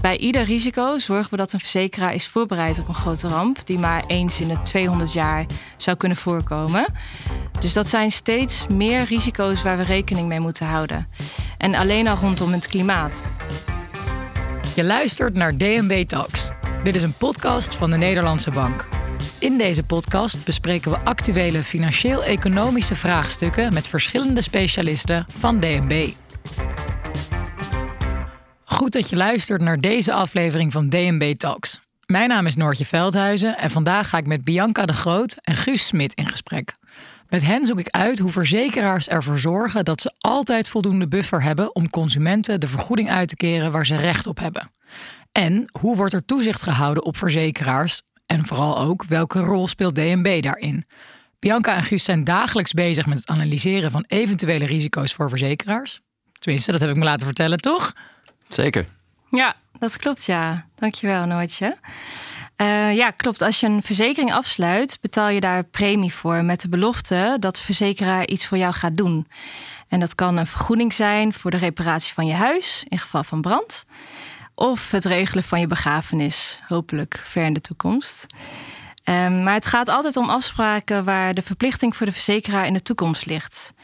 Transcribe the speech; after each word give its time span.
bij 0.00 0.16
ieder 0.16 0.42
risico 0.42 0.98
zorgen 0.98 1.30
we 1.30 1.36
dat 1.36 1.52
een 1.52 1.60
verzekeraar 1.60 2.14
is 2.14 2.26
voorbereid 2.26 2.78
op 2.78 2.88
een 2.88 2.94
grote 2.94 3.28
ramp 3.28 3.58
die 3.64 3.78
maar 3.78 4.04
eens 4.06 4.40
in 4.40 4.48
de 4.48 4.60
200 4.60 5.12
jaar 5.12 5.46
zou 5.76 5.96
kunnen 5.96 6.18
voorkomen. 6.18 6.92
Dus 7.60 7.72
dat 7.72 7.88
zijn 7.88 8.10
steeds 8.10 8.66
meer 8.66 9.04
risico's 9.04 9.62
waar 9.62 9.76
we 9.76 9.82
rekening 9.82 10.28
mee 10.28 10.40
moeten 10.40 10.66
houden. 10.66 11.08
En 11.58 11.74
alleen 11.74 12.08
al 12.08 12.16
rondom 12.16 12.52
het 12.52 12.66
klimaat. 12.66 13.22
Je 14.74 14.84
luistert 14.84 15.34
naar 15.34 15.56
DNB 15.56 16.04
Talks. 16.06 16.48
Dit 16.84 16.94
is 16.94 17.02
een 17.02 17.16
podcast 17.16 17.74
van 17.74 17.90
de 17.90 17.96
Nederlandse 17.96 18.50
Bank. 18.50 18.88
In 19.38 19.58
deze 19.58 19.82
podcast 19.82 20.44
bespreken 20.44 20.90
we 20.90 20.98
actuele 20.98 21.62
financieel-economische 21.62 22.94
vraagstukken 22.94 23.74
met 23.74 23.88
verschillende 23.88 24.42
specialisten 24.42 25.26
van 25.28 25.60
DNB. 25.60 26.10
Goed 28.78 28.92
dat 28.92 29.10
je 29.10 29.16
luistert 29.16 29.60
naar 29.60 29.80
deze 29.80 30.12
aflevering 30.12 30.72
van 30.72 30.88
DNB 30.88 31.34
Talks. 31.36 31.80
Mijn 32.06 32.28
naam 32.28 32.46
is 32.46 32.56
Noortje 32.56 32.84
Veldhuizen 32.84 33.58
en 33.58 33.70
vandaag 33.70 34.08
ga 34.08 34.18
ik 34.18 34.26
met 34.26 34.44
Bianca 34.44 34.86
de 34.86 34.92
Groot 34.92 35.36
en 35.40 35.56
Guus 35.56 35.86
Smit 35.86 36.14
in 36.14 36.28
gesprek. 36.28 36.76
Met 37.28 37.44
hen 37.44 37.66
zoek 37.66 37.78
ik 37.78 37.88
uit 37.88 38.18
hoe 38.18 38.30
verzekeraars 38.30 39.08
ervoor 39.08 39.38
zorgen 39.38 39.84
dat 39.84 40.00
ze 40.00 40.14
altijd 40.18 40.68
voldoende 40.68 41.08
buffer 41.08 41.42
hebben 41.42 41.74
om 41.74 41.90
consumenten 41.90 42.60
de 42.60 42.68
vergoeding 42.68 43.10
uit 43.10 43.28
te 43.28 43.36
keren 43.36 43.72
waar 43.72 43.86
ze 43.86 43.96
recht 43.96 44.26
op 44.26 44.38
hebben. 44.38 44.70
En 45.32 45.70
hoe 45.80 45.96
wordt 45.96 46.14
er 46.14 46.24
toezicht 46.24 46.62
gehouden 46.62 47.04
op 47.04 47.16
verzekeraars 47.16 48.02
en 48.26 48.46
vooral 48.46 48.78
ook 48.78 49.04
welke 49.04 49.40
rol 49.40 49.68
speelt 49.68 49.94
DNB 49.94 50.42
daarin? 50.42 50.86
Bianca 51.38 51.74
en 51.74 51.84
Guus 51.84 52.04
zijn 52.04 52.24
dagelijks 52.24 52.72
bezig 52.72 53.06
met 53.06 53.18
het 53.18 53.28
analyseren 53.28 53.90
van 53.90 54.04
eventuele 54.08 54.66
risico's 54.66 55.14
voor 55.14 55.28
verzekeraars. 55.28 56.00
Tenminste, 56.38 56.72
dat 56.72 56.80
heb 56.80 56.90
ik 56.90 56.96
me 56.96 57.04
laten 57.04 57.26
vertellen, 57.26 57.58
toch? 57.58 57.92
Zeker. 58.48 58.86
Ja, 59.30 59.56
dat 59.78 59.96
klopt, 59.96 60.24
ja. 60.24 60.66
Dankjewel, 60.74 61.26
Noortje. 61.26 61.76
Uh, 62.56 62.96
ja, 62.96 63.10
klopt. 63.10 63.42
Als 63.42 63.60
je 63.60 63.66
een 63.66 63.82
verzekering 63.82 64.32
afsluit, 64.32 64.98
betaal 65.00 65.28
je 65.28 65.40
daar 65.40 65.64
premie 65.64 66.14
voor 66.14 66.44
met 66.44 66.60
de 66.60 66.68
belofte 66.68 67.36
dat 67.40 67.56
de 67.56 67.62
verzekeraar 67.62 68.26
iets 68.26 68.46
voor 68.46 68.58
jou 68.58 68.72
gaat 68.72 68.96
doen. 68.96 69.26
En 69.88 70.00
dat 70.00 70.14
kan 70.14 70.36
een 70.36 70.46
vergoeding 70.46 70.92
zijn 70.92 71.32
voor 71.32 71.50
de 71.50 71.56
reparatie 71.56 72.14
van 72.14 72.26
je 72.26 72.34
huis 72.34 72.84
in 72.88 72.98
geval 72.98 73.24
van 73.24 73.40
brand, 73.40 73.84
of 74.54 74.90
het 74.90 75.04
regelen 75.04 75.44
van 75.44 75.60
je 75.60 75.66
begrafenis, 75.66 76.60
hopelijk 76.66 77.20
ver 77.24 77.44
in 77.44 77.54
de 77.54 77.60
toekomst. 77.60 78.26
Um, 79.04 79.42
maar 79.42 79.54
het 79.54 79.66
gaat 79.66 79.88
altijd 79.88 80.16
om 80.16 80.30
afspraken 80.30 81.04
waar 81.04 81.34
de 81.34 81.42
verplichting 81.42 81.96
voor 81.96 82.06
de 82.06 82.12
verzekeraar 82.12 82.66
in 82.66 82.72
de 82.72 82.82
toekomst 82.82 83.26
ligt. 83.26 83.74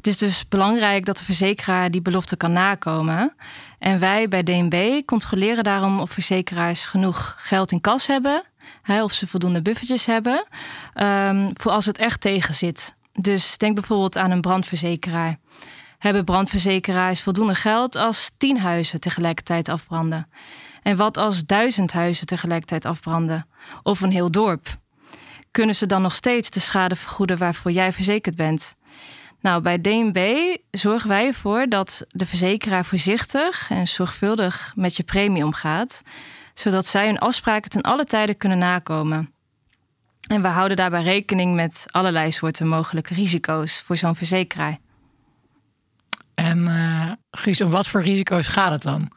Het 0.00 0.08
is 0.08 0.18
dus 0.18 0.48
belangrijk 0.48 1.04
dat 1.04 1.18
de 1.18 1.24
verzekeraar 1.24 1.90
die 1.90 2.02
belofte 2.02 2.36
kan 2.36 2.52
nakomen. 2.52 3.34
En 3.78 3.98
wij 3.98 4.28
bij 4.28 4.42
DNB 4.42 5.04
controleren 5.04 5.64
daarom 5.64 6.00
of 6.00 6.10
verzekeraars 6.10 6.86
genoeg 6.86 7.34
geld 7.38 7.72
in 7.72 7.80
kas 7.80 8.06
hebben, 8.06 8.42
hè, 8.82 9.02
of 9.02 9.12
ze 9.12 9.26
voldoende 9.26 9.62
buffertjes 9.62 10.06
hebben, 10.06 10.46
um, 10.94 11.50
voor 11.52 11.72
als 11.72 11.86
het 11.86 11.98
echt 11.98 12.20
tegen 12.20 12.54
zit. 12.54 12.96
Dus 13.12 13.58
denk 13.58 13.74
bijvoorbeeld 13.74 14.16
aan 14.16 14.30
een 14.30 14.40
brandverzekeraar. 14.40 15.38
Hebben 15.98 16.24
brandverzekeraars 16.24 17.22
voldoende 17.22 17.54
geld 17.54 17.96
als 17.96 18.30
tien 18.38 18.58
huizen 18.58 19.00
tegelijkertijd 19.00 19.68
afbranden? 19.68 20.28
En 20.82 20.96
wat 20.96 21.16
als 21.16 21.46
duizend 21.46 21.92
huizen 21.92 22.26
tegelijkertijd 22.26 22.84
afbranden? 22.84 23.46
Of 23.82 24.00
een 24.00 24.12
heel 24.12 24.30
dorp? 24.30 24.68
Kunnen 25.50 25.74
ze 25.74 25.86
dan 25.86 26.02
nog 26.02 26.14
steeds 26.14 26.50
de 26.50 26.60
schade 26.60 26.96
vergoeden 26.96 27.38
waarvoor 27.38 27.70
jij 27.70 27.92
verzekerd 27.92 28.36
bent? 28.36 28.74
Nou, 29.40 29.62
bij 29.62 29.80
DNB 29.80 30.56
zorgen 30.70 31.08
wij 31.08 31.26
ervoor 31.26 31.66
dat 31.68 32.04
de 32.08 32.26
verzekeraar 32.26 32.84
voorzichtig 32.84 33.70
en 33.70 33.88
zorgvuldig 33.88 34.72
met 34.76 34.96
je 34.96 35.02
premie 35.02 35.44
omgaat, 35.44 36.02
zodat 36.54 36.86
zij 36.86 37.06
hun 37.06 37.18
afspraken 37.18 37.70
ten 37.70 37.82
alle 37.82 38.04
tijde 38.04 38.34
kunnen 38.34 38.58
nakomen. 38.58 39.32
En 40.28 40.42
we 40.42 40.48
houden 40.48 40.76
daarbij 40.76 41.02
rekening 41.02 41.54
met 41.54 41.86
allerlei 41.90 42.32
soorten 42.32 42.68
mogelijke 42.68 43.14
risico's 43.14 43.80
voor 43.80 43.96
zo'n 43.96 44.16
verzekeraar. 44.16 44.78
En 46.34 46.58
uh, 46.58 47.12
Guus, 47.30 47.60
om 47.60 47.70
wat 47.70 47.88
voor 47.88 48.02
risico's 48.02 48.48
gaat 48.48 48.70
het 48.70 48.82
dan? 48.82 49.10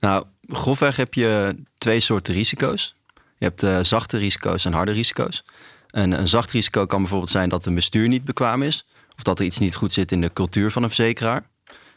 Nou, 0.00 0.24
grofweg 0.48 0.96
heb 0.96 1.14
je 1.14 1.62
twee 1.78 2.00
soorten 2.00 2.34
risico's. 2.34 2.94
Je 3.14 3.44
hebt 3.44 3.62
uh, 3.62 3.78
zachte 3.82 4.18
risico's 4.18 4.64
en 4.64 4.72
harde 4.72 4.92
risico's. 4.92 5.44
En 5.90 6.12
een 6.12 6.28
zacht 6.28 6.50
risico 6.50 6.86
kan 6.86 7.00
bijvoorbeeld 7.00 7.30
zijn 7.30 7.48
dat 7.48 7.66
een 7.66 7.74
bestuur 7.74 8.08
niet 8.08 8.24
bekwaam 8.24 8.62
is 8.62 8.86
of 9.18 9.24
dat 9.24 9.38
er 9.38 9.44
iets 9.44 9.58
niet 9.58 9.74
goed 9.74 9.92
zit 9.92 10.12
in 10.12 10.20
de 10.20 10.32
cultuur 10.32 10.70
van 10.70 10.82
een 10.82 10.88
verzekeraar. 10.88 11.42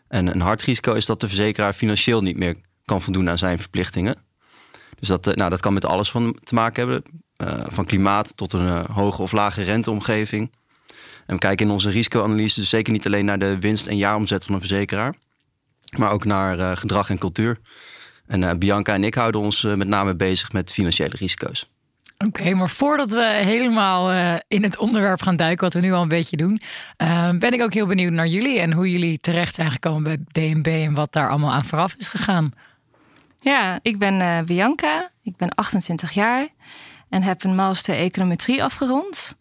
En 0.07 0.27
een 0.27 0.41
hard 0.41 0.61
risico 0.61 0.93
is 0.93 1.05
dat 1.05 1.19
de 1.19 1.27
verzekeraar 1.27 1.73
financieel 1.73 2.21
niet 2.21 2.37
meer 2.37 2.55
kan 2.85 3.01
voldoen 3.01 3.29
aan 3.29 3.37
zijn 3.37 3.59
verplichtingen. 3.59 4.15
Dus 4.99 5.07
dat, 5.07 5.27
eh, 5.27 5.33
nou, 5.33 5.49
dat 5.49 5.59
kan 5.59 5.73
met 5.73 5.85
alles 5.85 6.11
van 6.11 6.37
te 6.43 6.55
maken 6.55 6.87
hebben. 6.87 7.03
Uh, 7.37 7.63
van 7.67 7.85
klimaat 7.85 8.37
tot 8.37 8.53
een 8.53 8.65
uh, 8.65 8.83
hoge 8.83 9.21
of 9.21 9.31
lage 9.31 9.63
renteomgeving. 9.63 10.51
En 11.25 11.33
we 11.33 11.37
kijken 11.37 11.65
in 11.65 11.71
onze 11.71 11.89
risicoanalyse 11.89 12.59
dus 12.59 12.69
zeker 12.69 12.93
niet 12.93 13.05
alleen 13.05 13.25
naar 13.25 13.39
de 13.39 13.59
winst 13.59 13.87
en 13.87 13.97
jaaromzet 13.97 14.45
van 14.45 14.53
een 14.53 14.59
verzekeraar. 14.59 15.15
Maar 15.97 16.11
ook 16.11 16.25
naar 16.25 16.77
gedrag 16.77 17.09
en 17.09 17.17
cultuur. 17.17 17.57
En 18.25 18.59
Bianca 18.59 18.93
en 18.93 19.03
ik 19.03 19.13
houden 19.13 19.41
ons 19.41 19.61
met 19.61 19.87
name 19.87 20.15
bezig 20.15 20.51
met 20.51 20.71
financiële 20.71 21.15
risico's. 21.17 21.70
Oké, 22.27 22.53
maar 22.53 22.69
voordat 22.69 23.13
we 23.13 23.23
helemaal 23.23 24.11
uh, 24.11 24.35
in 24.47 24.63
het 24.63 24.77
onderwerp 24.77 25.21
gaan 25.21 25.35
duiken, 25.35 25.63
wat 25.63 25.73
we 25.73 25.79
nu 25.79 25.91
al 25.91 26.01
een 26.01 26.07
beetje 26.07 26.37
doen, 26.37 26.61
uh, 26.97 27.29
ben 27.29 27.53
ik 27.53 27.61
ook 27.61 27.73
heel 27.73 27.85
benieuwd 27.85 28.11
naar 28.11 28.27
jullie 28.27 28.59
en 28.59 28.73
hoe 28.73 28.91
jullie 28.91 29.19
terecht 29.19 29.55
zijn 29.55 29.71
gekomen 29.71 30.03
bij 30.03 30.17
DNB 30.27 30.67
en 30.67 30.93
wat 30.93 31.13
daar 31.13 31.29
allemaal 31.29 31.51
aan 31.51 31.65
vooraf 31.65 31.95
is 31.97 32.07
gegaan. 32.07 32.51
Ja, 33.39 33.79
ik 33.81 33.97
ben 33.97 34.19
uh, 34.21 34.41
Bianca, 34.41 35.09
ik 35.23 35.35
ben 35.35 35.49
28 35.49 36.11
jaar 36.11 36.47
en 37.09 37.23
heb 37.23 37.43
een 37.43 37.55
master 37.55 37.95
econometrie 37.95 38.63
afgerond. 38.63 39.37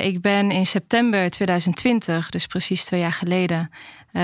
ik 0.00 0.20
ben 0.20 0.50
in 0.50 0.66
september 0.66 1.30
2020, 1.30 2.30
dus 2.30 2.46
precies 2.46 2.84
twee 2.84 3.00
jaar 3.00 3.12
geleden, 3.12 3.70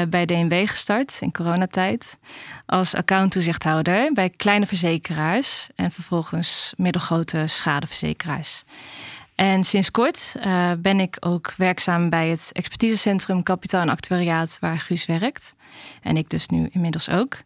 bij 0.08 0.26
DNB 0.26 0.68
gestart 0.68 1.18
in 1.20 1.32
coronatijd. 1.32 2.18
Als 2.66 2.94
accounttoezichthouder 2.94 4.12
bij 4.12 4.30
kleine 4.30 4.66
verzekeraars 4.66 5.68
en 5.74 5.90
vervolgens 5.90 6.74
middelgrote 6.76 7.46
schadeverzekeraars. 7.46 8.64
En 9.34 9.64
sinds 9.64 9.90
kort 9.90 10.34
uh, 10.36 10.72
ben 10.78 11.00
ik 11.00 11.16
ook 11.20 11.54
werkzaam 11.56 12.08
bij 12.08 12.28
het 12.28 12.50
expertisecentrum 12.52 13.42
Kapitaal 13.42 13.80
en 13.80 13.88
Actuariaat, 13.88 14.56
waar 14.60 14.78
Guus 14.78 15.06
werkt. 15.06 15.54
En 16.02 16.16
ik 16.16 16.30
dus 16.30 16.48
nu 16.48 16.68
inmiddels 16.72 17.08
ook. 17.08 17.36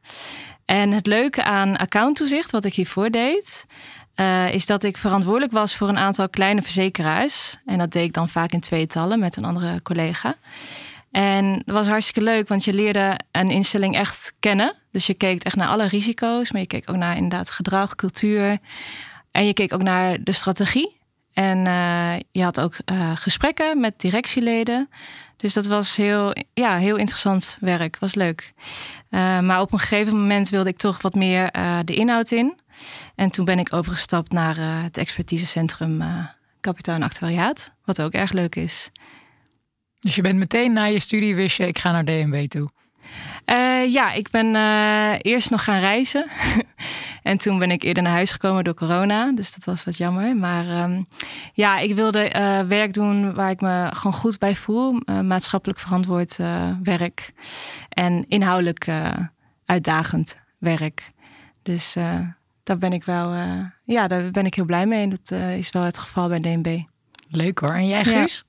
En 0.65 0.91
het 0.93 1.07
leuke 1.07 1.45
aan 1.45 1.77
accounttoezicht, 1.77 2.51
wat 2.51 2.65
ik 2.65 2.75
hiervoor 2.75 3.11
deed, 3.11 3.67
uh, 4.17 4.53
is 4.53 4.67
dat 4.67 4.85
ik 4.85 4.97
verantwoordelijk 4.97 5.53
was 5.53 5.77
voor 5.77 5.89
een 5.89 5.99
aantal 5.99 6.29
kleine 6.29 6.63
verzekeraars. 6.63 7.57
En 7.67 7.79
dat 7.79 7.93
deed 7.93 8.05
ik 8.05 8.13
dan 8.13 8.29
vaak 8.29 8.53
in 8.53 8.61
tweetallen 8.61 9.19
met 9.19 9.37
een 9.37 9.45
andere 9.45 9.83
collega. 9.83 10.37
En 11.11 11.63
dat 11.65 11.75
was 11.75 11.87
hartstikke 11.87 12.23
leuk, 12.23 12.49
want 12.49 12.65
je 12.65 12.73
leerde 12.73 13.19
een 13.33 13.51
instelling 13.51 13.97
echt 13.97 14.37
kennen. 14.41 14.75
Dus 14.91 15.07
je 15.07 15.15
keek 15.15 15.45
echt 15.45 15.57
naar 15.57 15.69
alle 15.69 15.87
risico's, 15.87 16.53
maar 16.53 16.61
je 16.61 16.67
keek 16.67 16.91
ook 16.91 16.97
naar 16.97 17.17
inderdaad 17.17 17.51
gedrag, 17.51 17.95
cultuur. 17.95 18.59
En 19.31 19.47
je 19.47 19.53
keek 19.53 19.73
ook 19.73 19.83
naar 19.83 20.23
de 20.23 20.33
strategie. 20.33 20.97
En 21.33 21.67
uh, 21.67 22.15
je 22.31 22.43
had 22.43 22.61
ook 22.61 22.77
uh, 22.93 23.17
gesprekken 23.17 23.81
met 23.81 24.01
directieleden. 24.01 24.89
Dus 25.37 25.53
dat 25.53 25.67
was 25.67 25.97
heel, 25.97 26.33
ja, 26.55 26.77
heel 26.77 26.97
interessant 26.97 27.57
werk. 27.61 27.99
Was 27.99 28.15
leuk. 28.15 28.53
Uh, 29.11 29.41
maar 29.41 29.61
op 29.61 29.73
een 29.73 29.79
gegeven 29.79 30.21
moment 30.21 30.49
wilde 30.49 30.69
ik 30.69 30.77
toch 30.77 31.03
wat 31.03 31.15
meer 31.15 31.51
de 31.85 31.95
inhoud 31.95 32.31
in. 32.31 32.59
En 33.15 33.31
toen 33.31 33.45
ben 33.45 33.59
ik 33.59 33.73
overgestapt 33.73 34.33
naar 34.33 34.83
het 34.83 34.97
expertisecentrum 34.97 36.03
Kapitaal 36.61 36.95
en 36.95 37.03
Actuariaat. 37.03 37.75
Wat 37.85 38.03
ook 38.03 38.13
erg 38.13 38.33
leuk 38.33 38.55
is. 38.57 38.91
Dus 40.01 40.15
je 40.15 40.23
bent 40.23 40.39
meteen 40.39 40.73
na 40.73 40.85
je 40.85 40.99
studie 40.99 41.35
wist 41.35 41.57
je, 41.57 41.67
ik 41.67 41.79
ga 41.79 41.93
naar 41.93 42.05
DNB 42.05 42.49
toe? 42.49 42.71
Uh, 43.47 43.93
ja, 43.93 44.13
ik 44.13 44.31
ben 44.31 44.55
uh, 44.55 45.15
eerst 45.19 45.51
nog 45.51 45.65
gaan 45.65 45.81
reizen. 45.81 46.27
en 47.23 47.39
toen 47.39 47.59
ben 47.59 47.71
ik 47.71 47.83
eerder 47.83 48.03
naar 48.03 48.13
huis 48.13 48.31
gekomen 48.33 48.65
door 48.65 48.75
corona. 48.75 49.33
Dus 49.33 49.55
dat 49.55 49.65
was 49.65 49.85
wat 49.85 49.97
jammer. 49.97 50.37
Maar 50.37 50.83
um, 50.83 51.09
ja, 51.53 51.79
ik 51.79 51.95
wilde 51.95 52.33
uh, 52.37 52.61
werk 52.61 52.93
doen 52.93 53.35
waar 53.35 53.51
ik 53.51 53.61
me 53.61 53.91
gewoon 53.95 54.13
goed 54.13 54.39
bij 54.39 54.57
voel. 54.57 55.01
maatschappelijk 55.05 55.79
verantwoord 55.79 56.37
werk. 56.83 57.33
En 57.89 58.25
inhoudelijk 58.29 58.89
uitdagend 59.65 60.39
werk. 60.59 61.11
Dus 61.63 61.93
daar 62.63 62.79
ben 62.79 62.93
ik 62.93 63.05
wel, 63.05 63.35
ja, 63.85 64.09
daar 64.09 64.31
ben 64.31 64.47
ik 64.47 64.55
heel 64.55 64.65
blij 64.65 64.87
mee. 64.87 65.09
Dat 65.09 65.31
is 65.31 65.71
wel 65.71 65.83
het 65.83 65.99
geval 65.99 66.29
bij 66.29 66.41
DNB. 66.41 66.81
Leuk 67.29 67.59
hoor. 67.59 67.75
En 67.75 67.89
jij, 67.89 68.05
Guus? 68.05 68.45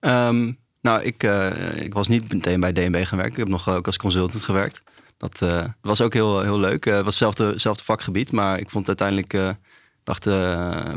Ja. 0.00 0.28
Um, 0.28 0.58
nou, 0.80 1.02
ik, 1.02 1.22
uh, 1.22 1.76
ik 1.76 1.94
was 1.94 2.08
niet 2.08 2.32
meteen 2.32 2.60
bij 2.60 2.72
DNB 2.72 3.04
gaan 3.04 3.18
werken. 3.18 3.32
Ik 3.32 3.38
heb 3.38 3.48
nog 3.48 3.68
ook 3.68 3.86
als 3.86 3.96
consultant 3.96 4.42
gewerkt. 4.42 4.82
Dat 5.16 5.40
uh, 5.42 5.64
was 5.80 6.00
ook 6.00 6.12
heel, 6.12 6.42
heel 6.42 6.58
leuk. 6.58 6.84
Het 6.84 7.04
was 7.04 7.20
hetzelfde, 7.20 7.84
vakgebied, 7.84 8.32
maar 8.32 8.58
ik 8.58 8.70
vond 8.70 8.86
uiteindelijk... 8.86 9.56
dacht, 10.04 10.24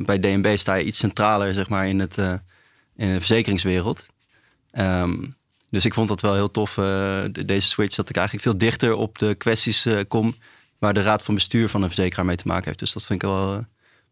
bij 0.06 0.20
DNB 0.20 0.58
sta 0.58 0.74
je 0.74 0.86
iets 0.86 0.98
centraler 0.98 1.54
zeg 1.54 1.70
maar, 1.70 1.88
in, 1.88 2.00
het, 2.00 2.18
in 2.96 3.14
de 3.14 3.18
verzekeringswereld. 3.18 4.06
Um, 4.72 5.36
dus 5.70 5.86
ik 5.86 5.94
vond 5.94 6.08
dat 6.08 6.22
wel 6.22 6.34
heel 6.34 6.52
tof, 6.52 6.74
deze 7.46 7.68
switch. 7.68 7.96
Dat 7.96 8.10
ik 8.10 8.16
eigenlijk 8.16 8.48
veel 8.48 8.58
dichter 8.58 8.94
op 8.94 9.20
de 9.20 9.36
kwesties 9.36 9.88
kom 10.08 10.36
waar 10.84 10.94
de 10.94 11.02
raad 11.02 11.24
van 11.24 11.34
bestuur 11.34 11.70
van 11.70 11.82
een 11.82 11.88
verzekeraar 11.88 12.26
mee 12.26 12.36
te 12.36 12.48
maken 12.48 12.66
heeft. 12.66 12.80
Dus 12.80 12.94
dat 12.94 13.04
vind 13.04 13.24
ik 13.24 13.30
wel, 13.30 13.54
eh, 13.54 13.64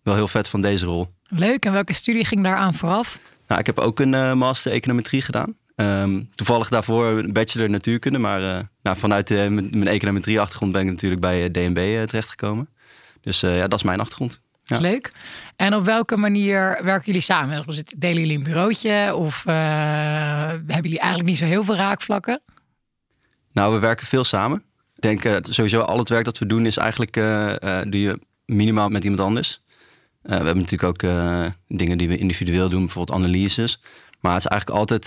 wel 0.04 0.16
heel 0.16 0.28
vet 0.28 0.48
van 0.48 0.62
deze 0.62 0.86
rol. 0.86 1.14
Leuk. 1.28 1.66
En 1.66 1.74
welke 1.74 1.94
studie 1.94 2.26
ging 2.26 2.44
daaraan 2.44 2.74
vooraf? 2.74 3.20
Nou, 3.48 3.60
ik 3.60 3.66
heb 3.66 3.80
ook 3.80 4.00
een 4.00 4.38
master 4.38 4.72
econometrie 4.72 5.22
gedaan. 5.22 5.56
Um, 5.82 6.30
toevallig 6.34 6.70
daarvoor 6.70 7.06
een 7.06 7.34
bachelor 7.34 7.70
natuurkunde. 7.70 8.20
Maar 8.20 8.42
uh, 8.42 8.60
nou, 8.82 8.98
vanuit 8.98 9.30
mijn 9.30 9.88
econometrie-achtergrond 9.88 10.72
ben 10.72 10.82
ik 10.82 10.88
natuurlijk 10.88 11.22
bij 11.22 11.52
DNB 11.52 12.08
terechtgekomen. 12.08 12.70
Dus 13.22 13.40
ja, 13.40 13.68
dat 13.68 13.80
is 13.80 13.86
mijn 13.86 14.00
achtergrond. 14.00 14.42
Ja. 14.64 14.80
Leuk. 14.80 15.12
En 15.56 15.76
op 15.76 15.86
welke 15.86 16.18
manier 16.18 16.80
werken 16.84 17.06
jullie 17.06 17.22
samen? 17.22 17.66
Delen 17.98 18.22
jullie 18.22 18.38
een 18.38 18.44
bureautje 18.44 19.16
of 19.16 19.44
hebben 19.44 20.82
jullie 20.82 21.00
eigenlijk 21.00 21.30
niet 21.30 21.38
zo 21.38 21.46
heel 21.46 21.64
veel 21.64 21.76
raakvlakken? 21.76 22.42
Nou, 23.52 23.74
we 23.74 23.80
werken 23.80 24.08
veel 24.08 24.24
samen. 24.24 24.64
Ik 24.96 25.02
denk 25.02 25.24
uh, 25.26 25.36
sowieso 25.42 25.80
al 25.80 25.98
het 25.98 26.10
werk 26.10 26.26
dat 26.26 26.38
we 26.38 26.46
doen 26.46 26.66
is 26.66 26.78
eigenlijk 26.78 27.18
uh, 27.18 27.56
doe 27.88 28.02
je 28.02 28.20
minimaal 28.46 28.90
met 28.90 29.04
iemand 29.04 29.22
anders. 29.22 29.62
we 30.22 30.34
hebben 30.34 30.58
natuurlijk 30.58 31.04
ook 31.04 31.12
dingen 31.68 31.98
die 31.98 32.08
we 32.08 32.18
individueel 32.18 32.70
doen, 32.70 32.86
bijvoorbeeld 32.86 33.18
analyses. 33.20 33.80
Maar 34.22 34.34
het 34.34 34.44
is 34.44 34.50
eigenlijk 34.50 34.80
altijd 34.80 35.06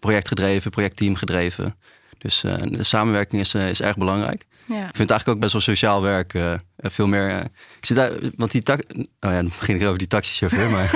projectgedreven, 0.00 0.70
projectteamgedreven. 0.70 1.76
Dus 2.18 2.40
de 2.64 2.82
samenwerking 2.82 3.42
is, 3.42 3.54
is 3.54 3.80
erg 3.80 3.96
belangrijk. 3.96 4.46
Ja. 4.68 4.74
Ik 4.74 4.96
vind 4.96 4.98
het 4.98 5.10
eigenlijk 5.10 5.28
ook 5.28 5.40
best 5.40 5.52
wel 5.52 5.62
sociaal 5.62 6.02
werk. 6.02 6.34
veel 6.78 7.06
meer. 7.06 7.38
ik 7.78 7.86
zit 7.86 7.96
daar, 7.96 8.10
want 8.36 8.50
die 8.50 8.62
tak. 8.62 8.80
Oh 8.98 9.04
ja, 9.20 9.32
dan 9.32 9.52
begin 9.58 9.76
ik 9.76 9.86
over 9.86 9.98
die 9.98 10.06
taxichauffeur. 10.06 10.70
Maar 10.70 10.90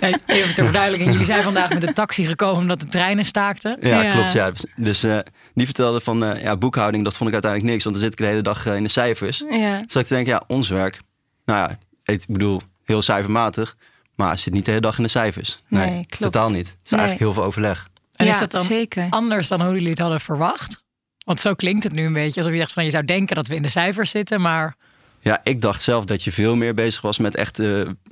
even 0.26 0.54
ter 0.54 0.64
verduidelijking. 0.64 1.10
Jullie 1.10 1.26
zijn 1.26 1.42
vandaag 1.42 1.68
met 1.68 1.80
de 1.80 1.92
taxi 1.92 2.26
gekomen 2.26 2.60
omdat 2.60 2.80
de 2.80 2.86
treinen 2.86 3.24
staakten. 3.24 3.76
Ja, 3.80 4.02
ja. 4.02 4.12
klopt. 4.12 4.32
Ja. 4.32 4.52
Dus 4.76 5.04
uh, 5.04 5.18
die 5.54 5.64
vertelde 5.64 6.00
van 6.00 6.18
ja, 6.18 6.56
boekhouding, 6.56 7.04
dat 7.04 7.16
vond 7.16 7.28
ik 7.28 7.34
uiteindelijk 7.34 7.72
niks. 7.72 7.84
Want 7.84 7.96
dan 7.96 8.04
zit 8.04 8.12
ik 8.12 8.26
de 8.26 8.32
hele 8.32 8.42
dag 8.42 8.66
in 8.66 8.82
de 8.82 8.88
cijfers. 8.88 9.44
Ja. 9.50 9.82
Dus 9.86 9.96
ik 9.96 10.08
denk, 10.08 10.26
ja, 10.26 10.42
ons 10.46 10.68
werk. 10.68 10.98
Nou 11.44 11.58
ja, 11.58 11.78
ik 12.12 12.24
bedoel, 12.28 12.62
heel 12.84 13.02
cijfermatig. 13.02 13.76
Maar 14.18 14.30
het 14.30 14.40
zit 14.40 14.52
niet 14.52 14.64
de 14.64 14.70
hele 14.70 14.82
dag 14.82 14.96
in 14.96 15.02
de 15.02 15.08
cijfers. 15.08 15.58
Nee, 15.68 15.90
nee 15.90 16.06
klopt. 16.06 16.32
totaal 16.32 16.50
niet. 16.50 16.68
Het 16.68 16.84
is 16.84 16.90
nee. 16.90 17.00
eigenlijk 17.00 17.30
heel 17.30 17.32
veel 17.32 17.48
overleg. 17.48 17.88
En 18.16 18.26
ja, 18.26 18.32
is 18.32 18.38
dat 18.38 18.50
dan 18.50 18.62
zeker. 18.62 19.06
anders 19.10 19.48
dan 19.48 19.62
hoe 19.62 19.72
jullie 19.72 19.88
het 19.88 19.98
hadden 19.98 20.20
verwacht? 20.20 20.82
Want 21.24 21.40
zo 21.40 21.54
klinkt 21.54 21.84
het 21.84 21.92
nu 21.92 22.04
een 22.04 22.12
beetje. 22.12 22.40
Alsof 22.40 22.52
je 22.52 22.58
zegt 22.58 22.72
van 22.72 22.84
je 22.84 22.90
zou 22.90 23.04
denken 23.04 23.36
dat 23.36 23.46
we 23.46 23.54
in 23.54 23.62
de 23.62 23.68
cijfers 23.68 24.10
zitten, 24.10 24.40
maar... 24.40 24.76
Ja, 25.20 25.40
ik 25.42 25.60
dacht 25.60 25.82
zelf 25.82 26.04
dat 26.04 26.24
je 26.24 26.32
veel 26.32 26.56
meer 26.56 26.74
bezig 26.74 27.02
was 27.02 27.18
met 27.18 27.34
echt 27.34 27.62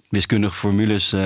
wiskundige 0.08 0.54
formules, 0.54 1.12
uh, 1.12 1.20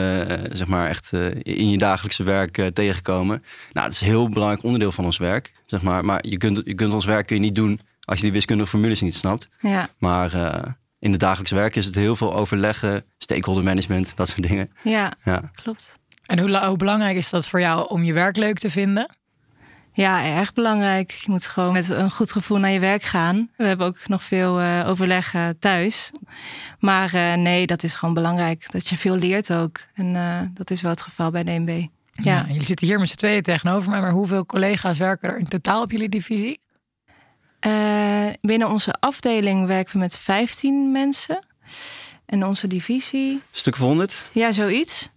zeg 0.50 0.66
maar, 0.66 0.88
echt 0.88 1.12
uh, 1.12 1.30
in 1.42 1.70
je 1.70 1.78
dagelijkse 1.78 2.22
werk 2.22 2.58
uh, 2.58 2.66
tegenkomen. 2.66 3.42
Nou, 3.72 3.86
dat 3.86 3.94
is 3.94 4.00
een 4.00 4.06
heel 4.06 4.28
belangrijk 4.28 4.64
onderdeel 4.64 4.92
van 4.92 5.04
ons 5.04 5.16
werk, 5.16 5.52
zeg 5.66 5.82
maar. 5.82 6.04
Maar 6.04 6.26
je 6.26 6.36
kunt, 6.36 6.60
je 6.64 6.74
kunt 6.74 6.92
ons 6.92 7.04
werk 7.04 7.26
kun 7.26 7.36
je 7.36 7.42
niet 7.42 7.54
doen 7.54 7.80
als 8.04 8.18
je 8.18 8.24
die 8.24 8.32
wiskundige 8.32 8.70
formules 8.70 9.00
niet 9.00 9.14
snapt. 9.14 9.48
Ja. 9.60 9.88
Maar 9.98 10.30
in 11.00 11.10
het 11.10 11.20
dagelijks 11.20 11.50
werk 11.50 11.76
is 11.76 11.86
het 11.86 11.94
heel 11.94 12.16
veel 12.16 12.34
overleggen, 12.34 13.04
stakeholder 13.18 13.64
management, 13.64 14.16
dat 14.16 14.28
soort 14.28 14.48
dingen. 14.48 14.70
Ja, 14.82 15.12
ja. 15.24 15.50
klopt. 15.54 15.98
En 16.26 16.38
hoe, 16.38 16.66
hoe 16.66 16.76
belangrijk 16.76 17.16
is 17.16 17.30
dat 17.30 17.46
voor 17.46 17.60
jou 17.60 17.88
om 17.88 18.04
je 18.04 18.12
werk 18.12 18.36
leuk 18.36 18.58
te 18.58 18.70
vinden? 18.70 19.14
Ja, 19.92 20.24
erg 20.24 20.52
belangrijk. 20.52 21.10
Je 21.10 21.30
moet 21.30 21.46
gewoon 21.46 21.72
met 21.72 21.90
een 21.90 22.10
goed 22.10 22.32
gevoel 22.32 22.58
naar 22.58 22.70
je 22.70 22.80
werk 22.80 23.02
gaan. 23.02 23.50
We 23.56 23.64
hebben 23.64 23.86
ook 23.86 24.08
nog 24.08 24.22
veel 24.22 24.62
uh, 24.62 24.88
overleg 24.88 25.34
thuis. 25.58 26.10
Maar 26.78 27.14
uh, 27.14 27.34
nee, 27.34 27.66
dat 27.66 27.82
is 27.82 27.94
gewoon 27.94 28.14
belangrijk. 28.14 28.66
Dat 28.70 28.88
je 28.88 28.96
veel 28.96 29.16
leert 29.16 29.52
ook. 29.52 29.80
En 29.94 30.14
uh, 30.14 30.40
dat 30.54 30.70
is 30.70 30.82
wel 30.82 30.90
het 30.90 31.02
geval 31.02 31.30
bij 31.30 31.42
DNB. 31.42 31.68
Ja. 31.68 31.88
ja, 32.22 32.44
jullie 32.46 32.64
zitten 32.64 32.86
hier 32.86 32.98
met 32.98 33.08
z'n 33.08 33.16
tweeën 33.16 33.42
tegenover 33.42 33.90
mij. 33.90 34.00
Maar 34.00 34.12
hoeveel 34.12 34.46
collega's 34.46 34.98
werken 34.98 35.30
er 35.30 35.38
in 35.38 35.48
totaal 35.48 35.82
op 35.82 35.90
jullie 35.90 36.08
divisie? 36.08 36.60
Binnen 38.40 38.68
onze 38.68 38.92
afdeling 38.92 39.66
werken 39.66 39.92
we 39.92 39.98
met 39.98 40.18
15 40.18 40.92
mensen. 40.92 41.44
En 42.26 42.44
onze 42.44 42.66
divisie... 42.66 43.42
Stuk 43.52 43.76
van 43.76 43.86
100? 43.86 44.30
Ja, 44.32 44.52
zoiets. 44.52 45.08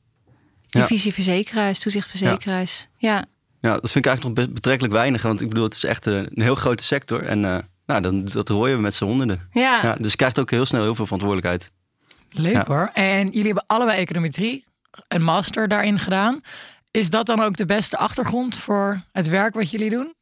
Divisie 0.69 1.10
ja. 1.10 1.13
verzekeraars, 1.13 1.80
toezichtverzekeraars. 1.80 2.88
ja. 2.98 3.16
ja. 3.16 3.25
Ja, 3.63 3.72
dat 3.72 3.92
vind 3.92 4.06
ik 4.06 4.12
eigenlijk 4.12 4.38
nog 4.38 4.54
betrekkelijk 4.54 4.94
weinig. 4.94 5.22
Want 5.22 5.42
ik 5.42 5.50
bedoel, 5.50 5.63
het 5.63 5.74
is 5.74 5.84
echt 5.84 6.06
een, 6.06 6.30
heel 6.34 6.56
grote 6.56 6.84
sector. 6.84 7.24
En 7.24 7.44
uh, 7.44 7.57
nou, 7.86 8.01
dan, 8.01 8.25
dat 8.25 8.48
hoor 8.48 8.69
we 8.69 8.78
met 8.78 8.95
z'n 8.95 9.06
honderden. 9.06 9.50
Ja. 9.51 9.80
ja. 9.81 9.95
Dus 9.95 10.12
je 10.12 10.18
krijgt 10.18 10.40
ook 10.40 10.51
heel 10.51 10.66
snel 10.66 10.81
heel 10.81 10.95
veel 10.95 11.06
verantwoordelijkheid. 11.06 11.72
Leuk 12.30 12.68
hoor. 12.68 12.90
En 12.94 13.25
jullie 13.25 13.45
hebben 13.45 13.63
allebei 13.68 13.98
econometrie, 13.98 14.66
een 15.07 15.24
master 15.24 15.68
daarin 15.68 16.00
gedaan. 16.00 16.42
Is 16.92 17.10
dat 17.10 17.25
dan 17.25 17.42
ook 17.42 17.57
de 17.57 17.66
beste 17.66 17.98
achtergrond 17.98 18.57
voor 18.57 19.01
het 19.12 19.28
werk 19.28 19.54
wat 19.54 19.72
jullie 19.72 19.90
doen? 19.90 20.13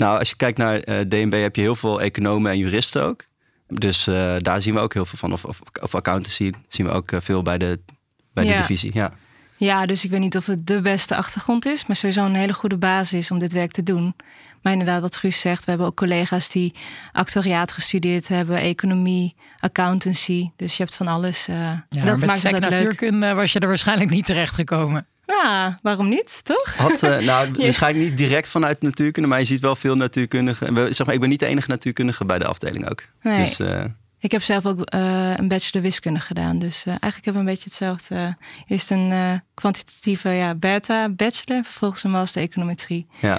Nou, 0.00 0.18
als 0.18 0.28
je 0.28 0.36
kijkt 0.36 0.58
naar 0.58 0.88
uh, 0.88 1.00
eh, 1.00 1.08
DNB 1.08 1.42
heb 1.42 1.56
je 1.56 1.62
heel 1.62 1.76
veel 1.76 2.00
economen 2.00 2.50
en 2.50 2.58
juristen 2.58 3.02
ook. 3.02 3.24
Dus 3.68 4.06
uh, 4.06 4.34
daar 4.38 4.62
zien 4.62 4.74
we 4.74 4.80
ook 4.80 4.94
heel 4.94 5.06
veel 5.06 5.18
van. 5.18 5.32
Of, 5.32 5.44
of, 5.44 5.60
of 5.82 5.94
accountancy 5.94 6.52
zien 6.68 6.86
we 6.86 6.92
ook 6.92 7.10
veel 7.18 7.42
bij 7.42 7.58
de, 7.58 7.80
bij 8.32 8.44
de 8.44 8.56
divisie. 8.56 8.90
Ja. 8.94 9.12
Ja, 9.56 9.86
dus 9.86 10.04
ik 10.04 10.10
weet 10.10 10.20
niet 10.20 10.36
of 10.36 10.46
het 10.46 10.66
de 10.66 10.80
beste 10.80 11.16
achtergrond 11.16 11.66
is, 11.66 11.86
maar 11.86 11.96
sowieso 11.96 12.24
een 12.24 12.34
hele 12.34 12.52
goede 12.52 12.76
basis 12.76 13.30
om 13.30 13.38
dit 13.38 13.52
werk 13.52 13.70
te 13.70 13.82
doen. 13.82 14.14
Maar 14.62 14.72
inderdaad, 14.72 15.00
wat 15.00 15.16
Guus 15.16 15.40
zegt, 15.40 15.64
we 15.64 15.70
hebben 15.70 15.88
ook 15.88 15.96
collega's 15.96 16.50
die 16.50 16.74
actuariaat 17.12 17.72
gestudeerd 17.72 18.28
hebben, 18.28 18.56
economie, 18.56 19.36
accountancy. 19.58 20.50
Dus 20.56 20.76
je 20.76 20.82
hebt 20.82 20.94
van 20.94 21.08
alles. 21.08 21.48
Uh, 21.48 21.56
ja, 21.56 22.04
dat 22.04 22.24
maakt 22.24 22.42
het 22.42 22.60
natuurkunde 22.60 23.34
was 23.34 23.52
je 23.52 23.58
er 23.58 23.68
waarschijnlijk 23.68 24.10
niet 24.10 24.24
terecht 24.24 24.54
gekomen. 24.54 25.06
Ja, 25.30 25.78
waarom 25.82 26.08
niet, 26.08 26.40
toch? 26.44 26.76
Had, 26.76 27.02
uh, 27.02 27.18
nou, 27.30 27.50
waarschijnlijk 27.52 28.08
niet 28.08 28.16
direct 28.16 28.50
vanuit 28.50 28.82
natuurkunde, 28.82 29.28
maar 29.28 29.38
je 29.38 29.44
ziet 29.44 29.60
wel 29.60 29.76
veel 29.76 29.96
natuurkundigen. 29.96 30.94
Zeg 30.94 31.06
maar, 31.06 31.14
ik 31.14 31.20
ben 31.20 31.28
niet 31.28 31.40
de 31.40 31.46
enige 31.46 31.68
natuurkundige 31.68 32.24
bij 32.24 32.38
de 32.38 32.46
afdeling 32.46 32.90
ook. 32.90 33.02
Nee. 33.22 33.40
Dus, 33.40 33.58
uh, 33.58 33.84
ik 34.18 34.30
heb 34.30 34.42
zelf 34.42 34.66
ook 34.66 34.94
uh, 34.94 35.36
een 35.36 35.48
bachelor 35.48 35.82
wiskunde 35.82 36.20
gedaan. 36.20 36.58
Dus 36.58 36.84
eigenlijk 36.84 37.24
hebben 37.24 37.32
we 37.32 37.38
een 37.38 37.54
beetje 37.54 37.64
hetzelfde. 37.64 38.36
Eerst 38.66 38.90
een 38.90 39.42
kwantitatieve 39.54 40.28
ja, 40.28 40.54
beta 40.54 41.08
bachelor, 41.08 41.64
vervolgens 41.64 42.04
een 42.04 42.10
master 42.10 42.42
econometrie. 42.42 43.06
Ja. 43.20 43.38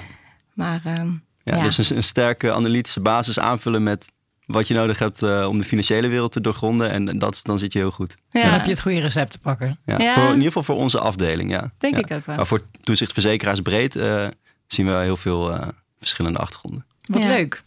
Maar, 0.54 0.82
um, 0.86 1.24
ja, 1.44 1.56
ja, 1.56 1.62
Dus 1.62 1.90
een, 1.90 1.96
een, 1.96 2.02
sterke 2.02 2.52
analytische 2.52 3.00
basis 3.00 3.38
aanvullen 3.38 3.82
met 3.82 4.12
wat 4.52 4.68
je 4.68 4.74
nodig 4.74 4.98
hebt 4.98 5.22
om 5.46 5.58
de 5.58 5.64
financiële 5.64 6.08
wereld 6.08 6.32
te 6.32 6.40
doorgronden. 6.40 6.90
En 6.90 7.18
dat, 7.18 7.40
dan 7.42 7.58
zit 7.58 7.72
je 7.72 7.78
heel 7.78 7.90
goed. 7.90 8.16
Ja. 8.30 8.42
Dan 8.42 8.50
heb 8.50 8.64
je 8.64 8.70
het 8.70 8.80
goede 8.80 9.00
recept 9.00 9.30
te 9.30 9.38
pakken. 9.38 9.78
Ja, 9.86 10.14
Voor, 10.14 10.24
in 10.24 10.30
ieder 10.30 10.46
geval 10.46 10.62
voor 10.62 10.76
onze 10.76 10.98
afdeling, 10.98 11.50
ja. 11.50 11.70
Denk 11.78 11.96
ik 11.96 12.10
ook 12.12 12.26
wel. 12.26 12.36
Maar 12.36 12.46
voor 12.46 12.60
toezichtverzekeraars 12.80 13.60
breed 13.60 13.92
zien 14.66 14.86
we 14.86 14.92
heel 14.92 15.16
veel 15.16 15.58
verschillende 15.98 16.38
achtergronden. 16.38 16.86
Wat 17.02 17.24
leuk. 17.24 17.62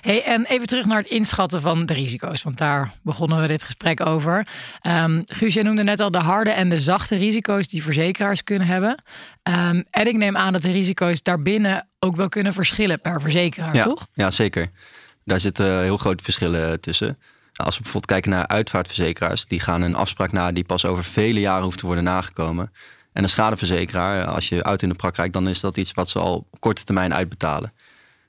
Hey, 0.00 0.24
en 0.24 0.44
even 0.44 0.66
terug 0.66 0.86
naar 0.86 0.98
het 0.98 1.10
inschatten 1.10 1.60
van 1.60 1.86
de 1.86 1.92
risico's, 1.92 2.42
want 2.42 2.58
daar 2.58 2.92
begonnen 3.02 3.40
we 3.40 3.46
dit 3.46 3.62
gesprek 3.62 4.06
over. 4.06 4.46
Um, 4.82 5.22
Guus, 5.26 5.54
jij 5.54 5.62
noemde 5.62 5.82
net 5.82 6.00
al 6.00 6.10
de 6.10 6.18
harde 6.18 6.50
en 6.50 6.68
de 6.68 6.80
zachte 6.80 7.16
risico's 7.16 7.68
die 7.68 7.82
verzekeraars 7.82 8.44
kunnen 8.44 8.68
hebben. 8.68 9.02
Um, 9.42 9.84
en 9.90 10.06
ik 10.06 10.16
neem 10.16 10.36
aan 10.36 10.52
dat 10.52 10.62
de 10.62 10.72
risico's 10.72 11.22
daarbinnen 11.22 11.88
ook 11.98 12.16
wel 12.16 12.28
kunnen 12.28 12.52
verschillen 12.52 13.00
per 13.00 13.20
verzekeraar, 13.20 13.74
ja, 13.74 13.84
toch? 13.84 14.06
Ja, 14.12 14.30
zeker. 14.30 14.70
Daar 15.24 15.40
zitten 15.40 15.80
heel 15.80 15.96
grote 15.96 16.24
verschillen 16.24 16.80
tussen. 16.80 17.18
Als 17.52 17.76
we 17.76 17.82
bijvoorbeeld 17.82 18.12
kijken 18.12 18.30
naar 18.30 18.46
uitvaartverzekeraars, 18.46 19.46
die 19.46 19.60
gaan 19.60 19.82
een 19.82 19.94
afspraak 19.94 20.32
na 20.32 20.52
die 20.52 20.64
pas 20.64 20.84
over 20.84 21.04
vele 21.04 21.40
jaren 21.40 21.64
hoeft 21.64 21.78
te 21.78 21.86
worden 21.86 22.04
nagekomen. 22.04 22.72
En 23.12 23.22
een 23.22 23.28
schadeverzekeraar, 23.28 24.26
als 24.26 24.48
je 24.48 24.62
uit 24.62 24.82
in 24.82 24.88
de 24.88 24.94
praktijk, 24.94 25.32
dan 25.32 25.48
is 25.48 25.60
dat 25.60 25.76
iets 25.76 25.92
wat 25.92 26.08
ze 26.08 26.18
al 26.18 26.46
op 26.50 26.60
korte 26.60 26.84
termijn 26.84 27.14
uitbetalen. 27.14 27.72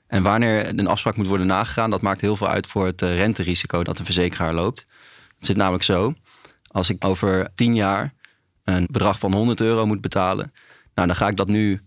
En 0.06 0.22
wanneer 0.22 0.78
een 0.78 0.86
afspraak 0.86 1.16
moet 1.16 1.26
worden 1.26 1.46
nagegaan, 1.46 1.90
dat 1.90 2.00
maakt 2.00 2.20
heel 2.20 2.36
veel 2.36 2.48
uit 2.48 2.66
voor 2.66 2.86
het 2.86 3.02
eh, 3.02 3.16
renterisico 3.16 3.82
dat 3.84 3.98
een 3.98 4.04
verzekeraar 4.04 4.54
loopt. 4.54 4.86
Het 5.36 5.46
zit 5.46 5.56
namelijk 5.56 5.84
zo, 5.84 6.14
als 6.66 6.90
ik 6.90 7.04
over 7.04 7.48
10 7.54 7.74
jaar 7.74 8.12
een 8.64 8.86
bedrag 8.90 9.18
van 9.18 9.32
100 9.32 9.60
euro 9.60 9.86
moet 9.86 10.00
betalen, 10.00 10.52
nou, 10.94 11.06
dan 11.06 11.16
ga 11.16 11.28
ik 11.28 11.36
dat 11.36 11.48
nu 11.48 11.80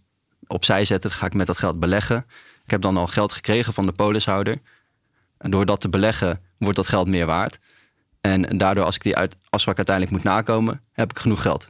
opzij 0.47 0.85
zetten, 0.85 1.09
dan 1.09 1.19
ga 1.19 1.25
ik 1.25 1.33
met 1.33 1.47
dat 1.47 1.57
geld 1.57 1.79
beleggen. 1.79 2.25
Ik 2.63 2.71
heb 2.71 2.81
dan 2.81 2.97
al 2.97 3.07
geld 3.07 3.31
gekregen 3.31 3.73
van 3.73 3.85
de 3.85 3.91
polishouder. 3.91 4.57
En 5.37 5.51
door 5.51 5.65
dat 5.65 5.79
te 5.79 5.89
beleggen, 5.89 6.41
wordt 6.57 6.75
dat 6.75 6.87
geld 6.87 7.07
meer 7.07 7.25
waard. 7.25 7.59
En 8.21 8.57
daardoor, 8.57 8.85
als 8.85 8.95
ik 8.95 9.03
die 9.03 9.15
afspraak 9.49 9.77
uiteindelijk 9.77 10.15
moet 10.15 10.33
nakomen, 10.33 10.81
heb 10.91 11.09
ik 11.09 11.19
genoeg 11.19 11.41
geld. 11.41 11.69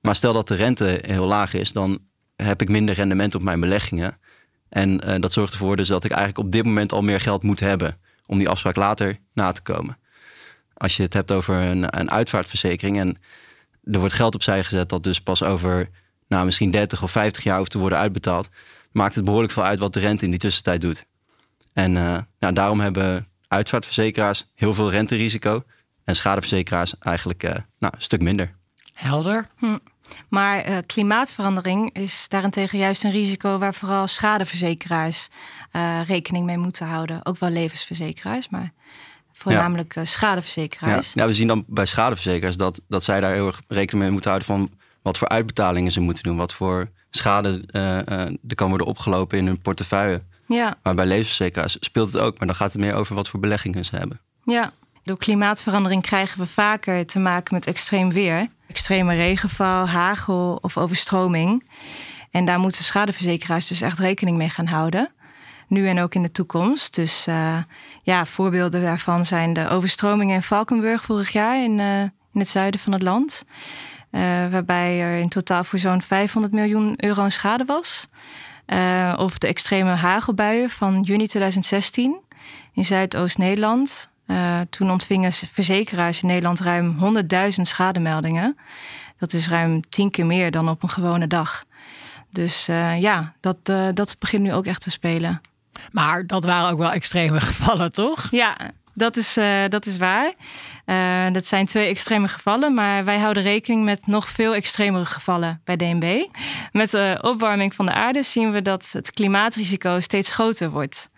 Maar 0.00 0.14
stel 0.14 0.32
dat 0.32 0.48
de 0.48 0.54
rente 0.54 0.98
heel 1.02 1.26
laag 1.26 1.54
is, 1.54 1.72
dan 1.72 1.98
heb 2.36 2.62
ik 2.62 2.68
minder 2.68 2.94
rendement 2.94 3.34
op 3.34 3.42
mijn 3.42 3.60
beleggingen. 3.60 4.18
En 4.68 5.08
uh, 5.08 5.20
dat 5.20 5.32
zorgt 5.32 5.52
ervoor 5.52 5.76
dus 5.76 5.88
dat 5.88 6.04
ik 6.04 6.10
eigenlijk 6.10 6.46
op 6.46 6.52
dit 6.52 6.64
moment 6.64 6.92
al 6.92 7.02
meer 7.02 7.20
geld 7.20 7.42
moet 7.42 7.60
hebben 7.60 7.98
om 8.26 8.38
die 8.38 8.48
afspraak 8.48 8.76
later 8.76 9.18
na 9.34 9.52
te 9.52 9.62
komen. 9.62 9.98
Als 10.74 10.96
je 10.96 11.02
het 11.02 11.12
hebt 11.12 11.32
over 11.32 11.54
een, 11.54 11.98
een 11.98 12.10
uitvaartverzekering 12.10 12.98
en 12.98 13.16
er 13.84 13.98
wordt 13.98 14.14
geld 14.14 14.34
opzij 14.34 14.64
gezet 14.64 14.88
dat 14.88 15.04
dus 15.04 15.20
pas 15.20 15.42
over 15.42 15.88
nou, 16.28 16.44
misschien 16.44 16.70
30 16.70 17.02
of 17.02 17.10
50 17.10 17.42
jaar 17.42 17.58
hoeft 17.58 17.70
te 17.70 17.78
worden 17.78 17.98
uitbetaald, 17.98 18.48
maakt 18.92 19.14
het 19.14 19.24
behoorlijk 19.24 19.52
veel 19.52 19.64
uit 19.64 19.78
wat 19.78 19.92
de 19.92 20.00
rente 20.00 20.24
in 20.24 20.30
die 20.30 20.40
tussentijd 20.40 20.80
doet. 20.80 21.06
En 21.72 21.94
uh, 21.94 22.18
nou, 22.38 22.54
daarom 22.54 22.80
hebben 22.80 23.28
uitvaartverzekeraars 23.48 24.46
heel 24.54 24.74
veel 24.74 24.90
renterisico 24.90 25.62
en 26.04 26.16
schadeverzekeraars 26.16 26.98
eigenlijk 26.98 27.42
uh, 27.42 27.50
nou, 27.78 27.94
een 27.96 28.02
stuk 28.02 28.22
minder. 28.22 28.54
Helder. 28.94 29.48
Hm. 29.56 29.78
Maar 30.28 30.70
uh, 30.70 30.78
klimaatverandering 30.86 31.94
is 31.94 32.28
daarentegen 32.28 32.78
juist 32.78 33.04
een 33.04 33.10
risico 33.10 33.58
waar 33.58 33.74
vooral 33.74 34.06
schadeverzekeraars 34.06 35.28
uh, 35.72 36.00
rekening 36.06 36.46
mee 36.46 36.58
moeten 36.58 36.86
houden. 36.86 37.26
Ook 37.26 37.38
wel 37.38 37.50
levensverzekeraars, 37.50 38.48
maar 38.48 38.72
Voornamelijk 39.32 39.94
ja. 39.94 40.04
schadeverzekeraars. 40.04 41.12
Ja. 41.12 41.22
ja, 41.22 41.28
we 41.28 41.34
zien 41.34 41.46
dan 41.46 41.64
bij 41.66 41.86
schadeverzekeraars 41.86 42.56
dat, 42.56 42.82
dat 42.88 43.04
zij 43.04 43.20
daar 43.20 43.32
heel 43.32 43.46
erg 43.46 43.62
rekening 43.68 44.02
mee 44.02 44.10
moeten 44.10 44.30
houden 44.30 44.48
van 44.48 44.70
wat 45.02 45.18
voor 45.18 45.28
uitbetalingen 45.28 45.92
ze 45.92 46.00
moeten 46.00 46.24
doen, 46.24 46.36
wat 46.36 46.54
voor 46.54 46.90
schade 47.10 47.62
uh, 47.70 47.82
uh, 47.82 48.36
er 48.48 48.54
kan 48.54 48.68
worden 48.68 48.86
opgelopen 48.86 49.38
in 49.38 49.46
hun 49.46 49.60
portefeuille. 49.60 50.22
Ja. 50.52 50.74
Maar 50.82 50.94
bij 50.94 51.06
levensverzekeraars 51.06 51.76
speelt 51.80 52.12
het 52.12 52.22
ook, 52.22 52.38
maar 52.38 52.46
dan 52.46 52.56
gaat 52.56 52.72
het 52.72 52.80
meer 52.80 52.94
over 52.94 53.14
wat 53.14 53.28
voor 53.28 53.40
beleggingen 53.40 53.84
ze 53.84 53.96
hebben. 53.96 54.20
Ja, 54.44 54.72
door 55.04 55.18
klimaatverandering 55.18 56.02
krijgen 56.02 56.38
we 56.38 56.46
vaker 56.46 57.06
te 57.06 57.18
maken 57.18 57.54
met 57.54 57.66
extreem 57.66 58.12
weer. 58.12 58.48
Extreme 58.68 59.14
regenval, 59.14 59.88
hagel 59.88 60.58
of 60.60 60.76
overstroming. 60.76 61.68
En 62.30 62.44
daar 62.44 62.58
moeten 62.58 62.84
schadeverzekeraars 62.84 63.66
dus 63.66 63.80
echt 63.80 63.98
rekening 63.98 64.36
mee 64.36 64.48
gaan 64.48 64.66
houden. 64.66 65.10
Nu 65.68 65.88
en 65.88 66.00
ook 66.00 66.14
in 66.14 66.22
de 66.22 66.32
toekomst. 66.32 66.94
Dus 66.94 67.26
uh, 67.28 67.58
ja, 68.02 68.26
voorbeelden 68.26 68.82
daarvan 68.82 69.24
zijn 69.24 69.52
de 69.52 69.68
overstromingen 69.68 70.34
in 70.34 70.42
Valkenburg 70.42 71.04
vorig 71.04 71.30
jaar 71.30 71.62
in, 71.62 71.78
uh, 71.78 72.00
in 72.02 72.40
het 72.40 72.48
zuiden 72.48 72.80
van 72.80 72.92
het 72.92 73.02
land. 73.02 73.44
Uh, 74.10 74.20
waarbij 74.50 75.00
er 75.00 75.18
in 75.18 75.28
totaal 75.28 75.64
voor 75.64 75.78
zo'n 75.78 76.02
500 76.02 76.52
miljoen 76.52 76.94
euro 76.96 77.22
aan 77.22 77.30
schade 77.30 77.64
was. 77.64 78.08
Of 79.16 79.38
de 79.38 79.46
extreme 79.46 79.90
hagelbuien 79.90 80.70
van 80.70 81.02
juni 81.02 81.26
2016 81.26 82.16
in 82.72 82.84
Zuidoost-Nederland. 82.84 84.10
toen 84.70 84.90
ontvingen 84.90 85.32
verzekeraars 85.32 86.22
in 86.22 86.28
Nederland 86.28 86.60
ruim 86.60 86.96
100.000 87.54 87.60
schademeldingen. 87.60 88.56
Dat 89.18 89.32
is 89.32 89.48
ruim 89.48 89.88
tien 89.88 90.10
keer 90.10 90.26
meer 90.26 90.50
dan 90.50 90.68
op 90.68 90.82
een 90.82 90.90
gewone 90.90 91.26
dag. 91.26 91.64
Dus 92.30 92.68
uh, 92.68 93.00
ja, 93.00 93.34
dat, 93.40 93.56
dat 93.96 94.16
begint 94.18 94.42
nu 94.42 94.52
ook 94.52 94.66
echt 94.66 94.80
te 94.80 94.90
spelen. 94.90 95.40
Maar 95.92 96.26
dat 96.26 96.44
waren 96.44 96.70
ook 96.70 96.78
wel 96.78 96.92
extreme 96.92 97.40
gevallen, 97.50 97.92
toch? 97.92 98.28
Ja, 98.30 98.56
dat 98.94 99.16
is, 99.16 99.38
uh, 99.38 99.62
dat 99.68 99.86
is 99.86 99.96
waar. 99.96 100.32
dat 101.32 101.46
zijn 101.46 101.66
twee 101.66 101.88
extreme 101.88 102.28
gevallen, 102.28 102.74
maar 102.74 103.04
wij 103.04 103.18
houden 103.18 103.42
rekening 103.42 103.84
met 103.84 104.06
nog 104.06 104.28
veel 104.28 104.54
extremere 104.54 105.04
gevallen 105.04 105.60
bij 105.64 105.76
DNB. 105.76 106.26
Met 106.72 106.90
de 106.90 107.18
opwarming 107.20 107.74
van 107.74 107.86
de 107.86 107.92
aarde 107.92 108.22
zien 108.22 108.52
we 108.52 108.62
dat 108.62 108.90
het 108.92 109.10
klimaatrisico 109.10 110.00
steeds 110.00 110.30
groter 110.32 110.70
wordt. 110.70 111.10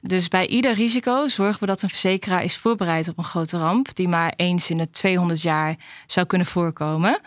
Dus 0.00 0.28
bij 0.28 0.46
ieder 0.46 0.72
risico 0.72 1.28
zorgen 1.28 1.60
we 1.60 1.66
dat 1.66 1.82
een 1.82 1.88
verzekeraar 1.88 2.42
is 2.42 2.56
voorbereid 2.56 3.08
op 3.08 3.18
een 3.18 3.24
grote 3.24 3.58
ramp, 3.58 3.94
die 3.94 4.08
maar 4.08 4.32
eens 4.36 4.70
in 4.70 4.78
de 4.78 4.90
200 4.90 5.42
jaar 5.42 5.76
zou 6.06 6.26
kunnen 6.26 6.46
voorkomen. 6.46 7.20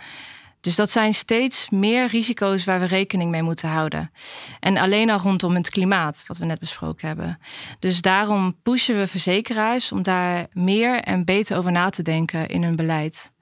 Dus 0.62 0.76
dat 0.76 0.92
zijn 0.92 1.14
steeds 1.14 1.70
meer 1.70 2.08
risico's 2.08 2.64
waar 2.64 2.80
we 2.80 2.86
rekening 2.86 3.32
mee 3.32 3.42
moeten 3.42 3.70
houden. 3.70 4.12
En 4.60 4.78
alleen 4.78 5.10
al 5.10 5.20
rondom 5.20 5.56
het 5.56 5.70
klimaat, 5.70 6.24
wat 6.28 6.38
we 6.38 6.46
net 6.46 6.60
besproken 6.60 7.08
hebben. 7.08 7.40
Dus 7.80 8.02
daarom 8.02 8.56
pushen 8.62 8.98
we 8.98 9.08
verzekeraars 9.08 9.92
om 9.92 10.04
daar 10.04 10.48
meer 10.52 11.00
en 11.00 11.26
beter 11.26 11.58
over 11.58 11.72
na 11.72 11.90
te 11.90 12.02
denken 12.04 12.48
in 12.48 12.64
hun 12.64 12.76
beleid. 12.76 13.34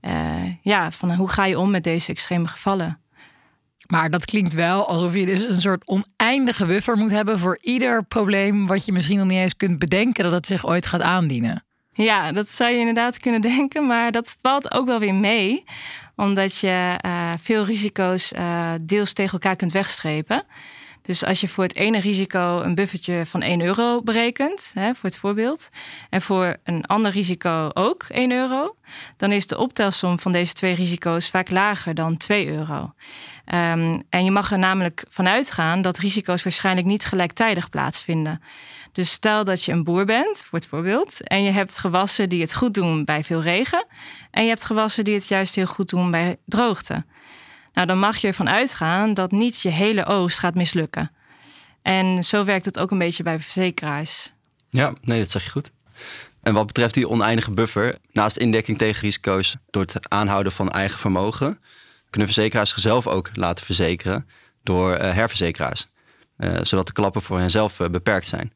Uh, 0.00 0.62
ja, 0.62 0.90
van 0.90 1.14
hoe 1.14 1.28
ga 1.28 1.44
je 1.44 1.58
om 1.58 1.70
met 1.70 1.84
deze 1.84 2.10
extreme 2.10 2.46
gevallen? 2.46 2.98
Maar 3.86 4.10
dat 4.10 4.24
klinkt 4.24 4.52
wel 4.52 4.88
alsof 4.88 5.14
je 5.14 5.26
dus 5.26 5.40
een 5.40 5.60
soort 5.60 5.86
oneindige 5.86 6.66
buffer 6.66 6.96
moet 6.96 7.10
hebben 7.10 7.38
voor 7.38 7.58
ieder 7.60 8.04
probleem 8.04 8.66
wat 8.66 8.84
je 8.84 8.92
misschien 8.92 9.18
nog 9.18 9.26
niet 9.26 9.38
eens 9.38 9.56
kunt 9.56 9.78
bedenken 9.78 10.24
dat 10.24 10.32
het 10.32 10.46
zich 10.46 10.66
ooit 10.66 10.86
gaat 10.86 11.00
aandienen. 11.00 11.64
Ja, 11.92 12.32
dat 12.32 12.50
zou 12.50 12.70
je 12.70 12.78
inderdaad 12.78 13.18
kunnen 13.18 13.40
denken, 13.56 13.86
maar 13.86 14.12
dat 14.12 14.36
valt 14.40 14.72
ook 14.72 14.86
wel 14.86 14.98
weer 14.98 15.14
mee, 15.14 15.64
omdat 16.16 16.58
je 16.58 16.98
uh, 17.06 17.32
veel 17.40 17.64
risico's 17.64 18.32
uh, 18.32 18.72
deels 18.80 19.12
tegen 19.12 19.32
elkaar 19.32 19.56
kunt 19.56 19.72
wegstrepen. 19.72 20.44
Dus 21.06 21.24
als 21.24 21.40
je 21.40 21.48
voor 21.48 21.64
het 21.64 21.76
ene 21.76 22.00
risico 22.00 22.60
een 22.60 22.74
buffertje 22.74 23.26
van 23.26 23.42
1 23.42 23.60
euro 23.60 24.02
berekent, 24.02 24.70
hè, 24.74 24.94
voor 24.94 25.08
het 25.08 25.18
voorbeeld, 25.18 25.70
en 26.10 26.22
voor 26.22 26.56
een 26.64 26.84
ander 26.84 27.10
risico 27.10 27.70
ook 27.74 28.04
1 28.08 28.32
euro, 28.32 28.76
dan 29.16 29.32
is 29.32 29.46
de 29.46 29.58
optelsom 29.58 30.20
van 30.20 30.32
deze 30.32 30.52
twee 30.52 30.74
risico's 30.74 31.30
vaak 31.30 31.50
lager 31.50 31.94
dan 31.94 32.16
2 32.16 32.48
euro. 32.48 32.92
Um, 33.46 34.02
en 34.08 34.24
je 34.24 34.30
mag 34.30 34.52
er 34.52 34.58
namelijk 34.58 35.04
vanuit 35.08 35.50
gaan 35.50 35.82
dat 35.82 35.98
risico's 35.98 36.42
waarschijnlijk 36.42 36.86
niet 36.86 37.04
gelijktijdig 37.04 37.68
plaatsvinden. 37.70 38.42
Dus 38.92 39.10
stel 39.10 39.44
dat 39.44 39.64
je 39.64 39.72
een 39.72 39.84
boer 39.84 40.04
bent, 40.04 40.42
voor 40.42 40.58
het 40.58 40.68
voorbeeld, 40.68 41.26
en 41.26 41.42
je 41.42 41.50
hebt 41.50 41.78
gewassen 41.78 42.28
die 42.28 42.40
het 42.40 42.54
goed 42.54 42.74
doen 42.74 43.04
bij 43.04 43.24
veel 43.24 43.42
regen, 43.42 43.86
en 44.30 44.42
je 44.42 44.48
hebt 44.48 44.64
gewassen 44.64 45.04
die 45.04 45.14
het 45.14 45.28
juist 45.28 45.54
heel 45.54 45.66
goed 45.66 45.88
doen 45.88 46.10
bij 46.10 46.36
droogte. 46.46 47.04
Nou, 47.72 47.86
dan 47.86 47.98
mag 47.98 48.16
je 48.16 48.26
ervan 48.26 48.48
uitgaan 48.48 49.14
dat 49.14 49.30
niet 49.30 49.60
je 49.60 49.68
hele 49.68 50.04
oogst 50.04 50.38
gaat 50.38 50.54
mislukken. 50.54 51.10
En 51.82 52.24
zo 52.24 52.44
werkt 52.44 52.64
het 52.64 52.78
ook 52.78 52.90
een 52.90 52.98
beetje 52.98 53.22
bij 53.22 53.40
verzekeraars. 53.40 54.32
Ja, 54.70 54.94
nee, 55.02 55.18
dat 55.18 55.30
zeg 55.30 55.44
je 55.44 55.50
goed. 55.50 55.72
En 56.42 56.54
wat 56.54 56.66
betreft 56.66 56.94
die 56.94 57.08
oneindige 57.08 57.50
buffer, 57.50 57.98
naast 58.12 58.36
indekking 58.36 58.78
tegen 58.78 59.00
risico's 59.00 59.56
door 59.70 59.82
het 59.82 60.08
aanhouden 60.08 60.52
van 60.52 60.70
eigen 60.70 60.98
vermogen, 60.98 61.60
kunnen 62.14 62.32
verzekeraars 62.32 62.70
zichzelf 62.70 63.06
ook 63.06 63.30
laten 63.32 63.64
verzekeren 63.64 64.28
door 64.62 64.92
uh, 64.92 65.12
herverzekeraars. 65.12 65.88
Uh, 66.38 66.58
zodat 66.62 66.86
de 66.86 66.92
klappen 66.92 67.22
voor 67.22 67.38
henzelf 67.38 67.80
uh, 67.80 67.88
beperkt 67.88 68.26
zijn. 68.26 68.52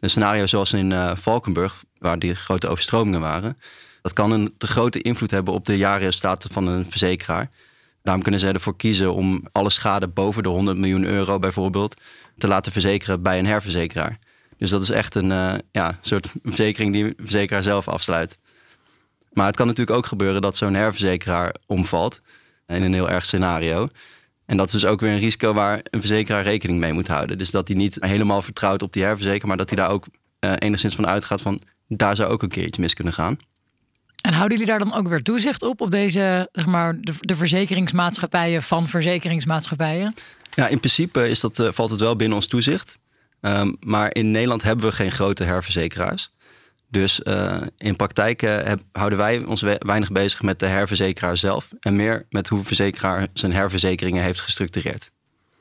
Een 0.00 0.10
scenario 0.10 0.46
zoals 0.46 0.72
in 0.72 1.16
Valkenburg, 1.16 1.84
waar 1.98 2.18
die 2.18 2.34
grote 2.34 2.68
overstromingen 2.68 3.20
waren, 3.20 3.58
dat 4.02 4.12
kan 4.12 4.32
een 4.32 4.54
te 4.58 4.66
grote 4.66 5.02
invloed 5.02 5.30
hebben 5.30 5.54
op 5.54 5.66
de 5.66 5.76
jaarresultaten 5.76 6.50
van 6.50 6.66
een 6.66 6.86
verzekeraar. 6.90 7.48
Daarom 8.02 8.22
kunnen 8.22 8.40
ze 8.40 8.48
ervoor 8.48 8.76
kiezen 8.76 9.14
om 9.14 9.44
alle 9.52 9.70
schade 9.70 10.08
boven 10.08 10.42
de 10.42 10.48
100 10.48 10.78
miljoen 10.78 11.04
euro 11.04 11.38
bijvoorbeeld 11.38 12.00
te 12.38 12.48
laten 12.48 12.72
verzekeren 12.72 13.22
bij 13.22 13.38
een 13.38 13.46
herverzekeraar. 13.46 14.18
Dus 14.56 14.70
dat 14.70 14.82
is 14.82 14.90
echt 14.90 15.14
een 15.14 15.62
ja, 15.72 15.98
soort 16.00 16.32
verzekering 16.42 16.92
die 16.92 17.04
een 17.04 17.14
verzekeraar 17.16 17.62
zelf 17.62 17.88
afsluit. 17.88 18.38
Maar 19.32 19.46
het 19.46 19.56
kan 19.56 19.66
natuurlijk 19.66 19.96
ook 19.96 20.06
gebeuren 20.06 20.42
dat 20.42 20.56
zo'n 20.56 20.74
herverzekeraar 20.74 21.54
omvalt 21.66 22.20
in 22.74 22.82
een 22.82 22.94
heel 22.94 23.10
erg 23.10 23.24
scenario. 23.24 23.88
En 24.46 24.56
dat 24.56 24.66
is 24.66 24.72
dus 24.72 24.84
ook 24.84 25.00
weer 25.00 25.10
een 25.10 25.18
risico 25.18 25.52
waar 25.52 25.80
een 25.90 26.00
verzekeraar 26.00 26.42
rekening 26.42 26.78
mee 26.78 26.92
moet 26.92 27.08
houden. 27.08 27.38
Dus 27.38 27.50
dat 27.50 27.68
hij 27.68 27.76
niet 27.76 27.96
helemaal 28.00 28.42
vertrouwt 28.42 28.82
op 28.82 28.92
die 28.92 29.02
herverzekeraar, 29.02 29.48
maar 29.48 29.56
dat 29.56 29.68
hij 29.68 29.78
daar 29.78 29.90
ook 29.90 30.06
uh, 30.40 30.52
enigszins 30.58 30.94
van 30.94 31.06
uitgaat 31.06 31.40
van 31.40 31.60
daar 31.88 32.16
zou 32.16 32.32
ook 32.32 32.42
een 32.42 32.48
keertje 32.48 32.82
mis 32.82 32.94
kunnen 32.94 33.12
gaan. 33.12 33.38
En 34.20 34.32
houden 34.32 34.58
jullie 34.58 34.72
daar 34.72 34.84
dan 34.84 34.94
ook 34.94 35.08
weer 35.08 35.22
toezicht 35.22 35.62
op, 35.62 35.80
op 35.80 35.90
deze, 35.90 36.48
zeg 36.52 36.66
maar, 36.66 37.00
de, 37.00 37.12
de 37.20 37.36
verzekeringsmaatschappijen 37.36 38.62
van 38.62 38.88
verzekeringsmaatschappijen? 38.88 40.14
Ja, 40.54 40.68
in 40.68 40.78
principe 40.78 41.28
is 41.28 41.40
dat, 41.40 41.58
uh, 41.58 41.68
valt 41.70 41.90
het 41.90 42.00
wel 42.00 42.16
binnen 42.16 42.36
ons 42.36 42.46
toezicht. 42.46 42.98
Um, 43.40 43.76
maar 43.80 44.14
in 44.14 44.30
Nederland 44.30 44.62
hebben 44.62 44.84
we 44.84 44.92
geen 44.92 45.12
grote 45.12 45.44
herverzekeraars. 45.44 46.32
Dus 46.92 47.20
uh, 47.24 47.56
in 47.78 47.96
praktijk 47.96 48.42
uh, 48.42 48.56
heb, 48.62 48.80
houden 48.92 49.18
wij 49.18 49.44
ons 49.44 49.60
weinig 49.78 50.12
bezig 50.12 50.42
met 50.42 50.58
de 50.58 50.66
herverzekeraar 50.66 51.36
zelf. 51.36 51.68
En 51.80 51.96
meer 51.96 52.26
met 52.30 52.48
hoe 52.48 52.58
de 52.58 52.64
verzekeraar 52.64 53.26
zijn 53.32 53.52
herverzekeringen 53.52 54.22
heeft 54.22 54.40
gestructureerd. 54.40 55.10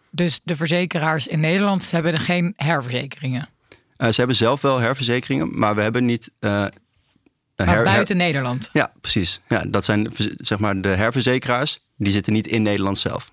Dus 0.10 0.40
de 0.44 0.56
verzekeraars 0.56 1.28
in 1.28 1.40
Nederland 1.40 1.92
hebben 1.92 2.14
er 2.14 2.20
geen 2.20 2.54
herverzekeringen? 2.56 3.50
ze 3.98 4.14
hebben 4.16 4.36
zelf 4.36 4.62
wel 4.62 4.80
herverzekeringen, 4.80 5.60
maar 5.60 5.76
we 5.76 5.82
hebben 5.82 6.06
niet 6.06 6.32
maar 7.66 7.84
buiten 7.84 8.18
Nederland? 8.18 8.70
Ja, 8.74 8.92
precies. 9.02 9.42
Ja, 9.48 9.64
dat 9.68 9.86
zijn 9.86 10.08
zeg 10.38 10.60
maar 10.60 10.82
de 10.82 10.88
herverzekeraars. 10.88 11.80
Die 11.98 12.14
zitten 12.14 12.34
niet 12.34 12.48
in 12.48 12.62
Nederland 12.62 12.98
zelf. 12.98 13.32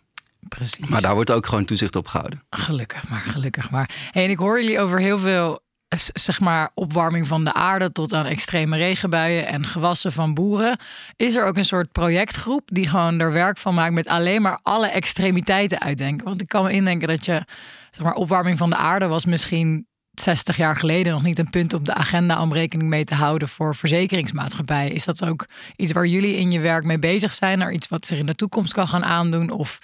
Precies. 0.48 0.86
Maar 0.86 1.00
daar 1.00 1.14
wordt 1.14 1.30
ook 1.30 1.46
gewoon 1.46 1.64
toezicht 1.64 1.96
op 1.96 2.06
gehouden. 2.06 2.42
Gelukkig 2.50 3.08
maar, 3.08 3.20
gelukkig 3.20 3.70
maar. 3.70 3.90
Hey, 4.10 4.24
en 4.24 4.30
ik 4.30 4.38
hoor 4.38 4.60
jullie 4.60 4.80
over 4.80 5.00
heel 5.00 5.18
veel 5.18 5.66
zeg 5.96 6.40
maar 6.40 6.70
opwarming 6.74 7.26
van 7.26 7.44
de 7.44 7.52
aarde 7.52 7.92
tot 7.92 8.12
aan 8.12 8.26
extreme 8.26 8.76
regenbuien 8.76 9.46
en 9.46 9.64
gewassen 9.64 10.12
van 10.12 10.34
boeren. 10.34 10.78
Is 11.16 11.36
er 11.36 11.44
ook 11.44 11.56
een 11.56 11.64
soort 11.64 11.92
projectgroep 11.92 12.62
die 12.72 12.88
gewoon 12.88 13.20
er 13.20 13.32
werk 13.32 13.58
van 13.58 13.74
maakt 13.74 13.92
met 13.92 14.06
alleen 14.06 14.42
maar 14.42 14.58
alle 14.62 14.88
extremiteiten 14.88 15.80
uitdenken? 15.80 16.26
Want 16.26 16.40
ik 16.40 16.48
kan 16.48 16.64
me 16.64 16.72
indenken 16.72 17.08
dat 17.08 17.24
je, 17.24 17.42
zeg 17.90 18.04
maar, 18.04 18.14
opwarming 18.14 18.58
van 18.58 18.70
de 18.70 18.76
aarde 18.76 19.06
was 19.06 19.24
misschien 19.24 19.86
60 20.20 20.56
jaar 20.56 20.76
geleden 20.76 21.12
nog 21.12 21.22
niet 21.22 21.38
een 21.38 21.50
punt 21.50 21.74
op 21.74 21.84
de 21.84 21.94
agenda 21.94 22.42
om 22.42 22.52
rekening 22.52 22.88
mee 22.88 23.04
te 23.04 23.14
houden 23.14 23.48
voor 23.48 23.74
verzekeringsmaatschappijen. 23.74 24.92
Is 24.92 25.04
dat 25.04 25.24
ook 25.24 25.46
iets 25.76 25.92
waar 25.92 26.06
jullie 26.06 26.36
in 26.36 26.50
je 26.50 26.60
werk 26.60 26.84
mee 26.84 26.98
bezig 26.98 27.34
zijn? 27.34 27.58
Naar 27.58 27.72
iets 27.72 27.88
wat 27.88 28.06
zich 28.06 28.18
in 28.18 28.26
de 28.26 28.34
toekomst 28.34 28.72
kan 28.72 28.88
gaan 28.88 29.04
aandoen? 29.04 29.50
Of 29.50 29.78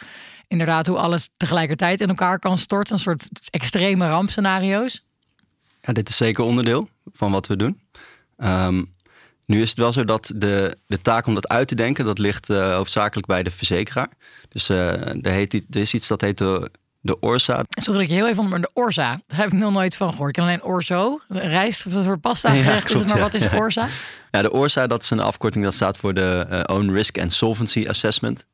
inderdaad 0.48 0.86
hoe 0.86 0.98
alles 0.98 1.28
tegelijkertijd 1.36 2.00
in 2.00 2.08
elkaar 2.08 2.38
kan 2.38 2.58
storten? 2.58 2.94
Een 2.94 3.00
soort 3.00 3.28
extreme 3.50 4.08
rampscenario's? 4.08 5.04
Ja, 5.86 5.92
dit 5.92 6.08
is 6.08 6.16
zeker 6.16 6.44
onderdeel 6.44 6.88
van 7.12 7.32
wat 7.32 7.46
we 7.46 7.56
doen. 7.56 7.80
Um, 8.38 8.94
nu 9.46 9.62
is 9.62 9.68
het 9.68 9.78
wel 9.78 9.92
zo 9.92 10.04
dat 10.04 10.32
de, 10.34 10.76
de 10.86 11.00
taak 11.00 11.26
om 11.26 11.34
dat 11.34 11.48
uit 11.48 11.68
te 11.68 11.74
denken, 11.74 12.04
dat 12.04 12.18
ligt 12.18 12.50
uh, 12.50 12.74
hoofdzakelijk 12.74 13.26
bij 13.26 13.42
de 13.42 13.50
verzekeraar. 13.50 14.08
Dus 14.48 14.68
uh, 14.68 15.24
er, 15.24 15.30
heet, 15.30 15.54
er 15.54 15.80
is 15.80 15.94
iets 15.94 16.06
dat 16.06 16.20
heet 16.20 16.38
de 16.38 16.70
de 17.04 17.20
Orsa. 17.20 17.62
Sorry 17.68 18.00
dat 18.00 18.10
ik 18.10 18.14
heel 18.14 18.28
even 18.28 18.42
onder 18.42 18.60
de 18.60 18.70
Orsa. 18.72 19.20
Daar 19.26 19.38
heb 19.38 19.46
ik 19.46 19.52
nog 19.52 19.72
nooit 19.72 19.96
van 19.96 20.10
gehoord. 20.10 20.28
Ik 20.28 20.34
ken 20.34 20.42
alleen 20.42 20.62
Orzo. 20.62 21.20
Rijst, 21.28 21.80
soort 21.90 22.20
pasta 22.20 22.50
gerecht. 22.50 22.90
Ja, 22.90 23.06
maar 23.06 23.18
wat 23.18 23.34
is 23.34 23.46
Orsa? 23.52 23.88
Ja, 24.30 24.42
de 24.42 24.52
Orsa 24.52 24.86
dat 24.86 25.02
is 25.02 25.10
een 25.10 25.20
afkorting 25.20 25.64
dat 25.64 25.74
staat 25.74 25.96
voor 25.96 26.14
de 26.14 26.46
uh, 26.50 26.76
Own 26.76 26.90
Risk 26.90 27.18
and 27.18 27.32
Solvency 27.32 27.84
Assessment. 27.88 28.46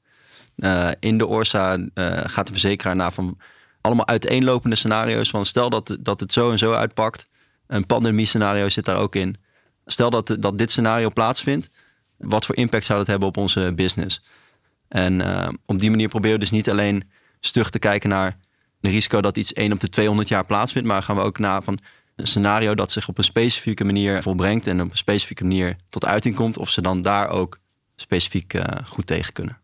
In 1.00 1.18
de 1.18 1.26
Orsa 1.26 1.78
gaat 2.24 2.46
de 2.46 2.52
verzekeraar 2.52 2.96
naar 2.96 3.12
van 3.12 3.38
allemaal 3.80 4.06
uiteenlopende 4.06 4.76
scenario's. 4.76 5.30
Van 5.30 5.46
stel 5.46 5.70
dat, 5.70 5.96
dat 6.00 6.20
het 6.20 6.32
zo 6.32 6.50
en 6.50 6.58
zo 6.58 6.72
uitpakt. 6.72 7.28
Een 7.66 7.86
pandemie 7.86 8.26
scenario 8.26 8.68
zit 8.68 8.84
daar 8.84 8.98
ook 8.98 9.14
in. 9.14 9.36
stel 9.86 10.10
dat, 10.10 10.36
dat 10.40 10.58
dit 10.58 10.70
scenario 10.70 11.10
plaatsvindt, 11.10 11.70
wat 12.16 12.46
voor 12.46 12.56
impact 12.56 12.84
zou 12.84 12.98
dat 12.98 13.06
hebben 13.06 13.28
op 13.28 13.36
onze 13.36 13.72
business? 13.74 14.22
En 14.88 15.20
uh, 15.20 15.48
op 15.66 15.78
die 15.78 15.90
manier 15.90 16.08
proberen 16.08 16.34
we 16.38 16.42
dus 16.42 16.50
niet 16.50 16.70
alleen 16.70 17.10
stug 17.40 17.70
te 17.70 17.78
kijken 17.78 18.08
naar 18.08 18.38
het 18.80 18.90
risico 18.90 19.20
dat 19.20 19.36
iets 19.36 19.52
1 19.52 19.72
op 19.72 19.80
de 19.80 19.88
200 19.88 20.28
jaar 20.28 20.46
plaatsvindt, 20.46 20.88
maar 20.88 21.02
gaan 21.02 21.16
we 21.16 21.22
ook 21.22 21.38
naar 21.38 21.62
van 21.62 21.78
een 22.16 22.26
scenario 22.26 22.74
dat 22.74 22.90
zich 22.90 23.08
op 23.08 23.18
een 23.18 23.24
specifieke 23.24 23.84
manier 23.84 24.22
volbrengt 24.22 24.66
en 24.66 24.82
op 24.82 24.90
een 24.90 24.96
specifieke 24.96 25.44
manier 25.44 25.76
tot 25.88 26.04
uiting 26.04 26.34
komt, 26.34 26.58
of 26.58 26.70
ze 26.70 26.80
dan 26.80 27.02
daar 27.02 27.28
ook 27.28 27.58
specifiek 27.96 28.54
uh, 28.54 28.62
goed 28.84 29.06
tegen 29.06 29.32
kunnen. 29.32 29.58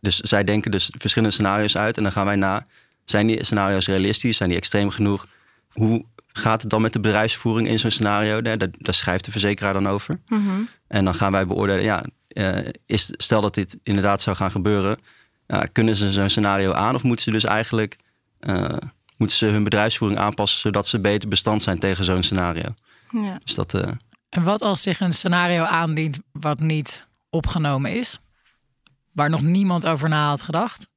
Dus 0.00 0.18
zij 0.18 0.44
denken 0.44 0.70
dus 0.70 0.90
verschillende 0.98 1.34
scenario's 1.34 1.76
uit 1.76 1.96
en 1.96 2.02
dan 2.02 2.12
gaan 2.12 2.26
wij 2.26 2.36
na, 2.36 2.64
zijn 3.10 3.26
die 3.26 3.44
scenario's 3.44 3.86
realistisch, 3.86 4.36
zijn 4.36 4.48
die 4.48 4.58
extreem 4.58 4.90
genoeg? 4.90 5.26
Hoe 5.72 6.04
gaat 6.26 6.60
het 6.60 6.70
dan 6.70 6.82
met 6.82 6.92
de 6.92 7.00
bedrijfsvoering 7.00 7.68
in 7.68 7.78
zo'n 7.78 7.90
scenario? 7.90 8.42
Daar, 8.42 8.58
daar, 8.58 8.94
schrijft 8.94 9.24
de 9.24 9.30
verzekeraar 9.30 9.72
dan 9.72 9.88
over. 9.88 10.20
Mhm. 10.26 10.60
En 10.86 11.04
dan 11.04 11.14
gaan 11.14 11.32
wij 11.32 11.46
beoordelen, 11.46 11.82
ja, 11.82 12.04
uh, 12.28 12.58
is, 12.86 13.10
stel 13.16 13.40
dat 13.40 13.54
dit 13.54 13.78
inderdaad 13.82 14.20
zou 14.20 14.36
gaan 14.36 14.50
gebeuren, 14.50 14.98
uh, 15.46 15.60
kunnen 15.72 15.96
ze 15.96 16.12
zo'n 16.12 16.28
scenario 16.28 16.72
aan 16.72 16.94
of 16.94 17.02
moeten 17.02 17.24
ze 17.24 17.30
dus 17.30 17.44
eigenlijk 17.44 17.96
uh, 18.40 18.76
moeten 19.16 19.36
ze 19.36 19.46
hun 19.46 19.64
bedrijfsvoering 19.64 20.20
aanpassen 20.20 20.60
zodat 20.60 20.86
ze 20.86 21.00
beter 21.00 21.28
bestand 21.28 21.62
zijn 21.62 21.78
tegen 21.78 22.04
zo'n 22.04 22.22
scenario? 22.22 22.68
Ja. 23.10 23.38
Dus 23.44 23.54
dat, 23.54 23.74
en 24.28 24.42
wat 24.42 24.62
als 24.62 24.82
zich 24.82 25.00
een 25.00 25.12
scenario 25.12 25.62
aandient 25.62 26.18
wat 26.32 26.60
niet 26.60 27.06
opgenomen 27.30 27.92
is, 27.92 28.18
waar 29.12 29.30
nog 29.30 29.42
niemand 29.42 29.86
over 29.86 30.08
na 30.08 30.28
had 30.28 30.42
gedacht? 30.42 30.89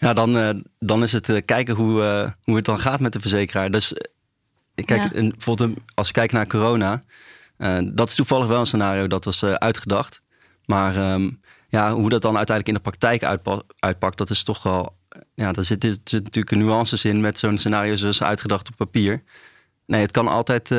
Ja, 0.00 0.12
dan, 0.12 0.36
uh, 0.36 0.50
dan 0.78 1.02
is 1.02 1.12
het 1.12 1.28
uh, 1.28 1.38
kijken 1.44 1.74
hoe, 1.74 2.00
uh, 2.00 2.30
hoe 2.42 2.56
het 2.56 2.64
dan 2.64 2.78
gaat 2.78 3.00
met 3.00 3.12
de 3.12 3.20
verzekeraar. 3.20 3.70
Dus 3.70 3.94
kijk, 4.74 5.02
ja. 5.02 5.12
en 5.12 5.28
bijvoorbeeld 5.28 5.78
als 5.94 6.06
we 6.06 6.12
kijken 6.12 6.36
naar 6.36 6.46
corona, 6.46 7.00
dat 7.92 8.08
is 8.08 8.14
toevallig 8.14 8.46
wel 8.46 8.60
een 8.60 8.66
scenario 8.66 9.06
dat 9.06 9.24
was 9.24 9.44
uitgedacht. 9.44 10.22
Maar 10.64 11.12
um, 11.12 11.40
ja, 11.68 11.92
hoe 11.92 12.08
dat 12.08 12.22
dan 12.22 12.36
uiteindelijk 12.36 12.68
in 12.68 12.82
de 12.84 12.90
praktijk 12.90 13.24
uitpa 13.24 13.62
uitpakt, 13.78 14.18
dat 14.18 14.30
is 14.30 14.42
toch 14.42 14.62
wel. 14.62 14.96
Ja, 15.34 15.52
daar 15.52 15.64
zit, 15.64 15.82
zit 16.04 16.24
natuurlijk 16.24 16.56
nuances 16.56 17.04
in 17.04 17.20
met 17.20 17.38
zo'n 17.38 17.58
scenario 17.58 17.96
zoals 17.96 18.22
uitgedacht 18.22 18.68
op 18.68 18.76
papier. 18.76 19.22
Nee, 19.86 20.00
het 20.00 20.10
kan 20.10 20.28
altijd 20.28 20.74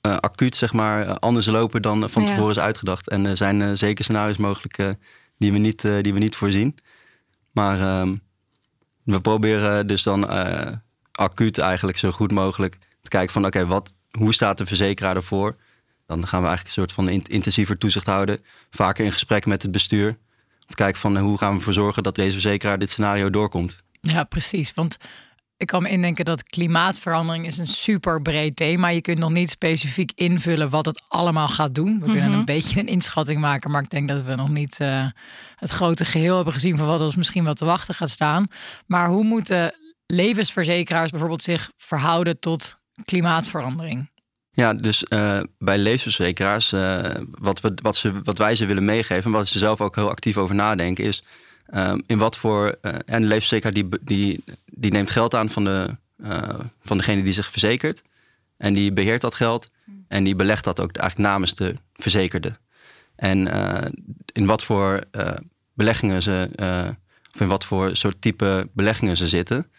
acuut, 0.00 0.56
zeg 0.56 0.72
maar, 0.72 1.18
anders 1.18 1.46
lopen 1.46 1.82
dan 1.82 2.10
van 2.10 2.26
tevoren 2.26 2.50
is 2.50 2.58
uitgedacht. 2.58 3.08
En 3.08 3.26
er 3.26 3.36
zijn 3.36 3.78
zeker 3.78 4.04
scenario's 4.04 4.36
mogelijk 4.36 4.96
die, 5.38 5.52
we 5.52 5.58
niet, 5.58 5.80
die 5.80 6.12
we 6.12 6.18
niet 6.18 6.36
voorzien. 6.36 6.76
Maar 7.52 8.00
um, 8.00 8.24
we 9.14 9.20
proberen 9.20 9.86
dus 9.86 10.02
dan 10.02 10.32
uh, 10.32 10.72
acuut 11.12 11.58
eigenlijk 11.58 11.98
zo 11.98 12.10
goed 12.10 12.32
mogelijk 12.32 12.78
te 13.02 13.08
kijken 13.08 13.32
van 13.32 13.46
oké, 13.46 13.66
wat 13.66 13.92
hoe 14.10 14.34
staat 14.34 14.58
de 14.58 14.66
verzekeraar 14.66 15.16
ervoor? 15.16 15.56
Dan 16.06 16.26
gaan 16.26 16.40
we 16.40 16.46
eigenlijk 16.46 16.76
een 16.76 16.82
soort 16.82 16.92
van 16.92 17.08
intensiever 17.08 17.78
toezicht 17.78 18.06
houden. 18.06 18.40
Vaker 18.70 19.04
in 19.04 19.12
gesprek 19.12 19.46
met 19.46 19.62
het 19.62 19.70
bestuur. 19.70 20.08
Om 20.08 20.68
te 20.68 20.74
kijken 20.74 21.00
van 21.00 21.16
hoe 21.16 21.38
gaan 21.38 21.50
we 21.50 21.56
ervoor 21.56 21.72
zorgen 21.72 22.02
dat 22.02 22.14
deze 22.14 22.32
verzekeraar 22.32 22.78
dit 22.78 22.90
scenario 22.90 23.30
doorkomt. 23.30 23.82
Ja, 24.00 24.24
precies. 24.24 24.74
Want 24.74 24.96
ik 25.56 25.66
kan 25.66 25.82
me 25.82 25.88
indenken 25.88 26.24
dat 26.24 26.42
klimaatverandering 26.42 27.46
is 27.46 27.58
een 27.58 27.66
super 27.66 28.22
breed 28.22 28.56
thema. 28.56 28.88
Je 28.88 29.00
kunt 29.00 29.18
nog 29.18 29.30
niet 29.30 29.50
specifiek 29.50 30.12
invullen 30.14 30.70
wat 30.70 30.86
het 30.86 31.02
allemaal 31.08 31.48
gaat 31.48 31.74
doen. 31.74 31.86
We 31.86 31.92
mm 31.92 32.02
-hmm. 32.02 32.12
kunnen 32.12 32.32
een 32.32 32.44
beetje 32.44 32.80
een 32.80 32.86
inschatting 32.86 33.40
maken, 33.40 33.70
maar 33.70 33.82
ik 33.82 33.90
denk 33.90 34.08
dat 34.08 34.22
we 34.22 34.34
nog 34.34 34.48
niet 34.48 34.80
uh, 34.80 35.06
het 35.56 35.70
grote 35.70 36.04
geheel 36.04 36.36
hebben 36.36 36.52
gezien 36.52 36.76
van 36.76 36.86
wat 36.86 37.00
ons 37.00 37.16
misschien 37.16 37.44
wel 37.44 37.54
te 37.54 37.64
wachten 37.64 37.94
gaat 37.94 38.10
staan. 38.10 38.46
Maar 38.86 39.08
hoe 39.08 39.24
moeten 39.24 39.74
levensverzekeraars 40.06 41.10
bijvoorbeeld 41.10 41.42
zich 41.42 41.70
verhouden 41.76 42.38
tot 42.40 42.78
klimaatverandering? 43.04 44.10
Ja, 44.50 44.74
dus 44.74 45.04
uh, 45.08 45.40
bij 45.58 45.78
levensverzekeraars, 45.78 46.72
uh, 46.72 47.10
wat, 47.30 47.60
we, 47.60 47.72
wat, 47.82 47.96
ze, 47.96 48.22
wat 48.22 48.38
wij 48.38 48.54
ze 48.54 48.66
willen 48.66 48.84
meegeven, 48.84 49.24
en 49.24 49.30
wat 49.30 49.48
ze 49.48 49.58
zelf 49.58 49.80
ook 49.80 49.94
heel 49.94 50.10
actief 50.10 50.36
over 50.36 50.54
nadenken, 50.54 51.04
is 51.04 51.24
um, 51.74 52.02
in 52.06 52.18
wat 52.18 52.36
voor. 52.36 52.76
Uh, 52.82 52.94
en 53.06 53.20
de 53.20 53.26
levensverzekeraar 53.26 53.74
die, 53.74 53.88
die, 54.00 54.44
die 54.64 54.90
neemt 54.90 55.10
geld 55.10 55.34
aan 55.34 55.50
van, 55.50 55.64
de, 55.64 55.96
van 56.82 56.96
degene 56.96 57.22
die 57.22 57.32
zich 57.32 57.50
verzekert. 57.50 58.02
En 58.56 58.74
die 58.74 58.92
beheert 58.92 59.20
dat 59.20 59.34
geld 59.34 59.70
en 60.08 60.24
die 60.24 60.34
belegt 60.34 60.64
dat 60.64 60.80
ook 60.80 60.96
eigenlijk 60.96 61.30
namens 61.30 61.54
de 61.54 61.74
verzekerde. 61.94 62.56
En 63.16 63.48
in 64.32 64.46
wat 64.46 64.64
voor 64.64 65.04
beleggingen 65.74 66.22
ze, 66.22 66.48
of 67.34 67.40
in 67.40 67.46
wat 67.46 67.64
voor 67.64 67.96
soort 67.96 68.20
type 68.20 68.68
beleggingen 68.72 69.16
ze 69.16 69.26
zitten. 69.26 69.70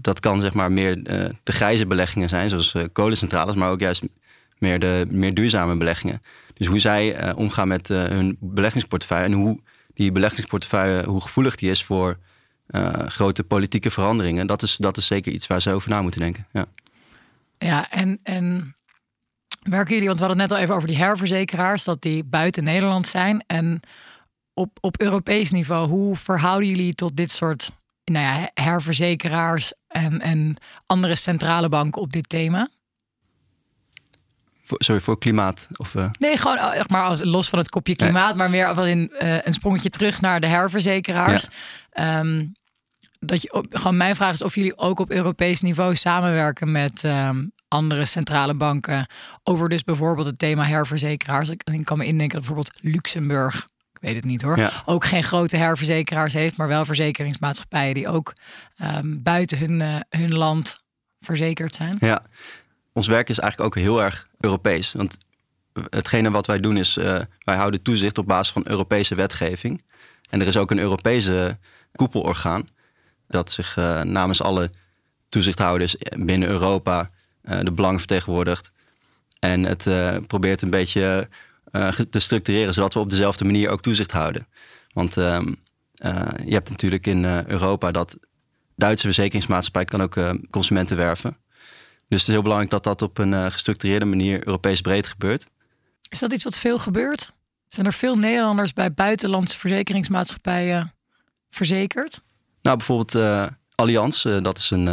Dat 0.00 0.20
kan 0.20 0.40
zeg 0.40 0.54
maar 0.54 0.72
meer 0.72 1.04
de 1.42 1.52
grijze 1.52 1.86
beleggingen 1.86 2.28
zijn, 2.28 2.48
zoals 2.48 2.74
kolencentrales, 2.92 3.54
maar 3.54 3.70
ook 3.70 3.80
juist 3.80 4.02
meer 4.58 4.78
de 4.78 5.06
meer 5.10 5.34
duurzame 5.34 5.76
beleggingen. 5.76 6.22
Dus 6.54 6.66
hoe 6.66 6.78
zij 6.78 7.32
omgaan 7.34 7.68
met 7.68 7.88
hun 7.88 8.36
beleggingsportefeuille 8.40 9.26
en 9.26 9.32
hoe 9.32 9.60
die 9.96 10.12
beleggingsportefeuille, 10.12 11.06
hoe 11.06 11.20
gevoelig 11.20 11.54
die 11.54 11.70
is 11.70 11.84
voor 11.84 12.18
grote 13.06 13.44
politieke 13.44 13.90
veranderingen, 13.90 14.46
dat 14.46 14.62
is, 14.62 14.76
dat 14.76 14.96
is 14.96 15.06
zeker 15.06 15.32
iets 15.32 15.46
waar 15.46 15.62
ze 15.62 15.72
over 15.72 15.90
na 15.90 16.02
moeten 16.02 16.20
denken. 16.20 16.46
Ja, 16.52 16.66
ja 17.58 17.90
en, 17.90 18.18
en 18.22 18.76
werken 19.62 19.92
jullie, 19.92 20.08
want 20.08 20.20
we 20.20 20.26
hadden 20.26 20.42
het 20.42 20.50
net 20.50 20.58
al 20.58 20.64
even 20.64 20.74
over 20.74 20.88
die 20.88 20.96
herverzekeraars, 20.96 21.84
dat 21.84 22.02
die 22.02 22.24
buiten 22.24 22.64
Nederland 22.64 23.06
zijn. 23.06 23.44
En 23.46 23.80
op, 24.54 24.78
op 24.80 25.00
Europees 25.00 25.50
niveau, 25.50 25.88
hoe 25.88 26.16
verhouden 26.16 26.68
jullie 26.68 26.94
tot 26.94 27.16
dit 27.16 27.30
soort 27.30 27.70
nou 28.04 28.24
ja, 28.24 28.50
herverzekeraars 28.54 29.72
en, 29.88 30.20
en 30.20 30.56
andere 30.86 31.16
centrale 31.16 31.68
banken 31.68 32.02
op 32.02 32.12
dit 32.12 32.28
thema? 32.28 32.68
Voor, 34.66 34.78
sorry, 34.82 35.00
voor 35.00 35.18
klimaat? 35.18 35.68
Of, 35.76 35.94
uh... 35.94 36.10
Nee, 36.18 36.36
gewoon 36.36 36.58
echt 36.58 36.90
maar 36.90 37.02
als, 37.02 37.24
los 37.24 37.48
van 37.48 37.58
het 37.58 37.68
kopje 37.68 37.96
klimaat, 37.96 38.28
nee. 38.28 38.36
maar 38.36 38.50
meer 38.50 38.66
als 38.66 38.88
in 38.88 39.12
uh, 39.20 39.38
een 39.42 39.54
sprongetje 39.54 39.90
terug 39.90 40.20
naar 40.20 40.40
de 40.40 40.46
herverzekeraars. 40.46 41.48
Ja. 41.92 42.18
Um, 42.18 42.52
dat 43.20 43.42
je, 43.42 43.66
gewoon 43.70 43.96
mijn 43.96 44.16
vraag 44.16 44.32
is 44.32 44.42
of 44.42 44.54
jullie 44.54 44.78
ook 44.78 44.98
op 44.98 45.10
Europees 45.10 45.60
niveau 45.60 45.96
samenwerken 45.96 46.70
met 46.70 47.02
um, 47.04 47.52
andere 47.68 48.04
centrale 48.04 48.54
banken 48.54 49.06
over 49.42 49.68
dus 49.68 49.84
bijvoorbeeld 49.84 50.26
het 50.26 50.38
thema 50.38 50.64
herverzekeraars. 50.64 51.48
Ik, 51.48 51.62
ik 51.72 51.84
kan 51.84 51.98
me 51.98 52.04
indenken 52.04 52.40
dat 52.40 52.46
bijvoorbeeld 52.46 52.78
Luxemburg 52.80 53.66
ik 53.92 54.02
weet 54.02 54.14
het 54.14 54.24
niet 54.24 54.42
hoor. 54.42 54.58
Ja. 54.58 54.70
Ook 54.84 55.04
geen 55.04 55.22
grote 55.22 55.56
herverzekeraars 55.56 56.32
heeft, 56.32 56.56
maar 56.56 56.68
wel 56.68 56.84
verzekeringsmaatschappijen 56.84 57.94
die 57.94 58.08
ook 58.08 58.32
um, 58.82 59.22
buiten 59.22 59.58
hun, 59.58 59.80
uh, 59.80 59.96
hun 60.08 60.34
land 60.34 60.76
verzekerd 61.20 61.74
zijn. 61.74 61.96
Ja, 61.98 62.22
ons 62.96 63.06
werk 63.06 63.28
is 63.28 63.38
eigenlijk 63.38 63.76
ook 63.76 63.82
heel 63.82 64.02
erg 64.02 64.28
Europees. 64.40 64.92
Want 64.92 65.18
hetgene 65.90 66.30
wat 66.30 66.46
wij 66.46 66.60
doen 66.60 66.76
is, 66.76 66.96
uh, 66.96 67.20
wij 67.38 67.56
houden 67.56 67.82
toezicht 67.82 68.18
op 68.18 68.26
basis 68.26 68.52
van 68.52 68.64
Europese 68.66 69.14
wetgeving. 69.14 69.82
En 70.30 70.40
er 70.40 70.46
is 70.46 70.56
ook 70.56 70.70
een 70.70 70.78
Europese 70.78 71.58
koepelorgaan 71.92 72.64
dat 73.28 73.50
zich 73.50 73.76
uh, 73.76 74.00
namens 74.00 74.42
alle 74.42 74.70
toezichthouders 75.28 75.96
binnen 76.16 76.48
Europa 76.48 77.08
de 77.42 77.72
belangen 77.72 77.98
vertegenwoordigt. 77.98 78.70
En 79.38 79.62
het 79.62 79.88
probeert 80.26 80.62
een 80.62 80.70
beetje 80.70 81.28
te 82.10 82.18
structureren, 82.18 82.74
zodat 82.74 82.94
we 82.94 83.00
op 83.00 83.10
dezelfde 83.10 83.44
manier 83.44 83.68
ook 83.68 83.82
toezicht 83.82 84.12
houden. 84.12 84.46
Want 84.92 85.16
uh, 85.16 85.40
je 86.44 86.52
hebt 86.52 86.70
natuurlijk 86.70 87.06
in 87.06 87.24
Europa 87.24 87.90
dat 87.90 88.16
Duitse 88.76 89.06
verzekeringsmaatschappij 89.06 89.84
kan 89.84 90.02
ook 90.02 90.16
consumenten 90.50 90.96
werven. 90.96 91.36
Dus 92.08 92.20
het 92.20 92.28
is 92.28 92.34
heel 92.34 92.42
belangrijk 92.42 92.70
dat 92.70 92.84
dat 92.84 93.02
op 93.02 93.18
een 93.18 93.52
gestructureerde 93.52 94.04
manier 94.04 94.46
Europees 94.46 94.80
breed 94.80 95.06
gebeurt. 95.06 95.46
Is 96.08 96.18
dat 96.18 96.32
iets 96.32 96.44
wat 96.44 96.58
veel 96.58 96.78
gebeurt? 96.78 97.32
Zijn 97.68 97.86
er 97.86 97.92
veel 97.92 98.16
Nederlanders 98.16 98.72
bij 98.72 98.92
buitenlandse 98.92 99.56
verzekeringsmaatschappijen 99.56 100.94
verzekerd? 101.50 102.20
Nou, 102.62 102.76
bijvoorbeeld 102.76 103.50
Allianz, 103.74 104.22
dat 104.22 104.58
is 104.58 104.70
een 104.70 104.88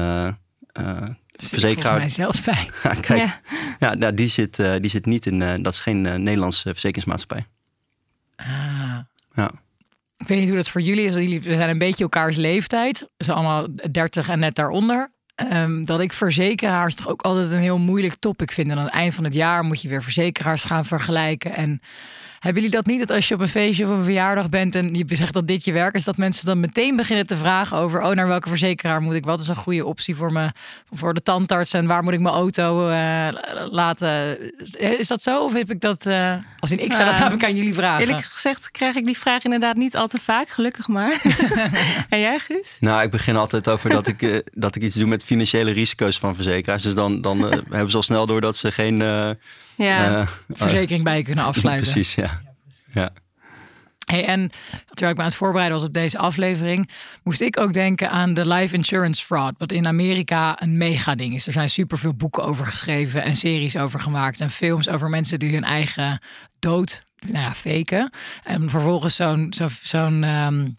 verzekeraar. 1.50 1.98
mij 1.98 2.10
zelfs 2.10 2.42
bij. 2.42 2.70
ja, 2.84 2.94
kijk, 2.94 3.20
ja. 3.20 3.42
ja 3.80 3.94
nou, 3.94 4.14
die, 4.14 4.28
zit, 4.28 4.60
uh, 4.60 4.76
die 4.80 4.90
zit 4.90 5.06
niet 5.06 5.26
in. 5.26 5.42
Uh, 5.42 5.54
dat 5.60 5.74
is 5.74 5.80
geen 5.80 6.06
uh, 6.06 6.14
Nederlandse 6.14 6.62
verzekeringsmaatschappij. 6.62 7.44
Ah. 8.36 9.00
Ja. 9.36 9.52
Ik 10.18 10.28
weet 10.28 10.40
niet 10.40 10.48
hoe 10.48 10.58
dat 10.58 10.70
voor 10.70 10.82
jullie 10.82 11.06
is. 11.06 11.14
Jullie 11.14 11.42
zijn 11.42 11.70
een 11.70 11.78
beetje 11.78 12.04
elkaars 12.04 12.36
leeftijd. 12.36 13.10
Ze 13.18 13.34
allemaal 13.34 13.68
30 13.92 14.30
en 14.30 14.40
net 14.40 14.56
daaronder. 14.56 15.12
Um, 15.36 15.86
dat 15.86 16.00
ik 16.00 16.14
verzekeraars 16.14 16.96
toch 16.96 17.08
ook 17.08 17.22
altijd 17.22 17.52
een 17.52 17.60
heel 17.60 17.78
moeilijk 17.80 18.16
topic 18.20 18.52
vind. 18.52 18.72
En 18.72 18.78
aan 18.78 18.84
het 18.84 18.94
eind 18.94 19.14
van 19.14 19.24
het 19.24 19.34
jaar 19.34 19.64
moet 19.64 19.82
je 19.82 19.90
weer 19.90 20.04
verzekeraars 20.04 20.64
gaan 20.64 20.86
vergelijken. 20.86 21.56
En 21.56 21.82
hebben 22.44 22.62
jullie 22.62 22.78
dat 22.78 22.86
niet? 22.86 23.00
Dat 23.00 23.12
als 23.12 23.28
je 23.28 23.34
op 23.34 23.40
een 23.42 23.48
feestje 23.48 23.84
of 23.84 23.90
een 23.90 24.04
verjaardag 24.04 24.50
bent 24.50 24.76
en 24.76 24.94
je 24.94 25.06
zegt 25.08 25.34
dat 25.34 25.48
dit 25.48 25.66
je 25.66 25.72
werk 25.72 25.96
is, 25.96 26.04
dat 26.04 26.18
mensen 26.18 26.46
dan 26.46 26.60
meteen 26.60 26.96
beginnen 26.96 27.28
te 27.28 27.38
vragen 27.38 27.78
over: 27.78 28.02
oh, 28.02 28.12
naar 28.12 28.28
welke 28.28 28.50
verzekeraar 28.50 29.02
moet 29.02 29.14
ik? 29.14 29.26
Wat 29.26 29.40
is 29.40 29.48
een 29.48 29.56
goede 29.56 29.86
optie 29.86 30.16
voor, 30.16 30.32
me, 30.32 30.52
voor 30.92 31.14
de 31.14 31.22
tandarts 31.22 31.74
en 31.74 31.88
waar 31.88 32.04
moet 32.04 32.14
ik 32.14 32.20
mijn 32.20 32.36
auto 32.36 32.90
uh, 32.90 33.28
laten? 33.72 34.38
Is 34.78 35.08
dat 35.08 35.22
zo? 35.22 35.44
Of 35.44 35.54
heb 35.54 35.72
ik 35.72 35.82
dat. 35.82 36.06
Uh, 36.06 36.36
als 36.60 36.72
in 36.72 36.84
ik 36.84 36.94
zou 36.94 37.06
dat 37.10 37.20
namelijk 37.20 37.44
aan 37.44 37.56
jullie 37.56 37.74
vragen? 37.74 38.08
Eerlijk 38.08 38.26
gezegd 38.26 38.72
krijg 38.72 38.96
ik 38.96 39.06
die 39.06 39.18
vraag 39.18 39.44
inderdaad 39.44 39.76
niet 39.76 39.96
al 39.96 40.08
te 40.08 40.18
vaak, 40.22 40.50
gelukkig 40.50 40.88
maar. 40.88 41.22
en 42.10 42.20
jij, 42.20 42.40
Guus? 42.40 42.78
Nou, 42.80 43.04
ik 43.04 43.12
begin 43.12 43.36
altijd 43.36 43.70
over 43.70 43.90
dat 43.90 44.08
ik, 44.08 44.22
uh, 44.22 44.40
dat 44.54 44.76
ik 44.76 44.82
iets 44.82 44.96
doe 44.96 45.08
met 45.08 45.24
financiële 45.24 45.72
risico's 45.72 46.20
van 46.20 46.36
verzekeraars. 46.36 46.84
Dus 46.84 46.96
dan, 46.96 47.22
dan 47.22 47.52
eh, 47.52 47.58
hebben 47.70 47.90
ze 47.90 47.96
al 47.96 48.04
snel 48.04 48.26
door 48.26 48.42
dat 48.42 48.56
ze 48.56 48.72
geen 48.72 49.02
eh, 49.02 49.30
Ja. 49.76 50.20
eh, 50.20 50.28
Verzekering 50.50 51.04
bij 51.04 51.18
je 51.18 51.24
kunnen 51.24 51.44
afsluiten. 51.44 51.86
precies, 51.92 52.16
ja. 52.16 52.33
Ja. 52.94 53.12
Hey, 54.06 54.26
en 54.26 54.52
terwijl 54.86 55.12
ik 55.12 55.18
me 55.18 55.24
aan 55.24 55.30
het 55.30 55.38
voorbereiden 55.38 55.78
was 55.78 55.88
op 55.88 55.94
deze 55.94 56.18
aflevering, 56.18 56.90
moest 57.24 57.42
ik 57.42 57.60
ook 57.60 57.74
denken 57.74 58.10
aan 58.10 58.34
de 58.34 58.48
life 58.48 58.76
insurance 58.76 59.26
fraud, 59.26 59.54
wat 59.58 59.72
in 59.72 59.88
Amerika 59.88 60.62
een 60.62 60.78
mega 60.78 61.16
ding 61.16 61.34
is. 61.34 61.48
Er 61.48 61.54
zijn 61.54 61.70
superveel 61.70 62.14
boeken 62.14 62.44
over 62.44 62.66
geschreven 62.66 63.24
en 63.24 63.36
series 63.36 63.78
over 63.78 64.00
gemaakt 64.00 64.42
en 64.42 64.50
films 64.50 64.90
over 64.90 65.10
mensen 65.10 65.40
die 65.40 65.54
hun 65.54 65.64
eigen 65.64 66.22
dood 66.60 67.06
nou 67.20 67.44
ja, 67.44 67.54
faken. 67.54 68.12
En 68.44 68.70
vervolgens 68.70 69.16
zo'n 69.16 69.54
zo, 69.82 69.98
ehm, 69.98 70.70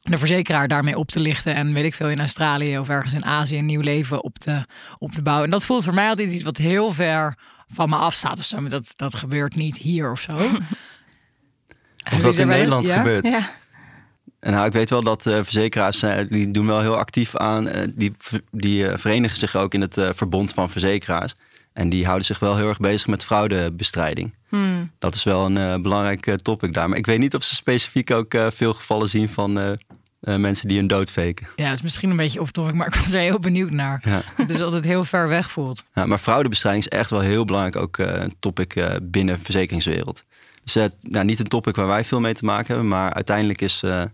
de 0.00 0.18
verzekeraar 0.18 0.68
daarmee 0.68 0.98
op 0.98 1.08
te 1.08 1.20
lichten 1.20 1.54
en 1.54 1.72
weet 1.72 1.84
ik 1.84 1.94
veel 1.94 2.10
in 2.10 2.18
Australië 2.18 2.78
of 2.78 2.88
ergens 2.88 3.14
in 3.14 3.24
Azië 3.24 3.58
een 3.58 3.66
nieuw 3.66 3.80
leven 3.80 4.24
op 4.24 4.38
te, 4.38 4.64
op 4.98 5.12
te 5.12 5.22
bouwen. 5.22 5.44
En 5.44 5.50
dat 5.50 5.64
voelt 5.64 5.84
voor 5.84 5.94
mij 5.94 6.08
altijd 6.08 6.32
iets 6.32 6.42
wat 6.42 6.56
heel 6.56 6.92
ver 6.92 7.38
van 7.66 7.88
me 7.88 7.98
of 7.98 8.14
zo. 8.14 8.60
Maar 8.60 8.70
dat, 8.70 8.92
dat 8.96 9.14
gebeurt 9.14 9.54
niet 9.54 9.76
hier 9.76 10.10
of 10.10 10.20
zo. 10.20 10.38
Of 12.12 12.20
dat 12.20 12.34
in 12.34 12.46
Nederland 12.46 12.86
Ja? 12.86 12.96
gebeurt. 12.96 13.26
ja. 13.28 13.50
En 14.40 14.52
nou, 14.52 14.66
ik 14.66 14.72
weet 14.72 14.90
wel 14.90 15.02
dat 15.02 15.26
eh, 15.26 15.34
verzekeraars 15.42 16.02
eh, 16.02 16.18
die 16.28 16.50
doen 16.50 16.66
wel 16.66 16.80
heel 16.80 16.96
actief 16.96 17.36
aan. 17.36 17.68
eh, 17.68 17.88
die 17.94 18.14
die 18.50 18.88
verenigen 18.88 19.38
zich 19.38 19.56
ook 19.56 19.74
in 19.74 19.80
het 19.80 19.96
verbond 20.14 20.52
van 20.52 20.70
verzekeraars. 20.70 21.34
En 21.72 21.88
die 21.88 22.04
houden 22.04 22.26
zich 22.26 22.38
wel 22.38 22.56
heel 22.56 22.68
erg 22.68 22.78
bezig 22.78 23.06
met 23.06 23.24
fraudebestrijding. 23.24 24.34
Hmm. 24.48 24.90
Dat 24.98 25.14
is 25.14 25.22
wel 25.24 25.46
een 25.46 25.82
belangrijk 25.82 26.36
topic 26.42 26.74
daar. 26.74 26.88
Maar 26.88 26.98
ik 26.98 27.06
weet 27.06 27.18
niet 27.18 27.34
of 27.34 27.44
ze 27.44 27.54
specifiek 27.54 28.10
ook 28.10 28.34
veel 28.48 28.74
gevallen 28.74 29.08
zien 29.08 29.28
van 29.28 29.78
mensen 30.20 30.68
die 30.68 30.78
hun 30.78 30.86
dood 30.86 31.10
faken. 31.10 31.46
Ja, 31.56 31.64
het 31.66 31.74
is 31.74 31.82
misschien 31.82 32.10
een 32.10 32.16
beetje 32.16 32.40
off-topic, 32.40 32.74
maar 32.74 32.86
ik 32.86 32.94
was 32.94 33.12
er 33.12 33.20
heel 33.20 33.38
benieuwd 33.38 33.70
naar. 33.70 34.02
Ja. 34.04 34.22
Het 34.42 34.50
is 34.50 34.60
altijd 34.60 34.84
heel 34.84 35.04
ver 35.04 35.28
weg 35.28 35.50
voelt. 35.50 35.84
Ja, 35.94 36.06
maar 36.06 36.18
fraudebestrijding 36.18 36.84
is 36.84 36.90
echt 36.98 37.10
wel 37.10 37.20
heel 37.20 37.44
belangrijk, 37.44 37.76
ook 37.76 37.98
een 37.98 38.34
topic 38.38 38.74
binnen 39.02 39.36
de 39.36 39.44
verzekeringswereld. 39.44 40.24
Dus 40.64 40.88
nou, 41.00 41.24
niet 41.24 41.38
een 41.38 41.44
topic 41.44 41.76
waar 41.76 41.86
wij 41.86 42.04
veel 42.04 42.20
mee 42.20 42.34
te 42.34 42.44
maken 42.44 42.66
hebben, 42.66 42.88
maar 42.88 43.12
uiteindelijk 43.12 43.60
is 43.60 43.82
eh, 43.82 44.04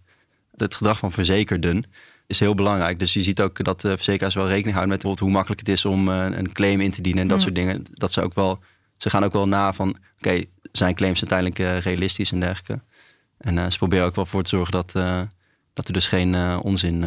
het 0.56 0.74
gedrag 0.74 0.98
van 0.98 1.12
verzekerden 1.12 1.84
is 2.26 2.40
heel 2.40 2.54
belangrijk. 2.54 2.98
Dus 2.98 3.12
je 3.12 3.20
ziet 3.20 3.40
ook 3.40 3.64
dat 3.64 3.80
de 3.80 3.94
verzekeraars 3.96 4.34
wel 4.34 4.46
rekening 4.48 4.74
houden 4.76 4.88
met 4.88 5.02
bijvoorbeeld 5.02 5.28
hoe 5.28 5.36
makkelijk 5.36 5.60
het 5.60 5.68
is 5.68 5.84
om 5.84 6.08
eh, 6.08 6.26
een 6.30 6.52
claim 6.52 6.80
in 6.80 6.90
te 6.90 7.00
dienen 7.00 7.22
en 7.22 7.28
dat 7.28 7.38
Ja. 7.38 7.42
soort 7.44 7.54
dingen. 7.54 7.84
Dat 7.92 8.12
ze 8.12 8.22
ook 8.22 8.34
wel, 8.34 8.58
ze 8.96 9.10
gaan 9.10 9.24
ook 9.24 9.32
wel 9.32 9.48
na 9.48 9.72
van, 9.72 9.96
oké, 10.18 10.44
zijn 10.72 10.94
claims 10.94 11.20
uiteindelijk 11.20 11.58
eh, 11.58 11.80
realistisch 11.80 12.32
en 12.32 12.40
dergelijke. 12.40 12.80
En 13.38 13.72
ze 13.72 13.78
proberen 13.78 14.04
ook 14.06 14.14
wel 14.14 14.26
voor 14.26 14.42
te 14.42 14.48
zorgen 14.48 14.72
dat, 14.72 14.92
dat 15.74 15.86
er 15.86 15.92
dus 15.92 16.06
geen 16.06 16.58
onzin. 16.62 17.00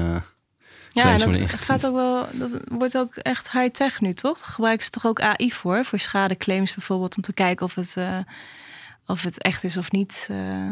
Ja, 0.91 1.17
dat 1.17 1.51
gaat 1.51 1.85
ook 1.85 1.95
wel. 1.95 2.27
Dat 2.31 2.59
wordt 2.71 2.97
ook 2.97 3.15
echt 3.15 3.51
high-tech 3.51 4.01
nu, 4.01 4.13
toch? 4.13 4.53
Gebruiken 4.53 4.85
ze 4.85 4.91
toch 4.91 5.05
ook 5.05 5.21
AI 5.21 5.51
voor? 5.51 5.85
Voor 5.85 5.99
schadeclaims 5.99 6.73
bijvoorbeeld, 6.73 7.15
om 7.15 7.21
te 7.21 7.33
kijken 7.33 7.65
of 7.65 7.75
het, 7.75 7.95
of 9.05 9.23
het 9.23 9.41
echt 9.41 9.63
is 9.63 9.77
of 9.77 9.91
niet. 9.91 10.27
eh. 10.31 10.69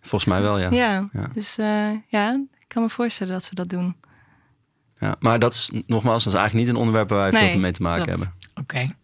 volgens 0.00 0.30
mij 0.30 0.40
wel, 0.42 0.58
ja. 0.58 0.70
ja. 0.70 1.08
Ja. 1.12 1.28
dus 1.32 1.58
eh, 1.58 1.90
ja, 2.08 2.32
ik 2.58 2.68
kan 2.68 2.82
me 2.82 2.88
voorstellen 2.88 3.32
dat 3.32 3.44
ze 3.44 3.54
dat 3.54 3.68
doen. 3.68 3.96
Ja, 4.94 5.16
maar 5.18 5.38
dat 5.38 5.54
is 5.54 5.70
nogmaals, 5.86 6.24
dat 6.24 6.32
is 6.32 6.38
eigenlijk 6.38 6.54
niet 6.68 6.74
een 6.74 6.80
onderwerp 6.80 7.08
waar 7.08 7.18
wij 7.30 7.40
Nee, 7.40 7.50
veel 7.50 7.60
mee 7.60 7.72
te 7.72 7.82
maken 7.82 8.04
klopt. 8.04 8.18
hebben. 8.18 8.36
Oké. 8.54 8.94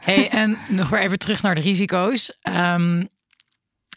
Hey, 0.00 0.28
en 0.30 0.58
nog 0.68 0.88
weer 0.88 1.00
even 1.00 1.18
terug 1.18 1.42
naar 1.42 1.54
de 1.54 1.60
risico's. 1.60 2.38
Ehm, 2.42 3.04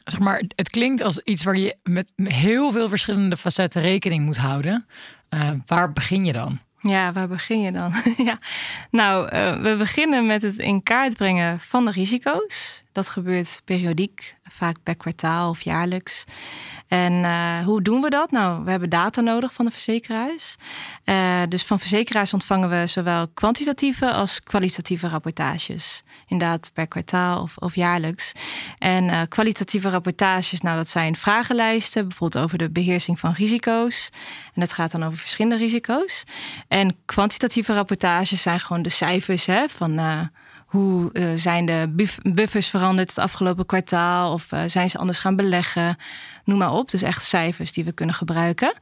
zeg 0.04 0.20
maar, 0.20 0.44
het 0.56 0.70
klinkt 0.70 1.02
als 1.02 1.20
iets 1.20 1.44
waar 1.44 1.58
je 1.58 1.76
met 1.84 2.12
heel 2.24 2.72
veel 2.72 2.90
verschillende 2.90 3.38
facetten 3.38 3.82
rekening 3.82 4.26
moet 4.26 4.38
houden. 4.38 4.86
Eh, 5.30 5.50
waar 5.66 5.94
begin 5.94 6.26
je 6.26 6.32
dan? 6.34 6.60
Ja, 6.82 7.12
waar 7.14 7.28
begin 7.28 7.62
je 7.62 7.72
dan? 7.72 7.94
ja. 8.28 8.38
Nou, 8.92 9.28
eh, 9.30 9.62
we 9.62 9.76
beginnen 9.78 10.26
met 10.26 10.42
het 10.42 10.58
in 10.58 10.84
kaart 10.84 11.16
brengen 11.18 11.60
van 11.60 11.86
de 11.86 11.92
risico's. 11.92 12.83
Dat 12.94 13.10
gebeurt 13.10 13.62
periodiek, 13.66 14.36
vaak 14.44 14.78
per 14.84 14.96
kwartaal 14.96 15.50
of 15.50 15.62
jaarlijks. 15.62 16.24
En 16.88 17.24
eh, 17.24 17.66
hoe 17.66 17.82
doen 17.82 18.02
we 18.02 18.10
dat? 18.10 18.32
Nou, 18.32 18.64
we 18.64 18.72
hebben 18.72 18.90
data 18.90 19.22
nodig 19.22 19.54
van 19.54 19.66
de 19.66 19.72
verzekeraars. 19.72 20.56
Eh, 21.04 21.42
dus 21.50 21.64
van 21.64 21.80
verzekeraars 21.80 22.34
ontvangen 22.34 22.70
we 22.70 22.88
zowel 22.88 23.28
kwantitatieve 23.28 24.12
als 24.12 24.44
kwalitatieve 24.44 25.08
rapportages. 25.08 26.04
Inderdaad, 26.28 26.72
per 26.74 26.88
kwartaal 26.88 27.42
of, 27.42 27.58
of 27.58 27.76
jaarlijks. 27.76 28.32
En 28.78 29.10
eh, 29.10 29.22
kwalitatieve 29.30 29.90
rapportages, 29.90 30.62
nou, 30.62 30.78
dat 30.78 30.90
zijn 30.90 31.16
vragenlijsten, 31.16 32.08
bijvoorbeeld 32.08 32.44
over 32.44 32.58
de 32.58 32.72
beheersing 32.72 33.20
van 33.20 33.34
risico's. 33.34 34.10
En 34.54 34.62
dat 34.62 34.74
gaat 34.74 34.92
dan 34.92 35.04
over 35.04 35.18
verschillende 35.18 35.58
risico's. 35.58 36.24
En 36.68 36.96
kwantitatieve 37.06 37.74
rapportages 37.74 38.42
zijn 38.42 38.60
gewoon 38.60 38.82
de 38.82 38.90
cijfers 38.90 39.46
hè, 39.46 39.70
van 39.70 40.00
hoe 40.74 41.12
eh, 41.12 41.32
zijn 41.36 41.66
de 41.66 41.92
buff- 41.96 42.20
buffers 42.22 42.68
veranderd 42.68 43.10
het 43.10 43.18
afgelopen 43.18 43.66
kwartaal 43.66 44.32
of 44.32 44.52
eh, 44.52 44.64
zijn 44.66 44.90
ze 44.90 44.98
anders 44.98 45.20
gaan 45.20 45.36
beleggen, 45.36 45.98
noem 46.44 46.58
maar 46.58 46.72
op. 46.72 46.92
Dus 46.92 47.02
echt 47.02 47.26
cijfers 47.26 47.72
die 47.72 47.84
we 47.84 47.92
kunnen 47.92 48.16
gebruiken. 48.16 48.74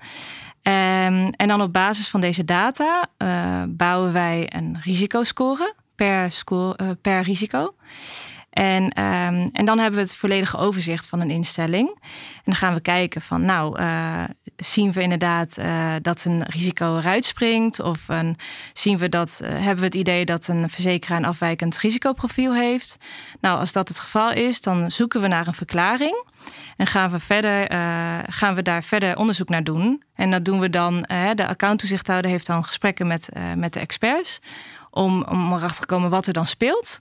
Ehm, 0.62 1.30
en 1.36 1.48
dan 1.48 1.62
op 1.62 1.74
basis 1.74 2.08
van 2.10 2.22
deze 2.22 2.46
data 2.46 3.08
eh, 3.18 3.64
bouwen 3.68 4.14
wij 4.14 4.54
een 4.56 4.78
risicoscore 4.84 5.74
per, 5.96 6.32
score, 6.32 6.96
per 6.96 7.22
risico. 7.22 7.74
En, 8.52 8.90
ehm, 8.90 9.48
en 9.54 9.66
dan 9.66 9.80
hebben 9.80 10.00
we 10.00 10.06
het 10.06 10.16
volledige 10.16 10.58
overzicht 10.58 11.08
van 11.08 11.20
een 11.20 11.30
instelling. 11.30 11.90
En 12.34 12.42
dan 12.44 12.56
gaan 12.56 12.74
we 12.74 12.82
kijken 12.82 13.22
van, 13.22 13.46
nou, 13.46 13.80
eh, 13.80 14.24
zien 14.56 14.92
we 14.92 15.02
inderdaad 15.02 15.58
eh, 15.58 15.94
dat 16.02 16.26
een 16.26 16.44
risico 16.44 16.98
eruit 16.98 17.26
springt? 17.26 17.80
Of 17.80 18.08
een, 18.08 18.38
zien 18.74 18.98
we 18.98 19.10
dat, 19.10 19.40
eh, 19.44 19.50
hebben 19.50 19.80
we 19.80 19.86
het 19.86 19.96
idee 19.96 20.26
dat 20.26 20.48
een 20.48 20.70
verzekeraar 20.70 21.18
een 21.18 21.26
afwijkend 21.26 21.78
risicoprofiel 21.78 22.54
heeft? 22.54 22.98
Nou, 23.42 23.60
als 23.60 23.72
dat 23.72 23.88
het 23.88 24.00
geval 24.00 24.32
is, 24.32 24.62
dan 24.62 24.92
zoeken 24.92 25.22
we 25.22 25.28
naar 25.28 25.48
een 25.48 25.54
verklaring. 25.54 26.26
En 26.78 26.88
gaan 26.88 27.12
we, 27.12 27.20
verder, 27.20 27.72
gaan 28.32 28.56
we 28.56 28.62
daar 28.62 28.84
verder 28.84 29.18
onderzoek 29.18 29.50
naar 29.50 29.64
doen. 29.64 30.04
En 30.22 30.32
dat 30.32 30.46
doen 30.46 30.60
we 30.60 30.70
dan, 30.70 31.06
eh, 31.06 31.30
de 31.36 31.48
accounttoezichthouder 31.48 32.32
heeft 32.32 32.46
dan 32.46 32.66
gesprekken 32.66 33.08
met, 33.08 33.30
met 33.56 33.74
de 33.74 33.80
experts. 33.80 34.42
Om, 34.92 35.24
om 35.24 35.54
erachter 35.54 35.82
te 35.82 35.86
komen 35.86 36.10
wat 36.10 36.28
er 36.28 36.34
dan 36.34 36.48
speelt. 36.48 37.00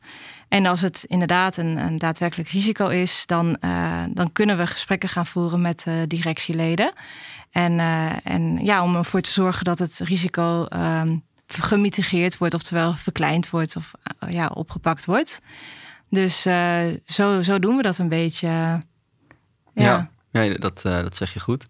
En 0.48 0.66
als 0.66 0.80
het 0.80 1.04
inderdaad 1.04 1.56
een, 1.56 1.76
een 1.76 1.98
daadwerkelijk 1.98 2.48
risico 2.48 2.88
is, 2.88 3.26
dan, 3.26 3.56
eh, 3.56 4.04
dan 4.10 4.32
kunnen 4.32 4.56
we 4.56 4.66
gesprekken 4.66 5.08
gaan 5.08 5.26
voeren 5.26 5.60
met 5.60 5.82
de 5.84 6.04
directieleden. 6.08 6.92
En, 7.50 7.80
eh, 7.80 8.26
en 8.26 8.64
ja, 8.64 8.82
om 8.82 8.96
ervoor 8.96 9.20
te 9.20 9.30
zorgen 9.30 9.64
dat 9.64 9.78
het 9.78 9.98
risico 9.98 10.64
ehm, 10.64 11.16
gemitigeerd 11.46 12.38
wordt, 12.38 12.54
oftewel 12.54 12.94
verkleind 12.94 13.50
wordt 13.50 13.76
of 13.76 13.92
eh, 14.02 14.32
ja, 14.32 14.46
opgepakt 14.46 15.04
wordt. 15.04 15.40
Dus 16.08 16.46
eh, 16.46 16.86
zo, 17.06 17.42
zo 17.42 17.58
doen 17.58 17.76
we 17.76 17.82
dat 17.82 17.98
een 17.98 18.08
beetje. 18.08 18.82
ja. 19.74 20.10
Ja, 20.32 20.54
dat, 20.58 20.84
eh, 20.84 21.00
dat 21.00 21.16
zeg 21.16 21.32
je 21.32 21.40
goed. 21.40 21.66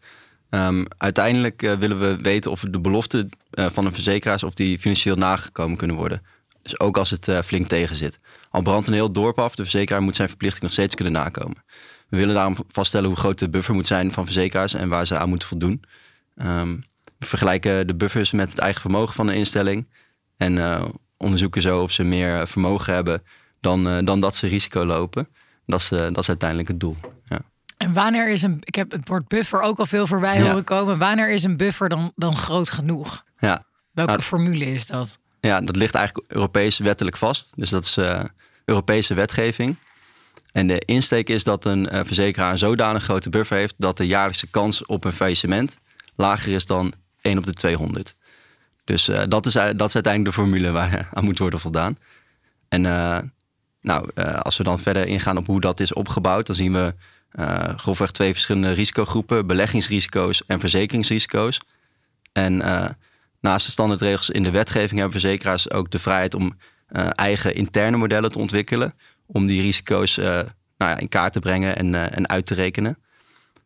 Ehm, 0.50 0.84
uiteindelijk 0.96 1.62
eh, 1.62 1.72
willen 1.72 2.00
we 2.00 2.16
weten 2.16 2.50
of 2.50 2.64
de 2.70 2.80
beloften 2.80 3.28
eh, 3.50 3.66
van 3.70 3.84
de 3.84 3.92
verzekeraars 3.92 4.42
of 4.42 4.54
die 4.54 4.78
financieel 4.78 5.16
nagekomen 5.16 5.76
kunnen 5.76 5.96
worden. 5.96 6.22
Dus 6.62 6.80
ook 6.80 6.96
als 6.98 7.10
het 7.10 7.28
eh, 7.28 7.38
flink 7.38 7.68
tegen 7.68 7.96
zit. 7.96 8.20
Al 8.50 8.62
brandt 8.62 8.86
een 8.86 8.92
heel 8.92 9.12
dorp 9.12 9.38
af, 9.38 9.54
de 9.54 9.62
verzekeraar 9.62 10.02
moet 10.02 10.16
zijn 10.16 10.28
verplichting 10.28 10.62
nog 10.62 10.72
steeds 10.72 10.94
kunnen 10.94 11.12
nakomen. 11.12 11.64
We 12.08 12.16
willen 12.16 12.34
daarom 12.34 12.56
vaststellen 12.68 13.08
hoe 13.08 13.18
groot 13.18 13.38
de 13.38 13.48
buffer 13.48 13.74
moet 13.74 13.86
zijn 13.86 14.12
van 14.12 14.24
verzekeraars 14.24 14.74
en 14.74 14.88
waar 14.88 15.06
ze 15.06 15.18
aan 15.18 15.28
moeten 15.28 15.48
voldoen. 15.48 15.84
Ehm, 16.36 16.76
we 17.18 17.26
vergelijken 17.26 17.86
de 17.86 17.94
buffers 17.94 18.32
met 18.32 18.50
het 18.50 18.58
eigen 18.58 18.80
vermogen 18.80 19.14
van 19.14 19.26
de 19.26 19.34
instelling. 19.34 19.88
En 20.36 20.82
onderzoeken 21.16 21.62
zo 21.62 21.82
of 21.82 21.92
ze 21.92 22.04
meer 22.04 22.48
vermogen 22.48 22.94
hebben 22.94 23.22
dan, 23.60 24.04
dan 24.04 24.20
dat 24.20 24.36
ze 24.36 24.46
risico 24.46 24.84
lopen. 24.84 25.28
Dat 25.66 25.80
is, 25.80 25.88
dat 25.88 26.18
is 26.18 26.28
uiteindelijk 26.28 26.68
het 26.68 26.80
doel. 26.80 26.96
En 27.80 27.92
wanneer 27.92 28.28
is 28.28 28.42
een, 28.42 28.56
ik 28.60 28.74
heb 28.74 28.90
het 28.90 29.08
woord 29.08 29.28
buffer 29.28 29.60
ook 29.60 29.78
al 29.78 29.86
veel 29.86 30.06
voorbij 30.06 30.38
Ja. 30.38 30.42
horen 30.46 30.64
komen. 30.64 30.98
Wanneer 30.98 31.30
is 31.30 31.42
een 31.42 31.56
buffer 31.56 31.88
dan, 31.88 32.12
dan 32.16 32.36
groot 32.36 32.70
genoeg? 32.70 33.24
Ja, 33.38 33.64
Welke 33.92 34.10
Nou, 34.10 34.22
formule 34.22 34.64
is 34.64 34.86
dat? 34.86 35.18
Ja, 35.40 35.60
dat 35.60 35.76
ligt 35.76 35.94
eigenlijk 35.94 36.32
Europees 36.32 36.78
wettelijk 36.78 37.16
vast. 37.16 37.52
Dus 37.56 37.70
dat 37.70 37.84
is 37.84 37.96
eh, 37.96 38.24
Europese 38.64 39.14
wetgeving. 39.14 39.76
En 40.52 40.66
de 40.66 40.78
insteek 40.84 41.28
is 41.28 41.44
dat 41.44 41.64
een 41.64 41.88
eh, 41.88 42.00
verzekeraar 42.04 42.50
een 42.52 42.58
zodanig 42.58 43.02
grote 43.02 43.30
buffer 43.30 43.56
heeft 43.56 43.74
dat 43.78 43.96
de 43.96 44.06
jaarlijkse 44.06 44.46
kans 44.46 44.86
op 44.86 45.04
een 45.04 45.12
faillissement 45.12 45.78
lager 46.16 46.52
is 46.52 46.66
dan 46.66 46.92
1 47.20 47.38
op 47.38 47.44
de 47.44 47.52
200. 47.52 48.14
Dus 48.84 49.08
eh, 49.08 49.22
dat, 49.28 49.46
is, 49.46 49.52
dat 49.52 49.88
is 49.88 49.94
uiteindelijk 49.94 50.24
de 50.24 50.42
formule 50.42 50.70
waar 50.70 51.08
aan 51.14 51.24
moet 51.24 51.38
worden 51.38 51.60
voldaan. 51.60 51.96
En 52.68 52.80
nou, 53.82 54.10
als 54.42 54.56
we 54.56 54.64
dan 54.64 54.78
verder 54.78 55.06
ingaan 55.06 55.36
op 55.36 55.46
hoe 55.46 55.60
dat 55.60 55.80
is 55.80 55.92
opgebouwd, 55.92 56.46
dan 56.46 56.56
zien 56.56 56.72
we 56.72 56.94
eh, 57.30 57.68
grofweg 57.76 58.10
twee 58.10 58.32
verschillende 58.32 58.72
risicogroepen: 58.72 59.46
beleggingsrisico's 59.46 60.46
en 60.46 60.60
verzekeringsrisico's. 60.60 61.60
En 62.32 62.62
eh, 62.62 62.88
naast 63.40 63.66
de 63.66 63.72
standaardregels 63.72 64.30
in 64.30 64.42
de 64.42 64.50
wetgeving 64.50 65.00
hebben 65.00 65.20
verzekeraars 65.20 65.70
ook 65.70 65.90
de 65.90 65.98
vrijheid 65.98 66.34
om 66.34 66.56
eh, 66.86 67.08
eigen 67.14 67.54
interne 67.54 67.96
modellen 67.96 68.32
te 68.32 68.38
ontwikkelen. 68.38 68.94
Om 69.26 69.46
die 69.46 69.60
risico's 69.60 70.16
nou 70.16 70.46
ja, 70.76 70.98
in 70.98 71.08
kaart 71.08 71.32
te 71.32 71.38
brengen 71.38 71.76
en, 71.76 71.94
en 71.94 72.28
uit 72.28 72.46
te 72.46 72.54
rekenen. 72.54 72.98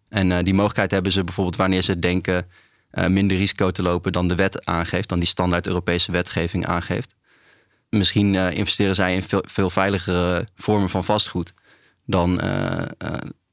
En 0.08 0.44
die 0.44 0.54
mogelijkheid 0.54 0.90
hebben 0.90 1.12
ze 1.12 1.24
bijvoorbeeld 1.24 1.56
wanneer 1.56 1.82
ze 1.82 1.98
denken 1.98 2.46
minder 3.08 3.36
risico 3.36 3.70
te 3.70 3.82
lopen 3.82 4.12
dan 4.12 4.28
de 4.28 4.34
wet 4.34 4.66
aangeeft, 4.66 5.08
dan 5.08 5.18
die 5.18 5.28
standaard 5.28 5.66
Europese 5.66 6.12
wetgeving 6.12 6.66
aangeeft. 6.66 7.14
Misschien 7.88 8.34
investeren 8.34 8.94
zij 8.94 9.14
in 9.14 9.22
veel, 9.22 9.44
veel 9.46 9.70
veiligere 9.70 10.46
vormen 10.54 10.90
van 10.90 11.04
vastgoed 11.04 11.52
dan, 12.04 12.40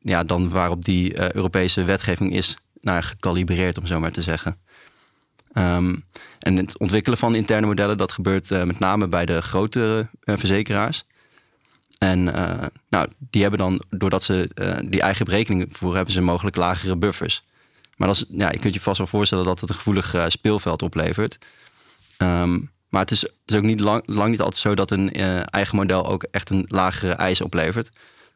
ja, 0.01 0.23
dan 0.23 0.49
waarop 0.49 0.85
die 0.85 1.35
Europese 1.35 1.83
wetgeving 1.83 2.33
is 2.33 2.57
naar 2.79 3.03
gekalibreerd, 3.03 3.77
om 3.77 3.87
zo 3.87 3.99
maar 3.99 4.11
te 4.11 4.21
zeggen. 4.21 4.57
Ehm, 5.53 5.95
en 6.39 6.55
het 6.55 6.77
ontwikkelen 6.77 7.17
van 7.17 7.35
interne 7.35 7.67
modellen, 7.67 7.97
dat 7.97 8.11
gebeurt 8.11 8.49
met 8.49 8.79
name 8.79 9.07
bij 9.07 9.25
de 9.25 9.41
grotere 9.41 10.07
verzekeraars. 10.21 11.05
En 11.97 12.23
nou, 12.89 13.07
die 13.17 13.41
hebben 13.41 13.59
dan, 13.59 13.81
doordat 13.89 14.23
ze 14.23 14.49
die 14.85 15.01
eigen 15.01 15.25
berekening 15.25 15.67
voeren, 15.71 15.95
hebben 15.95 16.13
ze 16.13 16.21
mogelijk 16.21 16.55
lagere 16.55 16.95
buffers. 16.95 17.43
Maar 17.97 18.07
dat 18.07 18.17
is, 18.17 18.25
ja, 18.29 18.51
je 18.51 18.59
kunt 18.59 18.73
je 18.73 18.79
vast 18.79 18.97
wel 18.97 19.07
voorstellen 19.07 19.45
dat 19.45 19.59
het 19.59 19.69
een 19.69 19.75
gevoelig 19.75 20.15
speelveld 20.27 20.81
oplevert. 20.81 21.37
Um, 22.17 22.71
maar 22.91 23.01
het 23.01 23.11
is, 23.11 23.25
is 23.45 23.55
ook 23.55 23.63
niet 23.63 23.79
lang, 23.79 24.03
lang 24.05 24.29
niet 24.29 24.41
altijd 24.41 24.61
zo 24.61 24.75
dat 24.75 24.91
een 24.91 25.13
eigen 25.45 25.75
model 25.75 26.07
ook 26.07 26.23
echt 26.23 26.49
een 26.49 26.65
lagere 26.67 27.13
eis 27.13 27.41
oplevert. 27.41 27.91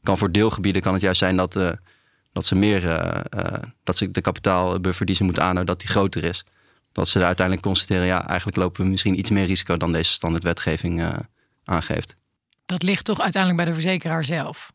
Kan 0.05 0.17
voor 0.17 0.31
deelgebieden 0.31 0.81
kan 0.81 0.93
het 0.93 1.01
juist 1.01 1.19
zijn 1.19 1.35
dat, 1.35 1.53
dat 2.33 2.45
ze 2.45 2.55
meer, 2.55 2.81
dat 3.83 3.97
ze 3.97 4.11
de 4.11 4.21
kapitaalbuffer 4.21 5.05
die 5.05 5.15
ze 5.15 5.23
moeten 5.23 5.43
aanhouden, 5.43 5.75
dat 5.75 5.79
die 5.79 5.89
groter 5.89 6.23
is. 6.23 6.45
Dat 6.91 7.07
ze 7.07 7.23
uiteindelijk 7.23 7.67
constateren, 7.67 8.05
ja, 8.05 8.27
eigenlijk 8.27 8.57
lopen 8.57 8.83
we 8.83 8.89
misschien 8.89 9.19
iets 9.19 9.29
meer 9.29 9.45
risico 9.45 9.77
dan 9.77 9.91
deze 9.91 10.11
standaardwetgeving 10.11 11.23
aangeeft. 11.63 12.15
Dat 12.65 12.83
ligt 12.83 13.05
toch 13.05 13.19
uiteindelijk 13.19 13.63
bij 13.63 13.73
de 13.73 13.81
verzekeraar 13.81 14.25
zelf? 14.25 14.71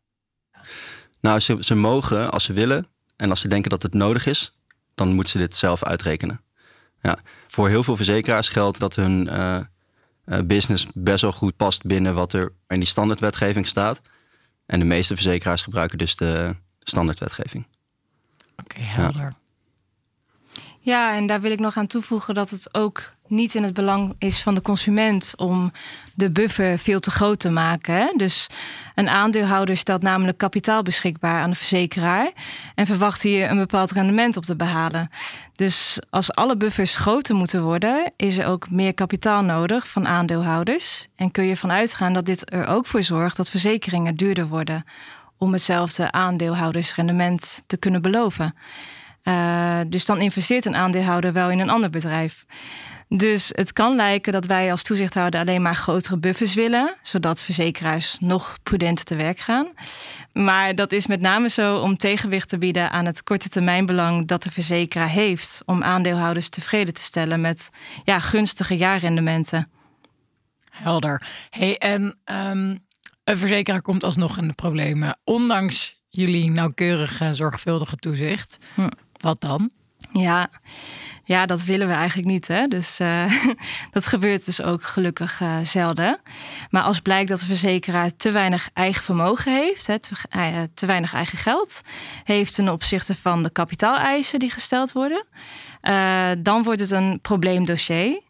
Nou, 1.21 1.41
ze, 1.41 1.57
ze 1.61 1.75
mogen 1.75 2.31
als 2.31 2.45
ze 2.45 2.53
willen 2.53 2.87
en 3.17 3.31
als 3.31 3.41
ze 3.41 3.49
denken 3.49 3.71
dat 3.71 3.83
het 3.83 3.95
nodig 3.95 4.27
is, 4.27 4.57
dan 4.95 5.13
moeten 5.13 5.33
ze 5.33 5.39
dit 5.39 5.55
zelf 5.55 5.85
uitrekenen. 5.85 6.41
Ja, 7.03 7.19
voor 7.49 7.69
heel 7.69 7.83
veel 7.83 7.97
verzekeraars 7.97 8.49
geldt 8.49 8.79
dat 8.79 8.97
hun 8.97 9.27
uh, 9.27 9.61
business 10.45 10.87
best 10.95 11.23
wel 11.23 11.33
goed 11.33 11.57
past 11.57 11.85
binnen 11.85 12.15
wat 12.15 12.33
er 12.33 12.53
in 12.69 12.79
die 12.79 12.89
standaardwetgeving 12.89 13.67
staat. 13.67 14.01
En 14.71 14.79
de 14.79 14.85
meeste 14.85 15.15
verzekeraars 15.15 15.63
gebruiken 15.63 15.99
dus 15.99 16.17
de 16.17 16.57
standaardwetgeving. 16.81 17.67
Oké, 18.57 18.81
helder. 18.81 19.35
Ja, 20.83 21.15
en 21.15 21.27
daar 21.27 21.41
wil 21.41 21.51
ik 21.51 21.61
nog 21.61 21.77
aan 21.77 21.87
toevoegen 21.87 22.35
dat 22.35 22.51
het 22.51 22.75
ook 22.75 23.13
niet 23.27 23.55
in 23.55 23.63
het 23.63 23.75
belang 23.75 24.15
is 24.19 24.43
van 24.43 24.55
de 24.55 24.63
consument 24.63 25.33
om 25.37 25.73
de 26.15 26.31
buffer 26.31 26.79
veel 26.79 27.01
te 27.01 27.11
groot 27.11 27.41
te 27.41 27.51
maken. 27.51 28.19
Dus 28.19 28.47
een 28.95 29.09
aandeelhouder 29.09 29.77
stelt 29.77 30.03
namelijk 30.03 30.39
kapitaal 30.39 30.83
beschikbaar 30.83 31.43
aan 31.43 31.51
de 31.51 31.57
verzekeraar 31.57 32.33
en 32.75 32.87
verwacht 32.87 33.23
hier 33.23 33.51
een 33.51 33.57
bepaald 33.57 33.91
rendement 33.91 34.37
op 34.37 34.45
te 34.45 34.57
behalen. 34.57 35.11
Dus 35.55 35.99
als 36.11 36.33
alle 36.35 36.57
buffers 36.57 36.97
groter 36.97 37.35
moeten 37.35 37.63
worden, 37.63 38.13
is 38.17 38.39
er 38.39 38.47
ook 38.47 38.71
meer 38.71 38.95
kapitaal 38.95 39.43
nodig 39.43 39.89
van 39.89 40.07
aandeelhouders. 40.07 41.09
En 41.17 41.31
kun 41.31 41.45
je 41.45 41.51
ervan 41.51 41.73
uitgaan 41.73 42.13
dat 42.13 42.27
dit 42.27 42.53
er 42.53 42.67
ook 42.67 42.87
voor 42.87 43.03
zorgt 43.03 43.37
dat 43.37 43.51
verzekeringen 43.51 44.17
duurder 44.17 44.49
worden 44.49 44.85
om 45.39 45.53
hetzelfde 45.53 46.13
aandeelhoudersrendement 46.13 47.63
te 47.67 47.77
kunnen 47.77 48.03
beloven. 48.03 48.55
Uh, 49.25 49.81
dus 49.87 50.05
dan 50.05 50.21
investeert 50.21 50.65
een 50.65 50.77
aandeelhouder 50.77 51.33
wel 51.33 51.51
in 51.51 51.59
een 51.59 51.71
ander 51.71 51.91
bedrijf. 51.91 52.45
Dus 53.09 53.51
het 53.55 53.73
kan 53.73 53.97
lijken 53.97 54.33
dat 54.33 54.47
wij 54.47 54.71
als 54.71 54.83
toezichthouder 54.83 55.41
alleen 55.41 55.63
maar 55.63 55.75
grotere 55.75 56.19
buffers 56.19 56.55
willen, 56.55 56.97
zodat 57.03 57.43
verzekeraars 57.43 58.19
nog 58.19 58.59
prudenter 58.63 59.05
te 59.05 59.15
werk 59.15 59.39
gaan. 59.39 59.69
Maar 60.33 60.75
dat 60.75 60.93
is 60.93 61.07
met 61.07 61.21
name 61.21 61.49
zo 61.49 61.79
om 61.79 61.97
tegenwicht 61.97 62.49
te 62.49 62.59
bieden 62.59 62.91
aan 62.91 63.07
het 63.07 63.23
korte 63.23 63.49
termijnbelang 63.49 64.27
dat 64.27 64.43
de 64.43 64.51
verzekeraar 64.51 65.09
heeft 65.09 65.63
om 65.67 65.83
aandeelhouders 65.83 66.49
tevreden 66.49 66.95
te 66.95 67.03
stellen 67.03 67.41
met 67.41 67.71
ja, 68.05 68.19
gunstige 68.21 68.77
jaarrendementen. 68.77 69.71
Helder. 70.71 71.27
Hey, 71.51 71.79
en 71.79 72.03
um, 72.25 72.85
een 73.25 73.39
verzekeraar 73.39 73.83
komt 73.83 74.05
alsnog 74.05 74.39
in 74.39 74.49
de 74.49 74.55
problemen, 74.55 75.19
ondanks 75.25 75.99
jullie 76.09 76.51
nauwkeurige, 76.51 77.35
zorgvuldige 77.35 77.97
toezicht. 77.97 78.59
Hm. 78.75 78.89
Wat 79.21 79.41
dan? 79.41 79.71
Ja, 80.13 80.51
ja, 81.31 81.47
dat 81.47 81.65
willen 81.65 81.89
we 81.89 81.95
eigenlijk 81.95 82.29
niet. 82.29 82.49
Hè? 82.49 82.67
Dus 82.67 83.01
uh, 83.01 83.33
dat 83.93 84.07
gebeurt 84.07 84.45
dus 84.45 84.63
ook 84.63 84.83
gelukkig 84.83 85.41
uh, 85.41 85.59
zelden. 85.63 86.21
Maar 86.71 86.83
als 86.83 87.01
blijkt 87.01 87.29
dat 87.29 87.41
de 87.41 87.47
verzekeraar 87.47 88.15
te 88.17 88.31
weinig 88.31 88.71
eigen 88.75 89.03
vermogen 89.03 89.53
heeft, 89.53 89.87
hè, 89.87 89.99
te, 89.99 90.11
uh, 90.37 90.63
te, 90.75 90.87
weinig 90.87 91.15
eigen 91.15 91.39
geld 91.39 91.81
heeft 92.25 92.55
ten 92.55 92.69
opzichte 92.69 93.17
van 93.17 93.43
de 93.43 93.51
kapitaaleisen 93.51 94.39
die 94.39 94.51
gesteld 94.51 94.93
worden, 94.93 95.25
dan 96.43 96.63
wordt 96.63 96.81
het 96.81 96.91
een 96.91 97.19
probleemdossier. 97.21 98.21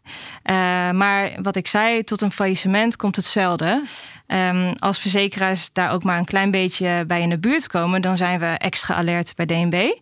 maar 0.93 1.41
wat 1.41 1.55
ik 1.55 1.67
zei, 1.67 2.03
tot 2.03 2.21
een 2.21 2.31
faillissement 2.31 2.95
komt 2.95 3.15
het 3.15 3.25
zelden. 3.25 3.83
Um, 4.33 4.73
als 4.79 4.99
verzekeraars 4.99 5.73
daar 5.73 5.91
ook 5.91 6.03
maar 6.03 6.17
een 6.17 6.25
klein 6.25 6.51
beetje 6.51 7.03
bij 7.07 7.21
in 7.21 7.29
de 7.29 7.39
buurt 7.39 7.67
komen, 7.67 8.01
dan 8.01 8.17
zijn 8.17 8.39
we 8.39 8.45
extra 8.45 8.95
alert 8.95 9.35
bij 9.35 9.45
DNB. 9.45 9.99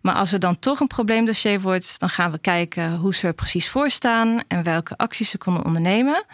Maar 0.00 0.14
als 0.14 0.32
er 0.32 0.40
dan 0.40 0.58
toch 0.58 0.80
een 0.80 0.86
probleemdossier 0.86 1.60
wordt, 1.60 1.98
dan 1.98 2.08
gaan 2.08 2.30
we 2.30 2.38
kijken 2.38 2.96
hoe 2.96 3.14
ze 3.14 3.26
er 3.26 3.34
precies 3.34 3.68
voor 3.68 3.90
staan 3.90 4.42
en 4.48 4.62
welke 4.62 4.96
acties 4.96 5.30
ze 5.30 5.38
konden 5.38 5.64
ondernemen. 5.64 6.24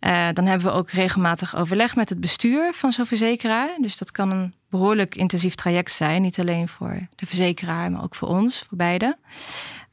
Uh, 0.00 0.28
dan 0.32 0.46
hebben 0.46 0.66
we 0.66 0.72
ook 0.72 0.90
regelmatig 0.90 1.56
overleg 1.56 1.96
met 1.96 2.08
het 2.08 2.20
bestuur 2.20 2.74
van 2.74 2.92
zo'n 2.92 3.06
verzekeraar. 3.06 3.68
Dus 3.80 3.96
dat 3.96 4.10
kan 4.10 4.30
een 4.30 4.54
behoorlijk 4.70 5.14
intensief 5.14 5.54
traject 5.54 5.92
zijn. 5.92 6.22
Niet 6.22 6.40
alleen 6.40 6.68
voor 6.68 7.06
de 7.14 7.26
verzekeraar, 7.26 7.90
maar 7.90 8.02
ook 8.02 8.14
voor 8.14 8.28
ons, 8.28 8.58
voor 8.68 8.76
beide. 8.76 9.16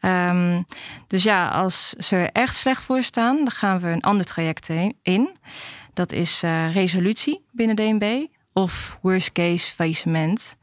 Um, 0.01 0.65
dus 1.07 1.23
ja, 1.23 1.49
als 1.49 1.89
ze 1.89 2.15
er 2.15 2.29
echt 2.31 2.55
slecht 2.55 2.83
voor 2.83 3.03
staan, 3.03 3.35
dan 3.35 3.51
gaan 3.51 3.79
we 3.79 3.87
een 3.87 4.01
ander 4.01 4.25
traject 4.25 4.69
in. 5.01 5.37
Dat 5.97 6.11
is 6.11 6.43
uh, 6.43 6.73
resolutie 6.73 7.45
binnen 7.51 7.75
DNB 7.75 8.25
of 8.53 8.97
worst 9.01 9.31
case 9.31 9.73
faillissement. 9.73 10.57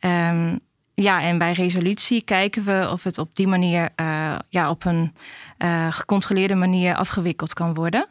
Um, 0.00 0.60
ja, 0.94 1.22
en 1.22 1.38
bij 1.38 1.52
resolutie 1.52 2.22
kijken 2.22 2.64
we 2.64 2.88
of 2.92 3.02
het 3.02 3.18
op 3.18 3.30
die 3.32 3.46
manier, 3.48 3.88
uh, 3.96 4.36
ja, 4.48 4.70
op 4.70 4.84
een 4.84 5.14
uh, 5.58 5.92
gecontroleerde 5.92 6.54
manier 6.54 6.94
afgewikkeld 6.94 7.52
kan 7.52 7.74
worden. 7.74 8.08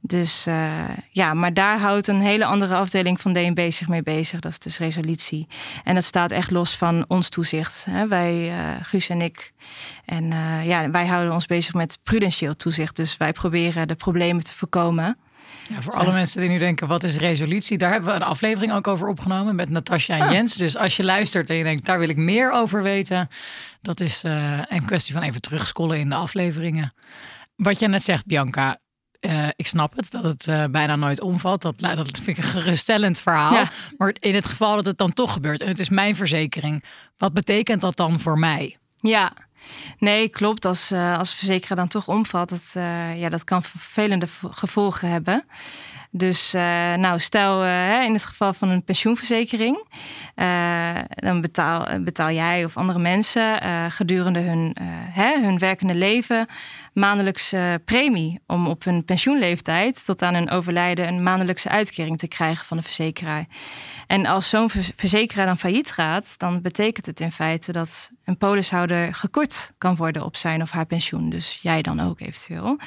Dus 0.00 0.44
ja, 1.10 1.34
maar 1.34 1.54
daar 1.54 1.78
houdt 1.78 2.08
een 2.08 2.20
hele 2.20 2.44
andere 2.44 2.74
afdeling 2.74 3.20
van 3.20 3.32
DNB 3.32 3.70
zich 3.70 3.88
mee 3.88 4.02
bezig. 4.02 4.40
Dat 4.40 4.52
is 4.52 4.58
dus 4.58 4.78
resolutie. 4.78 5.46
En 5.84 5.94
dat 5.94 6.04
staat 6.04 6.30
echt 6.30 6.50
los 6.50 6.76
van 6.76 7.04
ons 7.08 7.28
toezicht. 7.28 7.84
Hè. 7.84 8.08
Wij, 8.08 8.52
Guus 8.82 9.08
en 9.08 9.20
ik. 9.20 9.52
En 10.04 10.24
ja, 10.64 10.90
wij 10.90 11.06
houden 11.06 11.32
ons 11.32 11.46
bezig 11.46 11.74
met 11.74 11.98
prudentieel 12.02 12.56
toezicht. 12.56 12.96
Dus 12.96 13.16
wij 13.16 13.32
proberen 13.32 13.88
de 13.88 13.94
problemen 13.94 14.44
te 14.44 14.54
voorkomen. 14.54 15.18
Ja, 15.68 15.82
voor 15.82 15.92
alle 15.92 16.12
mensen 16.12 16.40
die 16.40 16.50
nu 16.50 16.58
denken, 16.58 16.86
wat 16.86 17.04
is 17.04 17.16
resolutie? 17.16 17.78
Daar 17.78 17.92
hebben 17.92 18.10
we 18.10 18.16
een 18.16 18.22
aflevering 18.22 18.72
ook 18.72 18.86
over 18.86 19.08
opgenomen 19.08 19.54
met 19.54 19.70
Natasja 19.70 20.16
en 20.16 20.22
ah. 20.22 20.32
Jens. 20.32 20.54
Dus 20.54 20.76
als 20.76 20.96
je 20.96 21.04
luistert 21.04 21.50
en 21.50 21.56
je 21.56 21.62
denkt, 21.62 21.86
daar 21.86 21.98
wil 21.98 22.08
ik 22.08 22.16
meer 22.16 22.52
over 22.52 22.82
weten. 22.82 23.28
Dat 23.80 24.00
is 24.00 24.24
uh, 24.24 24.58
een 24.68 24.84
kwestie 24.84 25.14
van 25.14 25.22
even 25.22 25.40
terugscrollen 25.40 25.98
in 25.98 26.08
de 26.08 26.14
afleveringen. 26.14 26.94
Wat 27.56 27.78
je 27.78 27.88
net 27.88 28.02
zegt, 28.02 28.26
Bianca. 28.26 28.80
Uh, 29.20 29.48
ik 29.56 29.66
snap 29.66 29.96
het, 29.96 30.10
dat 30.10 30.24
het 30.24 30.46
uh, 30.46 30.64
bijna 30.64 30.96
nooit 30.96 31.20
omvalt. 31.20 31.62
Dat, 31.62 31.78
dat 31.78 32.18
vind 32.22 32.26
ik 32.26 32.36
een 32.36 32.50
geruststellend 32.50 33.18
verhaal. 33.18 33.52
Ja. 33.52 33.70
Maar 33.96 34.14
in 34.18 34.34
het 34.34 34.46
geval 34.46 34.76
dat 34.76 34.84
het 34.84 34.98
dan 34.98 35.12
toch 35.12 35.32
gebeurt 35.32 35.60
en 35.62 35.68
het 35.68 35.78
is 35.78 35.88
mijn 35.88 36.16
verzekering. 36.16 36.84
Wat 37.16 37.32
betekent 37.32 37.80
dat 37.80 37.96
dan 37.96 38.20
voor 38.20 38.38
mij? 38.38 38.76
Ja, 39.00 39.32
Nee, 39.98 40.28
klopt. 40.28 40.64
Als, 40.64 40.92
uh, 40.92 41.18
als 41.18 41.34
verzekeraar 41.34 41.76
dan 41.76 41.88
toch 41.88 42.08
omvalt, 42.08 42.48
dat, 42.48 42.74
uh, 42.76 43.20
ja, 43.20 43.28
dat 43.28 43.44
kan 43.44 43.62
vervelende 43.62 44.26
gevolgen 44.50 45.08
hebben. 45.08 45.44
Dus 46.10 46.54
uh, 46.54 46.62
nou, 46.94 47.18
stel 47.18 47.64
in 48.04 48.12
het 48.12 48.24
geval 48.24 48.52
van 48.52 48.68
een 48.68 48.84
pensioenverzekering, 48.84 49.86
dan 51.14 51.40
betaal, 51.40 52.00
betaal 52.00 52.30
jij 52.30 52.64
of 52.64 52.76
andere 52.76 52.98
mensen 52.98 53.60
gedurende 53.92 54.40
hun, 54.40 54.76
hè, 55.12 55.40
hun 55.40 55.58
werkende 55.58 55.94
leven 55.94 56.46
maandelijkse 56.92 57.80
premie 57.84 58.40
om 58.46 58.68
op 58.68 58.84
hun 58.84 59.04
pensioenleeftijd 59.04 60.04
tot 60.04 60.22
aan 60.22 60.34
hun 60.34 60.50
overlijden 60.50 61.08
een 61.08 61.22
maandelijkse 61.22 61.68
uitkering 61.68 62.18
te 62.18 62.28
krijgen 62.28 62.66
van 62.66 62.76
de 62.76 62.82
verzekeraar. 62.82 63.46
En 64.06 64.26
als 64.26 64.48
zo'n 64.48 64.70
verzekeraar 64.70 65.46
dan 65.46 65.58
failliet 65.58 65.92
gaat, 65.92 66.38
dan 66.38 66.62
betekent 66.62 67.06
het 67.06 67.20
in 67.20 67.32
feite 67.32 67.72
dat 67.72 68.10
een 68.24 68.38
polishouder 68.38 69.14
gekort 69.14 69.72
kan 69.78 69.96
worden 69.96 70.24
op 70.24 70.36
zijn 70.36 70.62
of 70.62 70.70
haar 70.70 70.86
pensioen. 70.86 71.30
Dus 71.30 71.58
jij 71.62 71.82
dan 71.82 72.00
ook 72.00 72.20
eventueel. 72.20 72.68
Uh, 72.68 72.78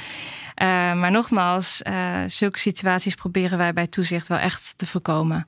maar 0.93 1.11
nogmaals, 1.11 1.81
uh, 1.83 2.23
zulke 2.27 2.59
situaties 2.59 3.15
proberen 3.15 3.57
wij 3.57 3.73
bij 3.73 3.87
toezicht 3.87 4.27
wel 4.27 4.37
echt 4.37 4.77
te 4.77 4.85
voorkomen. 4.85 5.47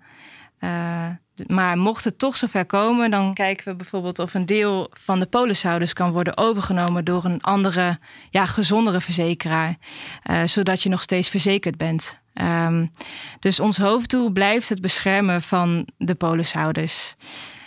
Uh, 0.60 1.10
maar 1.46 1.78
mocht 1.78 2.04
het 2.04 2.20
toch 2.20 2.38
zover 2.38 2.66
komen, 2.66 3.12
dan 3.12 3.34
kijken 3.34 3.66
we 3.68 3.76
bijvoorbeeld 3.76 4.20
of 4.20 4.34
een 4.34 4.46
deel 4.46 4.90
van 4.94 5.20
de 5.20 5.26
polishouders 5.26 5.94
kan 5.94 6.12
worden 6.12 6.38
overgenomen 6.38 7.06
door 7.06 7.26
een 7.26 7.42
andere, 7.42 8.00
ja, 8.30 8.46
gezondere 8.46 9.02
verzekeraar. 9.02 9.76
Uh, 10.24 10.44
zodat 10.46 10.84
je 10.84 10.90
nog 10.90 11.02
steeds 11.02 11.30
verzekerd 11.30 11.78
bent. 11.78 12.20
Um, 12.34 12.92
dus 13.40 13.60
ons 13.60 13.78
hoofddoel 13.78 14.30
blijft 14.30 14.70
het 14.70 14.82
beschermen 14.82 15.42
van 15.42 15.88
de 15.98 16.16
polishouders. 16.16 17.16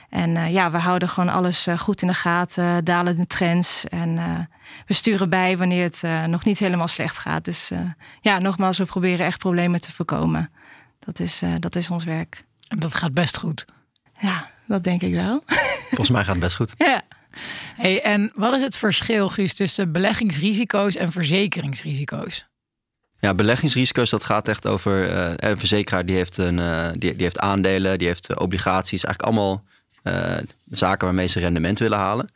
En 0.08 0.30
uh, 0.30 0.52
ja, 0.52 0.70
we 0.70 0.78
houden 0.78 1.08
gewoon 1.08 1.28
alles 1.28 1.66
uh, 1.66 1.78
goed 1.78 2.02
in 2.02 2.08
de 2.08 2.14
gaten, 2.14 2.84
dalen 2.84 3.16
de 3.16 3.26
trends. 3.26 3.84
En 3.88 4.48
we 4.86 4.94
sturen 4.94 5.28
bij 5.28 5.56
wanneer 5.56 5.82
het 5.82 6.28
nog 6.28 6.44
niet 6.44 6.58
helemaal 6.58 6.88
slecht 6.88 7.18
gaat. 7.18 7.44
Dus 7.44 7.70
ja, 8.20 8.38
nogmaals, 8.38 8.78
we 8.78 8.84
proberen 8.84 9.26
echt 9.26 9.38
problemen 9.38 9.80
te 9.80 9.92
voorkomen. 9.92 10.50
Dat 10.98 11.18
is, 11.18 11.42
dat 11.58 11.76
is 11.76 11.90
ons 11.90 12.04
werk. 12.04 12.44
En 12.70 12.78
dat 12.78 12.94
gaat 12.94 13.14
best 13.14 13.36
goed. 13.36 13.64
Ja, 14.20 14.50
dat 14.66 14.84
denk 14.84 15.02
ik 15.02 15.14
wel. 15.14 15.42
Volgens 15.88 16.10
mij 16.10 16.24
gaat 16.24 16.34
het 16.34 16.42
best 16.44 16.56
goed. 16.56 16.74
ja. 16.76 17.02
Hey, 17.76 18.02
en 18.02 18.30
wat 18.34 18.54
is 18.54 18.62
het 18.62 18.76
verschil, 18.76 19.28
Guus, 19.28 19.54
tussen 19.54 19.92
beleggingsrisico's 19.92 20.94
en 20.94 21.12
verzekeringsrisico's? 21.12 22.48
Ja, 23.20 23.34
beleggingsrisico's, 23.34 24.10
dat 24.10 24.24
gaat 24.24 24.48
echt 24.48 24.66
over. 24.66 25.10
Uh, 25.10 25.32
een 25.36 25.58
verzekeraar 25.58 26.06
die 26.06 26.16
heeft, 26.16 26.36
een, 26.36 26.58
uh, 26.58 26.88
die, 26.92 27.12
die 27.14 27.22
heeft 27.22 27.38
aandelen, 27.38 27.98
die 27.98 28.06
heeft 28.06 28.38
obligaties. 28.38 29.04
Eigenlijk 29.04 29.22
allemaal 29.22 29.64
uh, 30.04 30.36
zaken 30.66 31.06
waarmee 31.06 31.26
ze 31.26 31.40
rendement 31.40 31.78
willen 31.78 31.98
halen. 31.98 32.30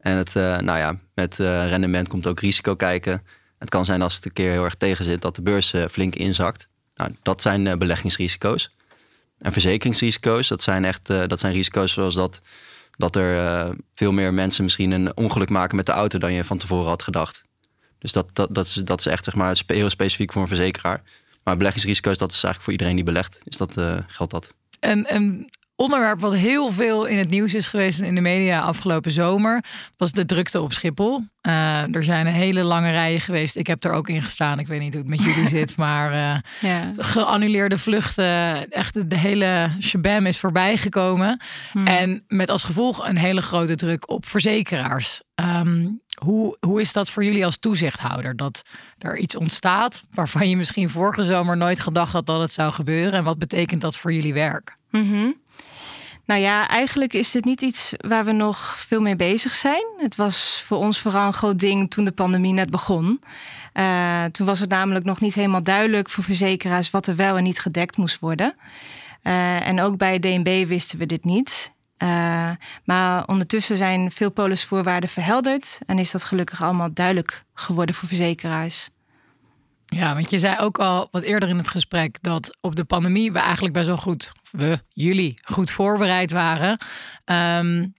En 0.00 0.16
het, 0.16 0.34
nou 0.34 0.78
ja, 0.78 0.98
met 1.14 1.36
rendement 1.36 2.08
komt 2.08 2.26
ook 2.26 2.40
risico 2.40 2.76
kijken. 2.76 3.22
Het 3.58 3.68
kan 3.68 3.84
zijn 3.84 4.02
als 4.02 4.14
het 4.14 4.24
een 4.24 4.32
keer 4.32 4.50
heel 4.50 4.64
erg 4.64 4.74
tegen 4.74 5.04
zit 5.04 5.22
dat 5.22 5.34
de 5.34 5.42
beurs 5.42 5.74
flink 5.90 6.14
inzakt. 6.14 6.68
Nou, 6.94 7.10
dat 7.22 7.42
zijn 7.42 7.78
beleggingsrisico's. 7.78 8.74
En 9.40 9.52
verzekeringsrisico's, 9.52 10.48
dat 10.48 10.62
zijn 10.62 10.84
echt 10.84 11.06
dat 11.06 11.38
zijn 11.38 11.52
risico's 11.52 11.92
zoals 11.92 12.14
dat, 12.14 12.40
dat 12.96 13.16
er 13.16 13.74
veel 13.94 14.12
meer 14.12 14.34
mensen 14.34 14.64
misschien 14.64 14.90
een 14.90 15.16
ongeluk 15.16 15.48
maken 15.48 15.76
met 15.76 15.86
de 15.86 15.92
auto 15.92 16.18
dan 16.18 16.32
je 16.32 16.44
van 16.44 16.58
tevoren 16.58 16.88
had 16.88 17.02
gedacht. 17.02 17.44
Dus 17.98 18.12
dat, 18.12 18.26
dat, 18.32 18.54
dat, 18.54 18.66
is, 18.66 18.72
dat 18.72 18.98
is 18.98 19.06
echt 19.06 19.24
zeg 19.24 19.34
maar, 19.34 19.62
heel 19.66 19.90
specifiek 19.90 20.32
voor 20.32 20.42
een 20.42 20.48
verzekeraar. 20.48 21.02
Maar 21.44 21.56
beleggingsrisico's, 21.56 22.18
dat 22.18 22.30
is 22.30 22.42
eigenlijk 22.42 22.62
voor 22.62 22.72
iedereen 22.72 22.94
die 22.94 23.04
belegt. 23.04 23.40
Dus 23.44 23.56
dat 23.56 23.76
uh, 23.76 23.98
geldt 24.06 24.32
dat. 24.32 24.54
En, 24.80 25.14
een 25.14 25.50
onderwerp 25.80 26.20
wat 26.20 26.34
heel 26.34 26.70
veel 26.70 27.04
in 27.04 27.18
het 27.18 27.28
nieuws 27.28 27.54
is 27.54 27.66
geweest 27.66 28.00
in 28.00 28.14
de 28.14 28.20
media 28.20 28.60
afgelopen 28.60 29.10
zomer, 29.10 29.64
was 29.96 30.12
de 30.12 30.24
drukte 30.24 30.60
op 30.60 30.72
Schiphol. 30.72 31.22
Uh, 31.42 31.94
er 31.94 32.04
zijn 32.04 32.26
een 32.26 32.32
hele 32.32 32.62
lange 32.62 32.90
rijen 32.90 33.20
geweest. 33.20 33.56
Ik 33.56 33.66
heb 33.66 33.84
er 33.84 33.92
ook 33.92 34.08
in 34.08 34.22
gestaan. 34.22 34.58
Ik 34.58 34.66
weet 34.66 34.80
niet 34.80 34.94
hoe 34.94 35.02
het 35.02 35.10
met 35.10 35.22
jullie 35.22 35.48
zit, 35.48 35.76
maar 35.84 36.12
uh, 36.12 36.70
ja. 36.70 36.92
geannuleerde 36.96 37.78
vluchten. 37.78 38.70
Echt 38.70 39.10
de 39.10 39.16
hele 39.16 39.70
shabam 39.80 40.26
is 40.26 40.38
voorbij 40.38 40.76
gekomen. 40.76 41.40
Hmm. 41.72 41.86
En 41.86 42.24
met 42.28 42.50
als 42.50 42.62
gevolg 42.62 43.08
een 43.08 43.18
hele 43.18 43.40
grote 43.40 43.74
druk 43.74 44.10
op 44.10 44.26
verzekeraars. 44.26 45.22
Um, 45.34 46.00
hoe, 46.14 46.56
hoe 46.60 46.80
is 46.80 46.92
dat 46.92 47.10
voor 47.10 47.24
jullie 47.24 47.44
als 47.44 47.58
toezichthouder? 47.58 48.36
Dat 48.36 48.62
er 48.98 49.18
iets 49.18 49.36
ontstaat 49.36 50.02
waarvan 50.10 50.48
je 50.48 50.56
misschien 50.56 50.90
vorige 50.90 51.24
zomer 51.24 51.56
nooit 51.56 51.80
gedacht 51.80 52.12
had 52.12 52.26
dat 52.26 52.40
het 52.40 52.52
zou 52.52 52.72
gebeuren. 52.72 53.12
En 53.12 53.24
wat 53.24 53.38
betekent 53.38 53.80
dat 53.80 53.96
voor 53.96 54.12
jullie 54.12 54.34
werk? 54.34 54.74
Mm 54.90 55.38
Nou 56.30 56.42
ja, 56.42 56.68
eigenlijk 56.68 57.12
is 57.12 57.30
dit 57.30 57.44
niet 57.44 57.62
iets 57.62 57.94
waar 57.96 58.24
we 58.24 58.32
nog 58.32 58.76
veel 58.76 59.00
mee 59.00 59.16
bezig 59.16 59.54
zijn. 59.54 59.84
Het 59.96 60.16
was 60.16 60.62
voor 60.66 60.78
ons 60.78 61.00
vooral 61.00 61.26
een 61.26 61.32
groot 61.32 61.58
ding 61.58 61.90
toen 61.90 62.04
de 62.04 62.12
pandemie 62.12 62.52
net 62.52 62.70
begon. 62.70 63.20
Uh, 63.74 64.24
toen 64.24 64.46
was 64.46 64.60
het 64.60 64.68
namelijk 64.68 65.04
nog 65.04 65.20
niet 65.20 65.34
helemaal 65.34 65.62
duidelijk 65.62 66.10
voor 66.10 66.24
verzekeraars 66.24 66.90
wat 66.90 67.06
er 67.06 67.16
wel 67.16 67.36
en 67.36 67.42
niet 67.42 67.60
gedekt 67.60 67.96
moest 67.96 68.18
worden. 68.18 68.54
Uh, 69.22 69.66
en 69.66 69.80
ook 69.80 69.96
bij 69.96 70.18
DNB 70.18 70.66
wisten 70.68 70.98
we 70.98 71.06
dit 71.06 71.24
niet. 71.24 71.72
Uh, 71.98 72.50
maar 72.84 73.26
ondertussen 73.26 73.76
zijn 73.76 74.10
veel 74.10 74.30
polisvoorwaarden 74.30 75.10
verhelderd 75.10 75.78
en 75.86 75.98
is 75.98 76.10
dat 76.10 76.24
gelukkig 76.24 76.62
allemaal 76.62 76.92
duidelijk 76.92 77.44
geworden 77.54 77.94
voor 77.94 78.08
verzekeraars. 78.08 78.90
Ja, 79.90 80.14
want 80.14 80.30
je 80.30 80.38
zei 80.38 80.58
ook 80.58 80.78
al 80.78 81.08
wat 81.10 81.22
eerder 81.22 81.48
in 81.48 81.56
het 81.56 81.68
gesprek 81.68 82.18
dat 82.20 82.56
op 82.60 82.76
de 82.76 82.84
pandemie 82.84 83.32
we 83.32 83.38
eigenlijk 83.38 83.74
best 83.74 83.86
wel 83.86 83.96
goed, 83.96 84.32
we, 84.50 84.80
jullie, 84.88 85.38
goed 85.42 85.70
voorbereid 85.70 86.30
waren. 86.30 86.70
Um, 87.24 87.94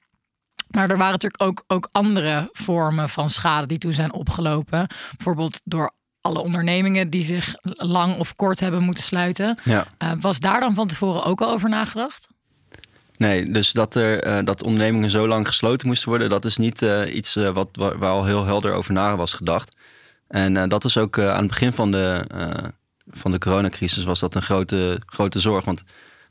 maar 0.67 0.89
er 0.89 0.97
waren 0.97 1.11
natuurlijk 1.11 1.43
ook, 1.43 1.63
ook 1.67 1.87
andere 1.91 2.49
vormen 2.51 3.09
van 3.09 3.29
schade 3.29 3.67
die 3.67 3.77
toen 3.77 3.93
zijn 3.93 4.13
opgelopen. 4.13 4.87
Bijvoorbeeld 5.15 5.61
door 5.63 5.91
alle 6.21 6.39
ondernemingen 6.39 7.09
die 7.09 7.23
zich 7.23 7.55
lang 7.61 8.17
of 8.17 8.35
kort 8.35 8.59
hebben 8.59 8.83
moeten 8.83 9.03
sluiten. 9.03 9.57
Ja. 9.63 9.87
Uh, 10.03 10.11
was 10.19 10.39
daar 10.39 10.59
dan 10.59 10.73
van 10.73 10.87
tevoren 10.87 11.23
ook 11.23 11.41
al 11.41 11.49
over 11.49 11.69
nagedacht? 11.69 12.27
Nee, 13.17 13.51
dus 13.51 13.71
dat, 13.71 13.95
er, 13.95 14.27
uh, 14.27 14.45
dat 14.45 14.63
ondernemingen 14.63 15.09
zo 15.09 15.27
lang 15.27 15.47
gesloten 15.47 15.87
moesten 15.87 16.09
worden, 16.09 16.29
dat 16.29 16.45
is 16.45 16.57
niet 16.57 16.81
uh, 16.81 17.15
iets 17.15 17.35
uh, 17.35 17.49
wat, 17.49 17.69
waar, 17.71 17.97
waar, 17.97 18.11
al 18.11 18.25
heel 18.25 18.45
helder 18.45 18.73
over 18.73 18.93
na 18.93 19.15
was 19.15 19.33
gedacht. 19.33 19.75
En 20.31 20.69
dat 20.69 20.85
is 20.85 20.97
ook 20.97 21.19
aan 21.19 21.37
het 21.37 21.47
begin 21.47 21.73
van 21.73 21.91
de, 21.91 22.25
van 23.09 23.31
de 23.31 23.37
coronacrisis 23.37 24.03
was 24.03 24.19
dat 24.19 24.35
een 24.35 24.41
grote, 24.41 25.01
grote 25.05 25.39
zorg. 25.39 25.65
Want 25.65 25.83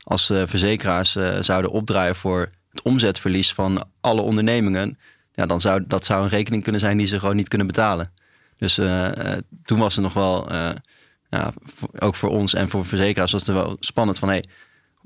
als 0.03 0.25
verzekeraars 0.25 1.17
zouden 1.39 1.71
opdraaien 1.71 2.15
voor 2.15 2.49
het 2.71 2.81
omzetverlies 2.81 3.53
van 3.53 3.87
alle 4.01 4.21
ondernemingen, 4.21 4.97
ja, 5.33 5.45
dan 5.45 5.61
zou 5.61 5.83
dat 5.87 6.05
zou 6.05 6.23
een 6.23 6.29
rekening 6.29 6.63
kunnen 6.63 6.81
zijn 6.81 6.97
die 6.97 7.07
ze 7.07 7.19
gewoon 7.19 7.35
niet 7.35 7.47
kunnen 7.47 7.67
betalen. 7.67 8.13
Dus 8.57 8.75
toen 9.65 9.79
was 9.79 9.95
het 9.95 10.03
nog 10.03 10.13
wel, 10.13 10.51
ja, 11.29 11.53
ook 11.99 12.15
voor 12.15 12.29
ons 12.29 12.53
en 12.53 12.69
voor 12.69 12.85
verzekeraars 12.85 13.31
was 13.31 13.45
het 13.45 13.55
wel 13.55 13.77
spannend 13.79 14.19
van 14.19 14.29
hey, 14.29 14.43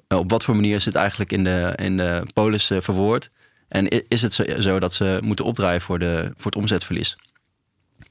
eh, 0.08 0.18
op 0.18 0.30
wat 0.30 0.44
voor 0.44 0.56
manier 0.56 0.76
is 0.76 0.86
het 0.86 0.96
eigenlijk 0.96 1.32
in 1.32 1.44
de, 1.44 1.74
in 1.76 1.98
de 1.98 2.24
polis 2.34 2.72
verwoord? 2.80 3.30
En 3.68 3.88
is 4.08 4.22
het 4.22 4.34
zo, 4.60 4.80
dat 4.80 4.94
ze 4.94 5.20
moeten 5.24 5.46
opdraaien 5.46 5.82
voor, 5.82 6.00
de, 6.00 6.32
voor 6.36 6.52
het 6.52 6.62
omzetverlies? 6.62 7.18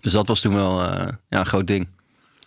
Dus 0.04 0.12
dat 0.12 0.26
was 0.26 0.40
toen 0.40 0.54
wel 0.54 0.82
uh, 0.82 1.06
ja, 1.28 1.38
een 1.38 1.46
groot 1.46 1.66
ding. 1.66 1.88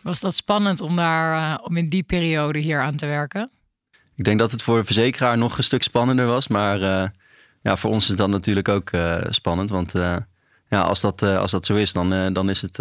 Was 0.02 0.20
dat 0.20 0.36
spannend 0.36 0.82
om, 0.82 0.96
daar, 0.96 1.60
om 1.60 1.78
in 1.78 1.90
die 1.90 2.04
periode 2.04 2.60
hier 2.60 2.82
aan 2.82 2.96
te 2.96 3.06
werken? 3.06 3.50
Ik 4.16 4.24
denk 4.24 4.40
dat 4.40 4.52
het 4.52 4.62
voor 4.62 4.78
de 4.78 4.86
verzekeraar 4.86 5.38
nog 5.38 5.58
een 5.58 5.64
stuk 5.64 5.84
spannender 5.84 6.26
was. 6.26 6.48
Maar 6.48 6.80
ja, 7.62 7.76
voor 7.76 7.92
ons 7.92 8.10
is 8.10 8.16
dat 8.16 8.30
natuurlijk 8.30 8.70
ook 8.70 8.92
spannend. 9.30 9.70
Want 9.70 9.92
ja, 10.70 10.82
als, 10.82 11.02
dat, 11.02 11.22
als 11.22 11.52
dat 11.52 11.66
zo 11.66 11.76
is, 11.76 11.94
dan, 11.94 12.34
dan, 12.34 12.50
is 12.50 12.62
het, 12.62 12.76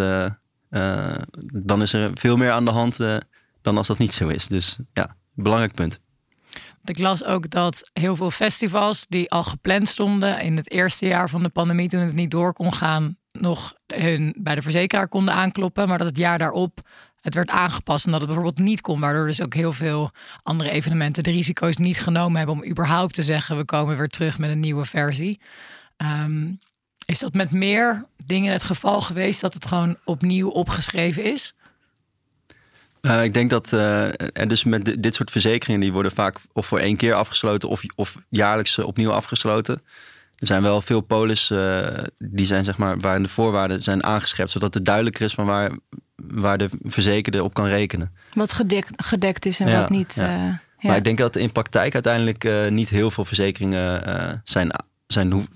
dan 1.53 1.83
is 1.83 1.93
er 1.93 2.11
veel 2.15 2.37
meer 2.37 2.51
aan 2.51 2.65
de 2.65 2.71
hand 2.71 2.99
dan 3.63 3.77
als 3.77 3.87
dat 3.87 3.99
niet 3.99 4.15
zo 4.15 4.29
is. 4.29 4.47
Dus 4.47 4.77
ja, 4.93 5.17
belangrijk 5.35 5.75
punt. 5.75 6.01
Ik 6.85 6.99
las 6.99 7.25
ook 7.25 7.51
dat 7.51 7.91
heel 7.93 8.17
veel 8.17 8.31
festivals 8.31 9.07
die 9.09 9.31
al 9.31 9.45
gepland 9.45 9.89
stonden 9.89 10.41
in 10.41 10.57
het 10.57 10.71
eerste 10.71 11.07
jaar 11.07 11.31
van 11.31 11.43
de 11.43 11.49
pandemie, 11.49 11.89
toen 11.89 12.01
het 12.01 12.15
niet 12.15 12.31
door 12.31 12.53
kon 12.53 12.73
gaan, 12.73 13.17
nog 13.41 13.75
hun 13.87 14.35
bij 14.39 14.55
de 14.55 14.63
verzekeraar 14.63 15.09
konden 15.09 15.35
aankloppen. 15.35 15.89
Maar 15.89 15.99
dat 15.99 16.07
het 16.07 16.19
jaar 16.19 16.39
daarop 16.39 16.81
het 17.21 17.35
werd 17.35 17.51
aangepast 17.51 18.05
en 18.05 18.11
dat 18.11 18.21
het 18.21 18.29
bijvoorbeeld 18.29 18.67
niet 18.67 18.81
kon. 18.81 19.01
Waardoor 19.01 19.27
dus 19.27 19.43
ook 19.43 19.55
heel 19.55 19.73
veel 19.73 20.11
andere 20.43 20.71
evenementen 20.71 21.23
de 21.23 21.31
risico's 21.31 21.77
niet 21.77 22.01
genomen 22.01 22.37
hebben 22.37 22.55
om 22.55 22.71
überhaupt 22.71 23.15
te 23.15 23.23
zeggen 23.23 23.57
we 23.57 23.65
komen 23.65 23.97
weer 23.97 24.09
terug 24.09 24.39
met 24.39 24.51
een 24.51 24.61
nieuwe 24.61 24.85
versie. 24.85 25.41
Ehm, 25.97 26.53
is 27.07 27.19
dat 27.19 27.35
met 27.35 27.53
meer 27.53 28.05
dingen 28.25 28.53
het 28.53 28.63
geval 28.63 29.01
geweest 29.01 29.41
dat 29.41 29.55
het 29.55 29.67
gewoon 29.67 29.97
opnieuw 30.05 30.49
opgeschreven 30.49 31.25
is? 31.25 31.55
Uh, 33.03 33.25
ik 33.25 33.35
denk 33.35 33.51
dat, 33.51 33.73
uh, 33.73 34.05
en 34.33 34.49
dus 34.49 34.65
met 34.65 35.03
dit 35.03 35.15
soort 35.15 35.31
verzekeringen, 35.31 35.81
die 35.81 35.93
worden 35.93 36.13
vaak 36.13 36.39
of 36.53 36.67
voor 36.67 36.79
één 36.79 36.97
keer 36.97 37.15
afgesloten 37.15 37.69
of, 37.69 37.83
of 37.95 38.17
jaarlijks 38.29 38.79
eh, 38.79 38.87
opnieuw 38.87 39.13
afgesloten. 39.13 39.83
Er 40.39 40.47
zijn 40.47 40.63
wel 40.63 40.81
veel 40.81 41.01
polis 41.01 41.51
uh, 41.51 41.87
die 42.19 42.47
zijn, 42.47 42.65
zeg 42.65 42.77
maar, 42.77 42.99
waarin 42.99 43.23
de 43.23 43.29
voorwaarden 43.29 43.83
zijn 43.83 44.05
aangeschept, 44.05 44.51
zodat 44.51 44.75
het 44.75 44.85
duidelijker 44.85 45.25
is 45.25 45.35
van 45.35 45.47
waar, 45.47 45.71
waar 46.17 46.59
de 46.59 46.69
verzekerde 46.83 47.45
op 47.45 47.55
kan 47.55 47.67
rekenen. 47.67 48.13
Wat 48.35 48.53
gedekt, 48.53 48.91
gedekt 48.97 49.47
is 49.47 49.61
en 49.61 49.81
wat 49.81 49.91
niet. 49.91 50.15
Ja. 50.15 50.45
ja. 50.45 50.61
Maar 50.81 50.97
ik 50.97 51.05
denk 51.05 51.19
dat 51.19 51.37
in 51.37 51.53
praktijk 51.53 51.95
uiteindelijk 51.95 52.71
niet 52.71 52.89
heel 52.89 53.11
veel 53.11 53.25
verzekeringen 53.25 54.03
zijn 54.45 54.71
zijn, 55.07 55.47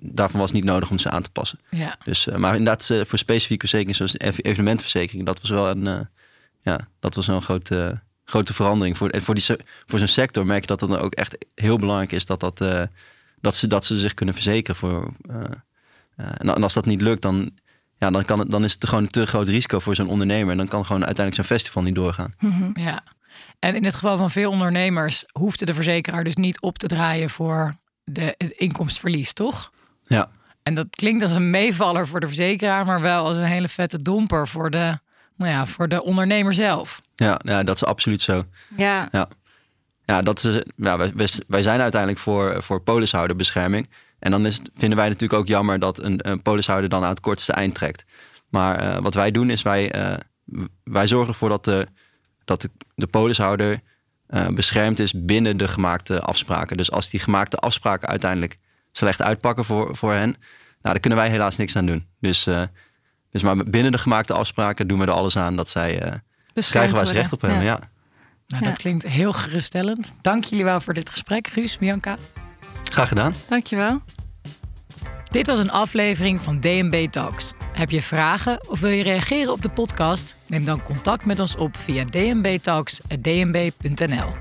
daarvan 0.00 0.40
was 0.40 0.50
het 0.50 0.60
niet 0.60 0.70
nodig 0.70 0.90
om 0.90 0.98
ze 0.98 1.10
aan 1.10 1.22
te 1.22 1.30
passen. 1.30 1.58
Ja. 1.70 1.96
Dus, 2.04 2.26
maar 2.36 2.56
inderdaad, 2.56 3.06
voor 3.06 3.18
specifieke 3.18 3.68
verzekeringen 3.68 4.08
zoals 4.08 4.36
evenementverzekering, 4.36 5.26
dat 5.26 5.40
was 5.40 5.50
wel 5.50 5.70
een, 5.70 6.08
ja, 6.62 6.88
dat 7.00 7.14
was 7.14 7.26
een 7.26 7.42
grote, 7.42 8.00
grote 8.24 8.52
verandering. 8.52 8.96
Voor, 8.96 9.08
en 9.08 9.22
voor, 9.22 9.34
die, 9.34 9.44
voor 9.86 9.98
zo'n 9.98 10.08
sector 10.08 10.46
merk 10.46 10.60
je 10.60 10.66
dat 10.66 10.80
het 10.80 10.90
dan 10.90 10.98
ook 10.98 11.14
echt 11.14 11.36
heel 11.54 11.78
belangrijk 11.78 12.12
is 12.12 12.26
dat, 12.26 12.40
dat, 12.40 12.60
dat, 13.44 13.54
ze, 13.54 13.66
dat 13.66 13.84
ze 13.84 13.98
zich 13.98 14.14
kunnen 14.14 14.34
verzekeren. 14.34 14.76
Voor, 14.76 15.12
uh, 15.30 15.36
uh, 16.16 16.26
en 16.36 16.62
als 16.62 16.74
dat 16.74 16.86
niet 16.86 17.00
lukt, 17.00 17.22
dan, 17.22 17.50
ja, 17.98 18.10
dan, 18.10 18.24
kan 18.24 18.38
het, 18.38 18.50
dan 18.50 18.64
is 18.64 18.72
het 18.72 18.86
gewoon 18.88 19.04
een 19.04 19.10
te 19.10 19.26
groot 19.26 19.48
risico 19.48 19.78
voor 19.78 19.94
zo'n 19.94 20.08
ondernemer. 20.08 20.50
En 20.50 20.56
dan 20.56 20.68
kan 20.68 20.86
gewoon 20.86 21.04
uiteindelijk 21.04 21.46
zo'n 21.46 21.56
festival 21.56 21.82
niet 21.82 21.94
doorgaan. 21.94 22.32
Mm 22.38 22.70
Ja. 22.74 23.02
En 23.58 23.74
in 23.74 23.84
het 23.84 23.94
geval 23.94 24.16
van 24.16 24.30
veel 24.30 24.50
ondernemers 24.50 25.24
hoefde 25.32 25.64
de 25.64 25.74
verzekeraar 25.74 26.24
dus 26.24 26.36
niet 26.36 26.60
op 26.60 26.78
te 26.78 26.86
draaien 26.86 27.30
voor 27.30 27.76
de, 28.04 28.34
het 28.38 28.50
inkomstverlies, 28.50 29.32
toch? 29.32 29.70
Ja. 30.04 30.30
En 30.62 30.74
dat 30.74 30.86
klinkt 30.90 31.22
als 31.22 31.32
een 31.32 31.50
meevaller 31.50 32.08
voor 32.08 32.20
de 32.20 32.26
verzekeraar, 32.26 32.84
maar 32.86 33.00
wel 33.00 33.26
als 33.26 33.36
een 33.36 33.42
hele 33.42 33.68
vette 33.68 34.02
domper 34.02 34.48
voor 34.48 34.70
de 34.70 34.98
nou 35.36 35.50
ja, 35.50 35.66
voor 35.66 35.88
de 35.88 36.02
ondernemer 36.02 36.54
zelf. 36.54 37.00
Ja, 37.14 37.40
ja 37.44 37.62
dat 37.62 37.76
is 37.76 37.84
absoluut 37.84 38.20
zo. 38.20 38.44
Ja. 38.76 39.08
Ja, 39.10 39.28
ja, 40.04 40.22
dat 40.22 40.44
is, 40.44 40.62
ja 40.76 40.98
wij, 40.98 41.12
wij 41.46 41.62
zijn 41.62 41.80
uiteindelijk 41.80 42.20
voor, 42.20 42.62
voor 42.62 42.80
polishouderbescherming. 42.80 43.88
En 44.18 44.30
dan 44.30 44.46
is, 44.46 44.60
vinden 44.74 44.98
wij 44.98 45.08
natuurlijk 45.08 45.40
ook 45.40 45.46
jammer 45.46 45.78
dat 45.78 46.02
een, 46.02 46.30
een 46.30 46.42
polishouder 46.42 46.88
dan 46.88 47.02
aan 47.02 47.08
het 47.08 47.20
kortste 47.20 47.52
eind 47.52 47.74
trekt. 47.74 48.04
Maar 48.48 48.82
uh, 48.82 48.98
wat 48.98 49.14
wij 49.14 49.30
doen 49.30 49.50
is 49.50 49.62
wij, 49.62 49.96
uh, 49.96 50.14
wij 50.84 51.06
zorgen 51.06 51.28
ervoor 51.28 51.48
dat 51.48 51.64
de, 51.64 51.86
dat 52.44 52.60
de, 52.60 52.70
de 52.94 53.06
polishouder 53.06 53.80
eh, 54.26 54.48
beschermd 54.48 54.98
is 54.98 55.12
binnen 55.24 55.56
de 55.56 55.68
gemaakte 55.68 56.20
afspraken. 56.20 56.76
Dus 56.76 56.90
als 56.90 57.08
die 57.08 57.20
gemaakte 57.20 57.56
afspraken 57.56 58.08
uiteindelijk 58.08 58.58
slecht 58.92 59.22
uitpakken 59.22 59.64
voor, 59.64 59.96
voor 59.96 60.12
hen, 60.12 60.30
nou, 60.30 60.38
daar 60.80 61.00
kunnen 61.00 61.18
wij 61.18 61.28
helaas 61.28 61.56
niks 61.56 61.76
aan 61.76 61.86
doen. 61.86 62.06
Dus, 62.20 62.48
dus 63.30 63.42
maar 63.42 63.56
binnen 63.56 63.92
de 63.92 63.98
gemaakte 63.98 64.32
afspraken 64.32 64.88
doen 64.88 64.98
we 64.98 65.04
er 65.04 65.10
alles 65.10 65.36
aan 65.36 65.56
dat 65.56 65.68
zij 65.68 66.20
krijgen 66.52 66.96
waar 66.96 67.06
ze 67.06 67.12
recht 67.12 67.32
op 67.32 67.40
hebben. 67.40 67.62
Ja. 67.62 67.80
Nou, 68.60 68.72
dat 68.72 68.78
klinkt 68.78 69.06
heel 69.06 69.32
geruststellend. 69.32 70.12
Dank 70.20 70.44
jullie 70.44 70.64
wel 70.64 70.80
voor 70.80 70.94
dit 70.94 71.10
gesprek, 71.10 71.48
Guus, 71.48 71.78
Bianca. 71.78 72.16
Graag 72.84 73.08
gedaan. 73.08 73.34
Dankjewel. 73.48 74.00
Dit 75.30 75.46
was 75.46 75.58
een 75.58 75.70
aflevering 75.70 76.40
van 76.40 76.60
DNB 76.60 77.08
Talks. 77.10 77.52
Heb 77.72 77.90
je 77.90 78.02
vragen 78.02 78.68
of 78.68 78.80
wil 78.80 78.90
je 78.90 79.02
reageren 79.02 79.52
op 79.52 79.62
de 79.62 79.68
podcast? 79.68 80.36
Neem 80.46 80.64
dan 80.64 80.82
contact 80.82 81.26
met 81.26 81.40
ons 81.40 81.56
op 81.56 81.76
via 81.76 82.04
dnbtalks.dnb.nl. 82.04 84.32